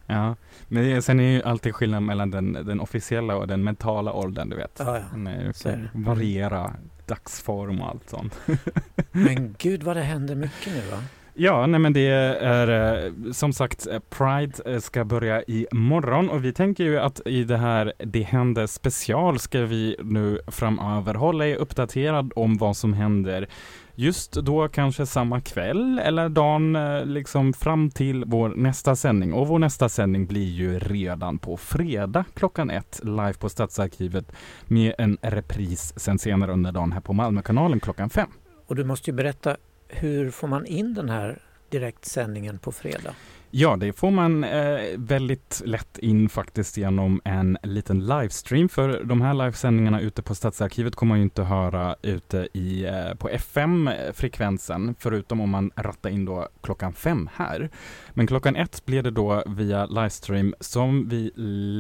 Ja, 0.07 0.37
men 0.69 1.03
sen 1.03 1.21
är 1.21 1.31
ju 1.33 1.43
alltid 1.43 1.75
skillnad 1.75 2.03
mellan 2.03 2.31
den, 2.31 2.53
den 2.53 2.81
officiella 2.81 3.37
och 3.37 3.47
den 3.49 3.65
mentala 3.65 4.13
åldern, 4.13 4.49
du 4.49 4.57
vet. 4.57 4.77
Ja, 4.79 4.97
ja. 4.97 5.03
Den 5.13 5.27
är- 5.27 5.53
Så 5.53 5.69
är 5.69 5.77
det. 5.95 5.99
variera 6.01 6.73
dagsform 7.07 7.81
och 7.81 7.89
allt 7.89 8.11
sånt. 8.11 8.41
Men 9.13 9.55
gud 9.59 9.83
vad 9.83 9.97
det 9.97 10.03
händer 10.03 10.35
mycket 10.35 10.73
nu 10.73 10.81
va? 10.91 11.03
Ja, 11.37 11.67
nej 11.67 11.81
men 11.81 11.93
det 11.93 12.09
är 12.09 12.69
eh, 13.05 13.13
som 13.33 13.53
sagt 13.53 13.87
eh, 13.87 13.99
Pride 13.99 14.53
eh, 14.67 14.81
ska 14.81 15.05
börja 15.05 15.43
i 15.43 15.67
morgon 15.73 16.29
och 16.29 16.45
vi 16.45 16.53
tänker 16.53 16.85
ju 16.85 16.99
att 16.99 17.21
i 17.27 17.45
det 17.45 17.57
här 17.57 17.93
Det 17.99 18.23
händer 18.23 18.67
special 18.67 19.39
ska 19.39 19.61
vi 19.61 19.97
nu 20.03 20.41
framöver 20.47 21.15
hålla 21.15 21.47
er 21.47 21.57
uppdaterad 21.57 22.33
om 22.37 22.57
vad 22.57 22.77
som 22.77 22.93
händer 22.93 23.49
just 23.95 24.33
då 24.33 24.69
kanske 24.69 25.07
samma 25.07 25.41
kväll 25.41 25.99
eller 25.99 26.29
dagen 26.29 26.77
eh, 26.77 27.05
liksom 27.05 27.53
fram 27.53 27.91
till 27.91 28.25
vår 28.27 28.49
nästa 28.49 28.97
sändning 28.97 29.33
och 29.33 29.49
vår 29.49 29.59
nästa 29.59 29.89
sändning 29.89 30.27
blir 30.27 30.51
ju 30.51 30.79
redan 30.79 31.39
på 31.39 31.57
fredag 31.57 32.25
klockan 32.35 32.71
ett 32.71 33.01
live 33.03 33.35
på 33.35 33.49
Stadsarkivet 33.49 34.33
med 34.67 34.95
en 34.99 35.19
repris 35.23 35.93
sen 35.97 36.19
senare 36.19 36.53
under 36.53 36.73
dagen 36.73 36.93
här 36.93 37.01
på 37.01 37.13
Malmökanalen 37.13 37.81
klockan 37.81 38.11
fem. 38.11 38.29
Och 38.67 38.77
du 38.77 38.85
måste 38.85 39.11
ju 39.11 39.17
berätta, 39.17 39.57
hur 39.89 40.31
får 40.31 40.49
man 40.49 40.67
in 40.67 40.95
den 40.95 41.09
här 41.09 41.39
direktsändningen 41.71 42.59
på 42.59 42.73
fredag? 42.73 43.15
Ja, 43.57 43.77
det 43.77 43.93
får 43.93 44.11
man 44.11 44.45
eh, 44.45 44.81
väldigt 44.97 45.63
lätt 45.65 45.99
in 45.99 46.29
faktiskt 46.29 46.77
genom 46.77 47.21
en 47.25 47.59
liten 47.63 48.07
livestream. 48.07 48.69
För 48.69 49.05
de 49.05 49.21
här 49.21 49.35
livesändningarna 49.35 50.01
ute 50.01 50.23
på 50.23 50.35
Stadsarkivet 50.35 50.95
kommer 50.95 51.09
man 51.09 51.19
ju 51.19 51.25
inte 51.25 51.43
höra 51.43 51.97
ute 52.03 52.49
i, 52.53 52.85
eh, 52.85 53.15
på 53.15 53.29
FM-frekvensen, 53.29 54.95
förutom 54.99 55.41
om 55.41 55.51
man 55.51 55.71
rattar 55.77 56.11
in 56.11 56.25
då 56.25 56.49
klockan 56.63 56.93
fem 56.93 57.29
här. 57.35 57.71
Men 58.11 58.27
klockan 58.27 58.57
ett 58.57 58.85
blir 58.87 59.03
det 59.03 59.11
då 59.11 59.43
via 59.47 59.87
livestream 59.87 60.55
som 60.61 61.09
vi 61.09 61.33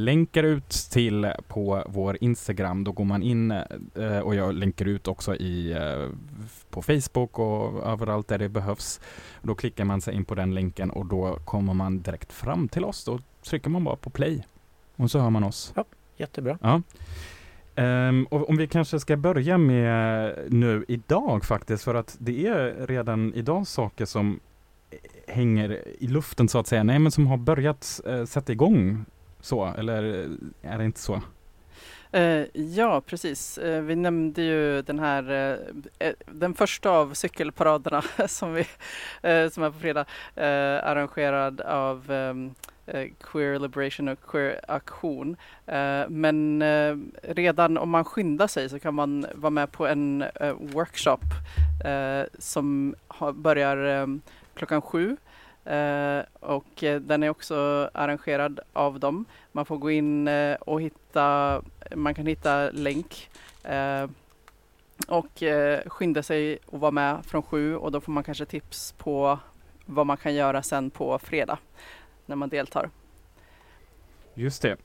länkar 0.04 0.42
ut 0.42 0.70
till 0.70 1.32
på 1.48 1.84
vår 1.86 2.18
Instagram. 2.20 2.84
Då 2.84 2.92
går 2.92 3.04
man 3.04 3.22
in 3.22 3.50
eh, 3.50 4.18
och 4.22 4.34
jag 4.34 4.54
länkar 4.54 4.86
ut 4.86 5.08
också 5.08 5.34
i, 5.34 5.72
eh, 5.72 6.08
på 6.70 6.82
Facebook 6.82 7.38
och 7.38 7.86
överallt 7.86 8.28
där 8.28 8.38
det 8.38 8.48
behövs. 8.48 9.00
Då 9.42 9.54
klickar 9.54 9.84
man 9.84 10.00
sig 10.00 10.14
in 10.14 10.24
på 10.24 10.34
den 10.34 10.54
länken 10.54 10.90
och 10.90 11.06
då 11.06 11.38
kommer 11.44 11.63
man 11.72 12.02
direkt 12.02 12.32
fram 12.32 12.68
till 12.68 12.84
oss. 12.84 13.04
Då 13.04 13.18
trycker 13.42 13.70
man 13.70 13.84
bara 13.84 13.96
på 13.96 14.10
play 14.10 14.46
och 14.96 15.10
så 15.10 15.18
hör 15.18 15.30
man 15.30 15.44
oss. 15.44 15.72
Ja, 15.76 15.84
jättebra. 16.16 16.58
Ja. 16.62 16.82
Ehm, 17.74 18.26
och 18.30 18.48
om 18.48 18.56
vi 18.56 18.68
kanske 18.68 19.00
ska 19.00 19.16
börja 19.16 19.58
med 19.58 20.34
nu 20.48 20.84
idag 20.88 21.44
faktiskt, 21.44 21.84
för 21.84 21.94
att 21.94 22.16
det 22.20 22.46
är 22.46 22.86
redan 22.86 23.34
idag 23.34 23.66
saker 23.66 24.04
som 24.04 24.40
hänger 25.28 25.88
i 25.98 26.06
luften 26.06 26.48
så 26.48 26.58
att 26.58 26.66
säga, 26.66 26.82
nej 26.82 26.98
men 26.98 27.12
som 27.12 27.26
har 27.26 27.36
börjat 27.36 28.00
eh, 28.06 28.24
sätta 28.24 28.52
igång 28.52 29.04
så, 29.40 29.64
eller 29.64 30.02
är 30.62 30.78
det 30.78 30.84
inte 30.84 31.00
så? 31.00 31.22
Eh, 32.14 32.46
ja, 32.52 33.00
precis. 33.00 33.58
Eh, 33.58 33.82
vi 33.82 33.96
nämnde 33.96 34.42
ju 34.42 34.82
den 34.82 34.98
här, 34.98 35.30
eh, 35.98 36.12
den 36.26 36.54
första 36.54 36.90
av 36.90 37.14
cykelparaderna 37.14 38.02
som, 38.28 38.54
vi, 38.54 38.64
som 39.50 39.62
är 39.62 39.70
på 39.70 39.78
fredag, 39.78 40.04
arrangerad 40.82 41.60
av 41.60 42.10
ehm, 42.10 42.54
Queer 43.20 43.58
Liberation 43.58 44.08
och 44.08 44.18
Queer 44.28 44.60
Aktion. 44.68 45.36
Men 46.08 46.62
redan 47.22 47.78
om 47.78 47.90
man 47.90 48.04
skyndar 48.04 48.46
sig 48.46 48.68
så 48.68 48.78
kan 48.78 48.94
man 48.94 49.26
vara 49.34 49.50
med 49.50 49.72
på 49.72 49.86
en 49.86 50.24
workshop 50.58 51.20
som 52.38 52.94
börjar 53.34 53.76
ehm, 53.76 54.20
klockan 54.54 54.82
sju 54.82 55.16
Eh, 55.64 56.22
och 56.40 56.82
eh, 56.82 57.00
den 57.00 57.22
är 57.22 57.28
också 57.28 57.90
arrangerad 57.94 58.60
av 58.72 59.00
dem. 59.00 59.24
Man 59.52 59.64
får 59.64 59.76
gå 59.76 59.90
in 59.90 60.28
eh, 60.28 60.54
och 60.54 60.82
hitta, 60.82 61.62
man 61.94 62.14
kan 62.14 62.26
hitta 62.26 62.70
länk 62.70 63.30
och 65.08 65.42
skynda 65.86 66.22
sig 66.22 66.58
och 66.66 66.80
vara 66.80 66.90
med 66.90 67.24
från 67.26 67.42
sju 67.42 67.76
och 67.76 67.92
då 67.92 68.00
får 68.00 68.12
man 68.12 68.24
kanske 68.24 68.44
tips 68.44 68.92
på 68.92 69.38
vad 69.86 70.06
man 70.06 70.16
kan 70.16 70.34
göra 70.34 70.62
sen 70.62 70.90
på 70.90 71.18
fredag 71.18 71.58
när 72.26 72.36
man 72.36 72.48
deltar. 72.48 72.90
Just 74.34 74.62
det. 74.62 74.76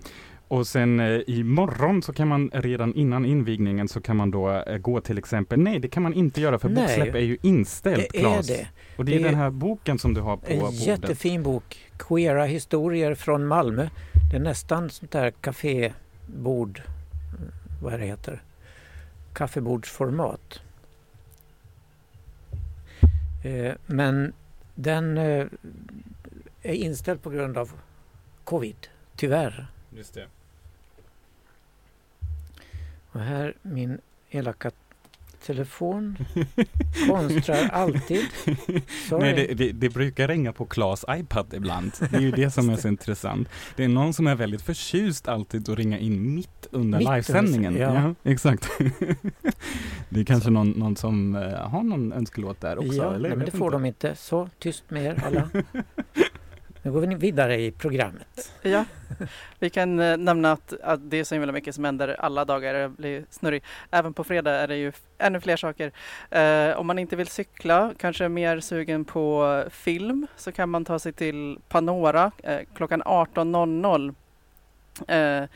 Och 0.49 0.67
sen 0.67 0.99
eh, 0.99 1.21
imorgon 1.27 2.01
så 2.01 2.13
kan 2.13 2.27
man 2.27 2.49
redan 2.53 2.93
innan 2.93 3.25
invigningen 3.25 3.87
så 3.87 4.01
kan 4.01 4.17
man 4.17 4.31
då 4.31 4.51
eh, 4.51 4.77
gå 4.77 5.01
till 5.01 5.17
exempel, 5.17 5.59
nej 5.59 5.79
det 5.79 5.87
kan 5.87 6.03
man 6.03 6.13
inte 6.13 6.41
göra 6.41 6.59
för 6.59 6.69
Nej. 6.69 6.83
boksläpp 6.83 7.15
är 7.15 7.19
ju 7.19 7.37
inställt 7.41 8.07
Det 8.13 8.19
är 8.21 8.43
det. 8.47 8.67
Och 8.97 9.05
det 9.05 9.15
är 9.15 9.17
Det 9.19 9.23
den 9.23 9.33
är 9.33 9.37
här 9.37 9.49
boken 9.49 9.99
som 9.99 10.13
du 10.13 10.21
har 10.21 10.37
på 10.37 10.47
En 10.51 10.59
bordet. 10.59 10.79
jättefin 10.79 11.43
bok, 11.43 11.89
Queera 11.97 12.45
historier 12.45 13.15
från 13.15 13.47
Malmö. 13.47 13.89
Det 14.31 14.35
är 14.35 14.41
nästan 14.41 14.89
sånt 14.89 15.11
där 15.11 15.31
kafébord, 15.31 16.81
vad 17.81 17.93
är 17.93 17.97
det 17.99 18.05
heter, 18.05 18.41
kaffebordsformat. 19.33 20.59
Eh, 23.43 23.73
Men 23.85 24.33
den 24.75 25.17
eh, 25.17 25.45
är 26.63 26.73
inställd 26.73 27.21
på 27.23 27.29
grund 27.29 27.57
av 27.57 27.71
covid, 28.43 28.87
tyvärr. 29.15 29.67
Just 29.97 30.13
det. 30.13 30.25
Och 33.11 33.19
här 33.19 33.53
min 33.61 33.97
elaka 34.29 34.71
telefon 35.45 36.17
konstrar 37.07 37.69
alltid. 37.69 38.25
Sorry. 39.09 39.21
Nej, 39.21 39.33
det, 39.47 39.53
det, 39.53 39.71
det 39.71 39.89
brukar 39.89 40.27
ringa 40.27 40.53
på 40.53 40.65
Claes 40.65 41.05
iPad 41.09 41.53
ibland. 41.53 41.91
Det 42.11 42.17
är 42.17 42.21
ju 42.21 42.31
det 42.31 42.51
som 42.51 42.69
är 42.69 42.75
så 42.75 42.87
intressant. 42.87 43.47
Det 43.75 43.83
är 43.83 43.87
någon 43.87 44.13
som 44.13 44.27
är 44.27 44.35
väldigt 44.35 44.61
förtjust 44.61 45.27
alltid 45.27 45.69
att 45.69 45.77
ringa 45.77 45.99
in 45.99 46.35
mitt 46.35 46.67
under 46.71 46.97
Mitt 46.97 47.07
under- 47.07 47.15
livesändningen. 47.15 47.75
ja. 47.77 48.15
exakt. 48.23 48.69
det 50.09 50.19
är 50.19 50.23
kanske 50.25 50.49
någon, 50.49 50.69
någon 50.69 50.95
som 50.95 51.35
eh, 51.35 51.41
har 51.69 51.83
någon 51.83 52.13
önskelåt 52.13 52.61
där 52.61 52.77
också? 52.77 52.93
ja, 52.93 53.13
eller? 53.15 53.29
nej, 53.29 53.37
men 53.37 53.45
det 53.45 53.51
får 53.57 53.71
de 53.71 53.85
inte. 53.85 54.15
Så, 54.15 54.49
tyst 54.59 54.83
med 54.89 55.05
er 55.05 55.23
alla. 55.25 55.49
Nu 56.81 56.91
går 56.91 57.01
vi 57.01 57.15
vidare 57.15 57.61
i 57.61 57.71
programmet. 57.71 58.53
Ja, 58.61 58.85
vi 59.59 59.69
kan 59.69 59.99
eh, 59.99 60.17
nämna 60.17 60.51
att, 60.51 60.73
att 60.83 61.09
det 61.09 61.17
är 61.17 61.23
så 61.23 61.35
himla 61.35 61.51
mycket 61.51 61.75
som 61.75 61.85
händer 61.85 62.15
alla 62.19 62.45
dagar. 62.45 62.73
Det 62.73 62.89
blir 62.89 63.25
snurrig. 63.29 63.63
Även 63.91 64.13
på 64.13 64.23
fredag 64.23 64.51
är 64.51 64.67
det 64.67 64.75
ju 64.75 64.91
ännu 65.17 65.41
fler 65.41 65.57
saker. 65.57 65.91
Eh, 66.29 66.79
om 66.79 66.87
man 66.87 66.99
inte 66.99 67.15
vill 67.15 67.27
cykla, 67.27 67.93
kanske 67.97 68.25
är 68.25 68.29
mer 68.29 68.59
sugen 68.59 69.05
på 69.05 69.63
film, 69.69 70.27
så 70.35 70.51
kan 70.51 70.69
man 70.69 70.85
ta 70.85 70.99
sig 70.99 71.13
till 71.13 71.59
Panora 71.69 72.31
eh, 72.43 72.59
klockan 72.75 73.03
18.00. 73.03 74.15
Eh, 75.07 75.49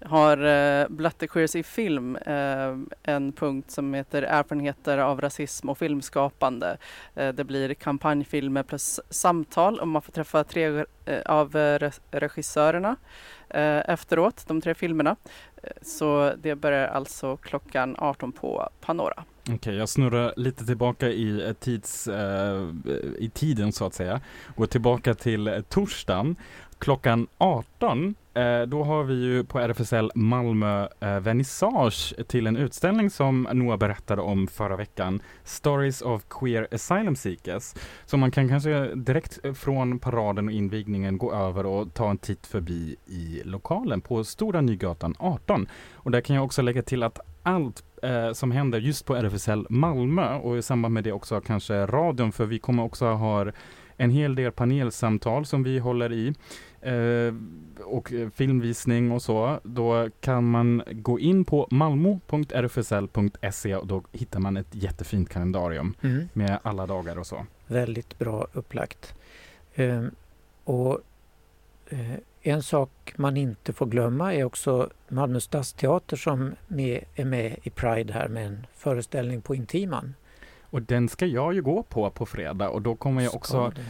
har 0.00 0.44
eh, 0.44 0.88
Blatte 0.88 1.26
Queers 1.26 1.56
i 1.56 1.62
film 1.62 2.16
eh, 2.16 2.76
en 3.02 3.32
punkt 3.32 3.70
som 3.70 3.94
heter 3.94 4.22
erfarenheter 4.22 4.98
av 4.98 5.20
rasism 5.20 5.68
och 5.68 5.78
filmskapande. 5.78 6.76
Eh, 7.14 7.28
det 7.28 7.44
blir 7.44 7.74
kampanjfilmer 7.74 8.62
plus 8.62 9.00
samtal 9.10 9.80
och 9.80 9.88
man 9.88 10.02
får 10.02 10.12
träffa 10.12 10.44
tre 10.44 10.84
eh, 11.04 11.20
av 11.26 11.56
eh, 11.56 11.90
regissörerna 12.10 12.96
eh, 13.48 13.90
efteråt, 13.90 14.44
de 14.46 14.60
tre 14.60 14.74
filmerna. 14.74 15.16
Så 15.82 16.32
det 16.38 16.54
börjar 16.54 16.88
alltså 16.88 17.36
klockan 17.36 17.96
18 17.98 18.32
på 18.32 18.68
Panora. 18.80 19.24
Okej, 19.50 19.76
jag 19.76 19.88
snurrar 19.88 20.34
lite 20.36 20.66
tillbaka 20.66 21.08
i, 21.08 21.54
tids, 21.60 22.08
eh, 22.08 22.68
i 23.18 23.30
tiden 23.34 23.72
så 23.72 23.86
att 23.86 23.94
säga. 23.94 24.20
Går 24.56 24.66
tillbaka 24.66 25.14
till 25.14 25.62
torsdagen 25.68 26.36
klockan 26.84 27.26
18. 27.38 28.14
Eh, 28.34 28.62
då 28.62 28.84
har 28.84 29.04
vi 29.04 29.14
ju 29.14 29.44
på 29.44 29.58
RFSL 29.58 30.10
Malmö 30.14 30.88
eh, 31.00 31.20
vernissage 31.20 32.14
till 32.28 32.46
en 32.46 32.56
utställning 32.56 33.10
som 33.10 33.48
Noah 33.52 33.78
berättade 33.78 34.22
om 34.22 34.46
förra 34.46 34.76
veckan. 34.76 35.22
Stories 35.44 36.02
of 36.02 36.24
Queer 36.28 36.68
Asylum 36.72 37.16
Seekers. 37.16 37.74
Så 38.04 38.16
man 38.16 38.30
kan 38.30 38.48
kanske 38.48 38.94
direkt 38.94 39.44
eh, 39.44 39.52
från 39.52 39.98
paraden 39.98 40.46
och 40.46 40.52
invigningen 40.52 41.18
gå 41.18 41.32
över 41.32 41.66
och 41.66 41.94
ta 41.94 42.10
en 42.10 42.18
titt 42.18 42.46
förbi 42.46 42.96
i 43.06 43.42
lokalen 43.44 44.00
på 44.00 44.24
Stora 44.24 44.60
Nygatan 44.60 45.14
18. 45.18 45.68
Och 45.92 46.10
där 46.10 46.20
kan 46.20 46.36
jag 46.36 46.44
också 46.44 46.62
lägga 46.62 46.82
till 46.82 47.02
att 47.02 47.20
allt 47.42 47.84
eh, 48.02 48.32
som 48.32 48.50
händer 48.50 48.80
just 48.80 49.06
på 49.06 49.14
RFSL 49.14 49.66
Malmö 49.70 50.34
och 50.34 50.58
i 50.58 50.62
samband 50.62 50.94
med 50.94 51.04
det 51.04 51.12
också 51.12 51.40
kanske 51.40 51.86
radion 51.86 52.32
för 52.32 52.46
vi 52.46 52.58
kommer 52.58 52.82
också 52.82 53.06
ha 53.06 53.46
en 53.96 54.10
hel 54.10 54.34
del 54.34 54.52
panelsamtal 54.52 55.46
som 55.46 55.62
vi 55.62 55.78
håller 55.78 56.12
i 56.12 56.34
eh, 56.84 57.34
och 57.84 58.12
eh, 58.12 58.28
filmvisning 58.30 59.12
och 59.12 59.22
så. 59.22 59.60
Då 59.62 60.08
kan 60.20 60.50
man 60.50 60.82
gå 60.92 61.18
in 61.18 61.44
på 61.44 61.68
malmo.rfsl.se 61.70 63.76
och 63.76 63.86
då 63.86 64.02
hittar 64.12 64.40
man 64.40 64.56
ett 64.56 64.66
jättefint 64.70 65.28
kalendarium 65.28 65.94
Mm. 66.02 66.28
med 66.32 66.58
alla 66.62 66.86
dagar 66.86 67.18
och 67.18 67.26
så. 67.26 67.46
Väldigt 67.66 68.18
bra 68.18 68.46
upplagt. 68.52 69.14
Ehm, 69.74 70.10
och 70.64 71.00
eh, 71.88 72.14
en 72.42 72.62
sak 72.62 73.12
man 73.16 73.36
inte 73.36 73.72
får 73.72 73.86
glömma 73.86 74.34
är 74.34 74.44
också 74.44 74.90
Malmö 75.08 75.40
stadsteater 75.40 76.16
som 76.16 76.52
med, 76.68 77.04
är 77.14 77.24
med 77.24 77.56
i 77.62 77.70
Pride 77.70 78.12
här 78.12 78.28
med 78.28 78.46
en 78.46 78.66
föreställning 78.74 79.40
på 79.42 79.54
Intiman. 79.54 80.14
Och 80.62 80.82
den 80.82 81.08
ska 81.08 81.26
jag 81.26 81.54
ju 81.54 81.62
gå 81.62 81.82
på 81.82 82.10
på 82.10 82.26
fredag 82.26 82.68
och 82.68 82.82
då 82.82 82.94
kommer 82.96 83.22
jag 83.22 83.34
också 83.34 83.72
det? 83.76 83.82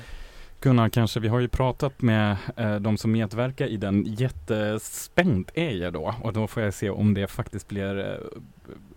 Kunna 0.61 0.91
kanske, 0.91 1.21
vi 1.21 1.29
har 1.29 1.41
ju 1.41 1.49
pratat 1.49 2.03
med 2.03 2.37
eh, 2.57 2.77
de 2.77 2.97
som 2.97 3.13
medverkar 3.13 3.67
i 3.67 3.77
den, 3.77 4.05
jättespänd 4.05 5.51
är 5.55 5.71
jag 5.71 5.93
då 5.93 6.15
och 6.23 6.33
då 6.33 6.47
får 6.47 6.63
jag 6.63 6.75
se 6.75 6.91
om 6.91 7.15
det 7.15 7.27
faktiskt 7.27 7.69
blir 7.69 7.99
eh, 7.99 8.41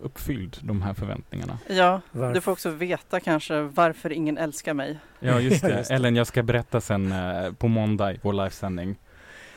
uppfylld, 0.00 0.56
de 0.60 0.82
här 0.82 0.94
förväntningarna. 0.94 1.58
Ja, 1.68 2.00
Varför? 2.12 2.34
du 2.34 2.40
får 2.40 2.52
också 2.52 2.70
veta 2.70 3.20
kanske 3.20 3.60
varför 3.60 4.12
ingen 4.12 4.38
älskar 4.38 4.74
mig. 4.74 4.98
Ja 5.20 5.40
just 5.40 5.62
det, 5.62 5.76
just 5.78 5.88
det. 5.88 5.94
Ellen 5.94 6.16
jag 6.16 6.26
ska 6.26 6.42
berätta 6.42 6.80
sen 6.80 7.12
eh, 7.12 7.52
på 7.52 7.68
måndag 7.68 8.12
i 8.12 8.18
vår 8.22 8.32
livesändning 8.32 8.96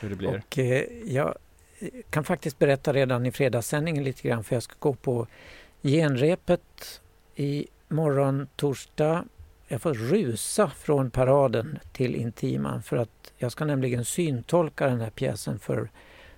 hur 0.00 0.10
det 0.10 0.16
blir. 0.16 0.28
Och 0.28 0.58
eh, 0.58 0.84
jag 1.04 1.34
kan 2.10 2.24
faktiskt 2.24 2.58
berätta 2.58 2.92
redan 2.92 3.26
i 3.26 3.32
fredagssändningen 3.32 4.04
lite 4.04 4.28
grann 4.28 4.44
för 4.44 4.56
jag 4.56 4.62
ska 4.62 4.74
gå 4.78 4.94
på 4.94 5.26
genrepet 5.82 7.00
i 7.34 7.66
morgon 7.88 8.46
torsdag. 8.56 9.24
Jag 9.72 9.82
får 9.82 9.94
rusa 9.94 10.70
från 10.70 11.10
paraden 11.10 11.78
till 11.92 12.14
Intiman 12.14 12.82
för 12.82 12.96
att 12.96 13.32
jag 13.36 13.52
ska 13.52 13.64
nämligen 13.64 14.04
syntolka 14.04 14.86
den 14.86 15.00
här 15.00 15.10
pjäsen 15.10 15.58
för 15.58 15.90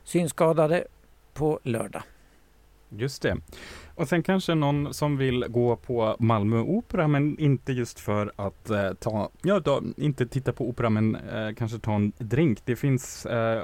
synskadade 0.05 0.85
på 1.33 1.61
lördag. 1.63 2.03
Just 2.89 3.23
det. 3.23 3.37
Och 3.95 4.09
sen 4.09 4.23
kanske 4.23 4.55
någon 4.55 4.95
som 4.95 5.17
vill 5.17 5.45
gå 5.49 5.77
på 5.77 6.17
Malmö 6.19 6.61
Opera 6.61 7.09
men 7.09 7.39
inte 7.39 7.73
just 7.73 8.01
för 8.01 8.33
att 8.37 8.71
eh, 8.71 8.93
ta, 8.93 9.31
ja 9.43 9.61
då, 9.61 9.83
inte 9.97 10.27
titta 10.27 10.53
på 10.53 10.69
opera 10.69 10.91
men 10.91 11.17
eh, 11.17 11.55
kanske 11.57 11.79
ta 11.79 11.95
en 11.95 12.13
drink. 12.19 12.59
Det 12.65 12.77
finns 12.77 13.27
eh, 13.27 13.63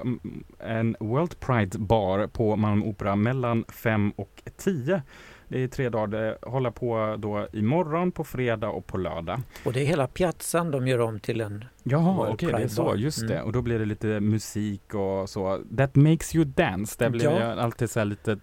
en 0.59 0.97
World 1.01 1.41
Pride 1.41 1.79
bar 1.79 2.27
på 2.27 2.57
Malmö 2.57 2.87
Opera 2.87 3.17
mellan 3.17 3.65
5 3.69 4.13
och 4.17 4.43
10. 4.57 5.03
Det 5.51 5.59
är 5.63 5.69
tre 5.69 5.89
dagar, 5.89 6.07
det 6.07 6.39
håller 6.43 6.71
på 6.71 7.17
då 7.19 7.49
imorgon, 7.53 8.13
på 8.13 8.25
fredag 8.25 8.69
och 8.69 8.87
på 8.87 8.99
lördag. 8.99 9.41
Och 9.65 9.73
det 9.73 9.81
är 9.81 9.85
hela 9.87 10.07
piazzan 10.07 10.71
de 10.71 10.89
gör 10.89 10.99
om 11.01 11.21
till 11.21 11.41
en 11.41 11.65
Jaha, 11.83 12.29
okej 12.33 12.53
det 12.53 12.59
är 12.63 12.69
så, 12.69 12.95
just 12.97 13.29
det. 13.29 13.35
Mm. 13.35 13.47
Och 13.47 13.53
då 13.53 13.63
blir 13.63 13.79
det 13.79 13.85
lite 13.85 14.21
musik 14.21 14.95
och 14.95 15.31
så. 15.31 15.61
That 15.77 15.95
makes 15.97 16.35
you 16.35 16.45
dance, 16.45 16.97
det 16.99 17.11
blir 17.11 17.25
Ja. 17.25 17.53
alltid 17.55 17.91
så 17.91 17.99
här 18.01 18.05
lite 18.07 18.39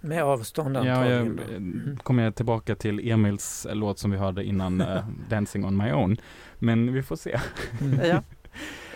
med 0.00 0.22
avstånd 0.24 0.76
Ja, 0.76 0.84
jag, 0.84 0.96
antagligen. 0.96 1.36
då. 1.36 1.54
Mm. 1.54 1.96
kommer 2.02 2.22
jag 2.24 2.34
tillbaka 2.34 2.74
till 2.74 3.10
Emils 3.10 3.66
låt 3.72 3.98
som 3.98 4.10
vi 4.10 4.16
hörde 4.16 4.44
innan 4.44 4.80
eh, 4.80 5.04
Dancing 5.28 5.64
on 5.64 5.76
my 5.76 5.92
own. 5.92 6.16
Men 6.58 6.92
vi 6.92 7.02
får 7.02 7.16
se. 7.16 7.38
Mm. 7.80 8.00
Ja. 8.08 8.22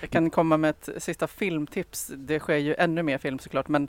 Jag 0.02 0.10
kan 0.10 0.30
komma 0.30 0.56
med 0.56 0.70
ett 0.70 0.88
sista 1.02 1.26
filmtips. 1.26 2.12
Det 2.16 2.40
sker 2.40 2.56
ju 2.56 2.74
ännu 2.78 3.02
mer 3.02 3.18
film 3.18 3.38
såklart, 3.38 3.68
men 3.68 3.88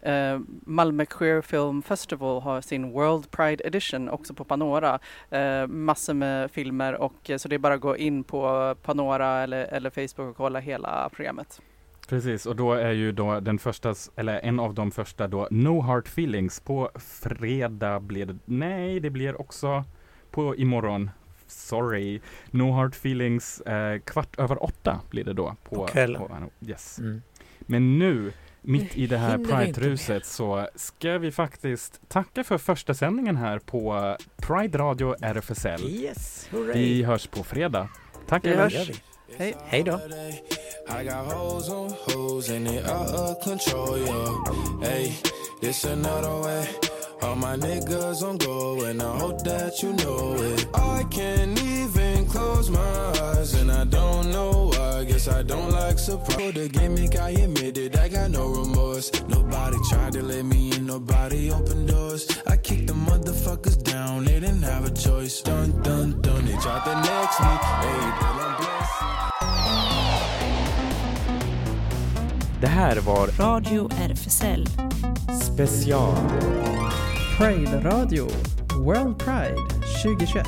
eh, 0.00 0.40
Malmö 0.66 1.04
Queer 1.04 1.42
Film 1.42 1.82
Festival 1.82 2.42
har 2.42 2.60
sin 2.60 2.92
World 2.92 3.30
Pride 3.30 3.64
Edition 3.64 4.08
också 4.08 4.34
på 4.34 4.44
Panora. 4.44 4.98
Eh, 5.30 5.66
massor 5.66 6.14
med 6.14 6.50
filmer 6.50 6.94
och 6.94 7.30
så 7.36 7.48
det 7.48 7.54
är 7.54 7.58
bara 7.58 7.74
att 7.74 7.80
gå 7.80 7.96
in 7.96 8.24
på 8.24 8.74
Panora 8.82 9.42
eller, 9.42 9.64
eller 9.64 9.90
Facebook 9.90 10.30
och 10.30 10.36
kolla 10.36 10.58
hela 10.58 11.08
programmet. 11.12 11.60
Precis, 12.08 12.46
och 12.46 12.56
då 12.56 12.72
är 12.72 12.92
ju 12.92 13.12
då 13.12 13.40
den 13.40 13.58
första, 13.58 13.94
eller 14.16 14.40
en 14.40 14.60
av 14.60 14.74
de 14.74 14.90
första 14.90 15.28
då, 15.28 15.48
No 15.50 15.82
Heart 15.82 16.08
Feelings. 16.08 16.60
På 16.60 16.90
fredag 17.20 18.00
blir 18.00 18.26
det, 18.26 18.38
nej 18.44 19.00
det 19.00 19.10
blir 19.10 19.40
också 19.40 19.84
på 20.30 20.56
imorgon. 20.56 21.10
Sorry. 21.52 22.20
No 22.50 22.72
Hard 22.72 22.94
Feelings, 22.94 23.60
eh, 23.60 23.98
kvart 24.00 24.38
över 24.38 24.62
åtta 24.64 25.00
blir 25.10 25.24
det 25.24 25.32
då. 25.32 25.56
På, 25.62 25.74
På 25.76 25.86
kvällen. 25.86 26.50
yes. 26.66 26.98
Mm. 26.98 27.22
Men 27.60 27.98
nu, 27.98 28.32
mitt 28.60 28.96
i 28.96 29.06
det 29.06 29.16
här 29.18 29.38
Pride-ruset, 29.38 30.26
så 30.26 30.68
ska 30.74 31.18
vi 31.18 31.32
faktiskt 31.32 32.00
tacka 32.08 32.44
för 32.44 32.58
första 32.58 32.94
sändningen 32.94 33.36
här 33.36 33.58
på 33.58 34.16
Pride 34.36 34.78
Radio 34.78 35.14
RFSL. 35.20 35.80
Yes, 35.84 36.48
hurray! 36.50 36.72
Vi 36.74 37.02
hörs 37.02 37.26
på 37.26 37.44
fredag. 37.44 37.88
Tack 38.28 38.44
Vi 38.44 38.54
hörs. 38.54 38.90
Hej 39.36 39.82
då. 39.82 40.00
I 41.00 41.04
got 41.04 41.32
hoes 41.32 41.70
on 41.70 41.90
hoes 41.90 42.50
and 42.50 42.66
they 42.66 42.78
out 42.78 43.14
of 43.14 43.44
control, 43.44 43.98
yo. 43.98 44.44
Hey, 44.82 45.12
this 45.60 45.84
another 45.84 46.42
way. 46.42 46.91
All 47.22 47.36
my 47.36 47.56
niggas 47.56 48.22
on 48.22 48.36
go 48.36 48.82
and 48.84 49.00
I 49.00 49.16
hope 49.16 49.44
that 49.44 49.82
you 49.82 49.92
know 49.92 50.34
it. 50.34 50.66
I 50.74 51.04
can't 51.10 51.56
even 51.62 52.26
close 52.26 52.68
my 52.68 52.94
eyes 53.22 53.54
and 53.54 53.70
I 53.70 53.84
don't 53.84 54.30
know 54.30 54.72
why. 54.74 55.04
Guess 55.04 55.28
I 55.28 55.42
don't 55.42 55.70
like 55.70 55.98
surprise. 55.98 56.54
The 56.54 56.68
gimmick, 56.68 57.16
I 57.16 57.30
admit 57.30 57.78
it, 57.78 57.96
I 57.96 58.08
got 58.08 58.30
no 58.30 58.48
remorse. 58.48 59.10
Nobody 59.28 59.76
tried 59.88 60.12
to 60.14 60.22
let 60.22 60.44
me 60.44 60.72
in, 60.72 60.86
nobody 60.86 61.50
opened 61.52 61.88
doors. 61.88 62.26
I 62.46 62.56
kicked 62.56 62.88
the 62.88 62.94
motherfuckers 62.94 63.82
down, 63.82 64.24
they 64.24 64.40
didn't 64.40 64.62
have 64.62 64.84
a 64.84 64.90
choice. 64.90 65.42
Dun 65.42 65.70
dun 65.82 66.20
dun, 66.22 66.44
they 66.44 66.56
tried 66.56 66.84
to 66.84 66.94
next 66.94 67.40
me. 67.40 67.52
Hey, 67.82 68.00
then 68.20 68.36
I'm 68.44 68.56
blessed. 68.56 69.02
Det 72.60 72.68
här 72.68 72.96
var 72.96 73.26
Radio 73.26 73.88
RFSL. 73.88 74.66
special. 75.42 77.01
Pride 77.42 77.80
Radio. 77.84 78.28
World 78.78 79.18
Pride 79.18 79.56
2021. 80.02 80.44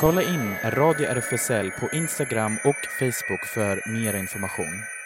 Kolla 0.00 0.22
in 0.22 0.54
Radio 0.64 1.06
RFSL 1.08 1.70
på 1.70 1.88
Instagram 1.96 2.58
och 2.64 2.76
Facebook 2.98 3.44
för 3.54 3.82
mer 3.90 4.16
information. 4.16 4.97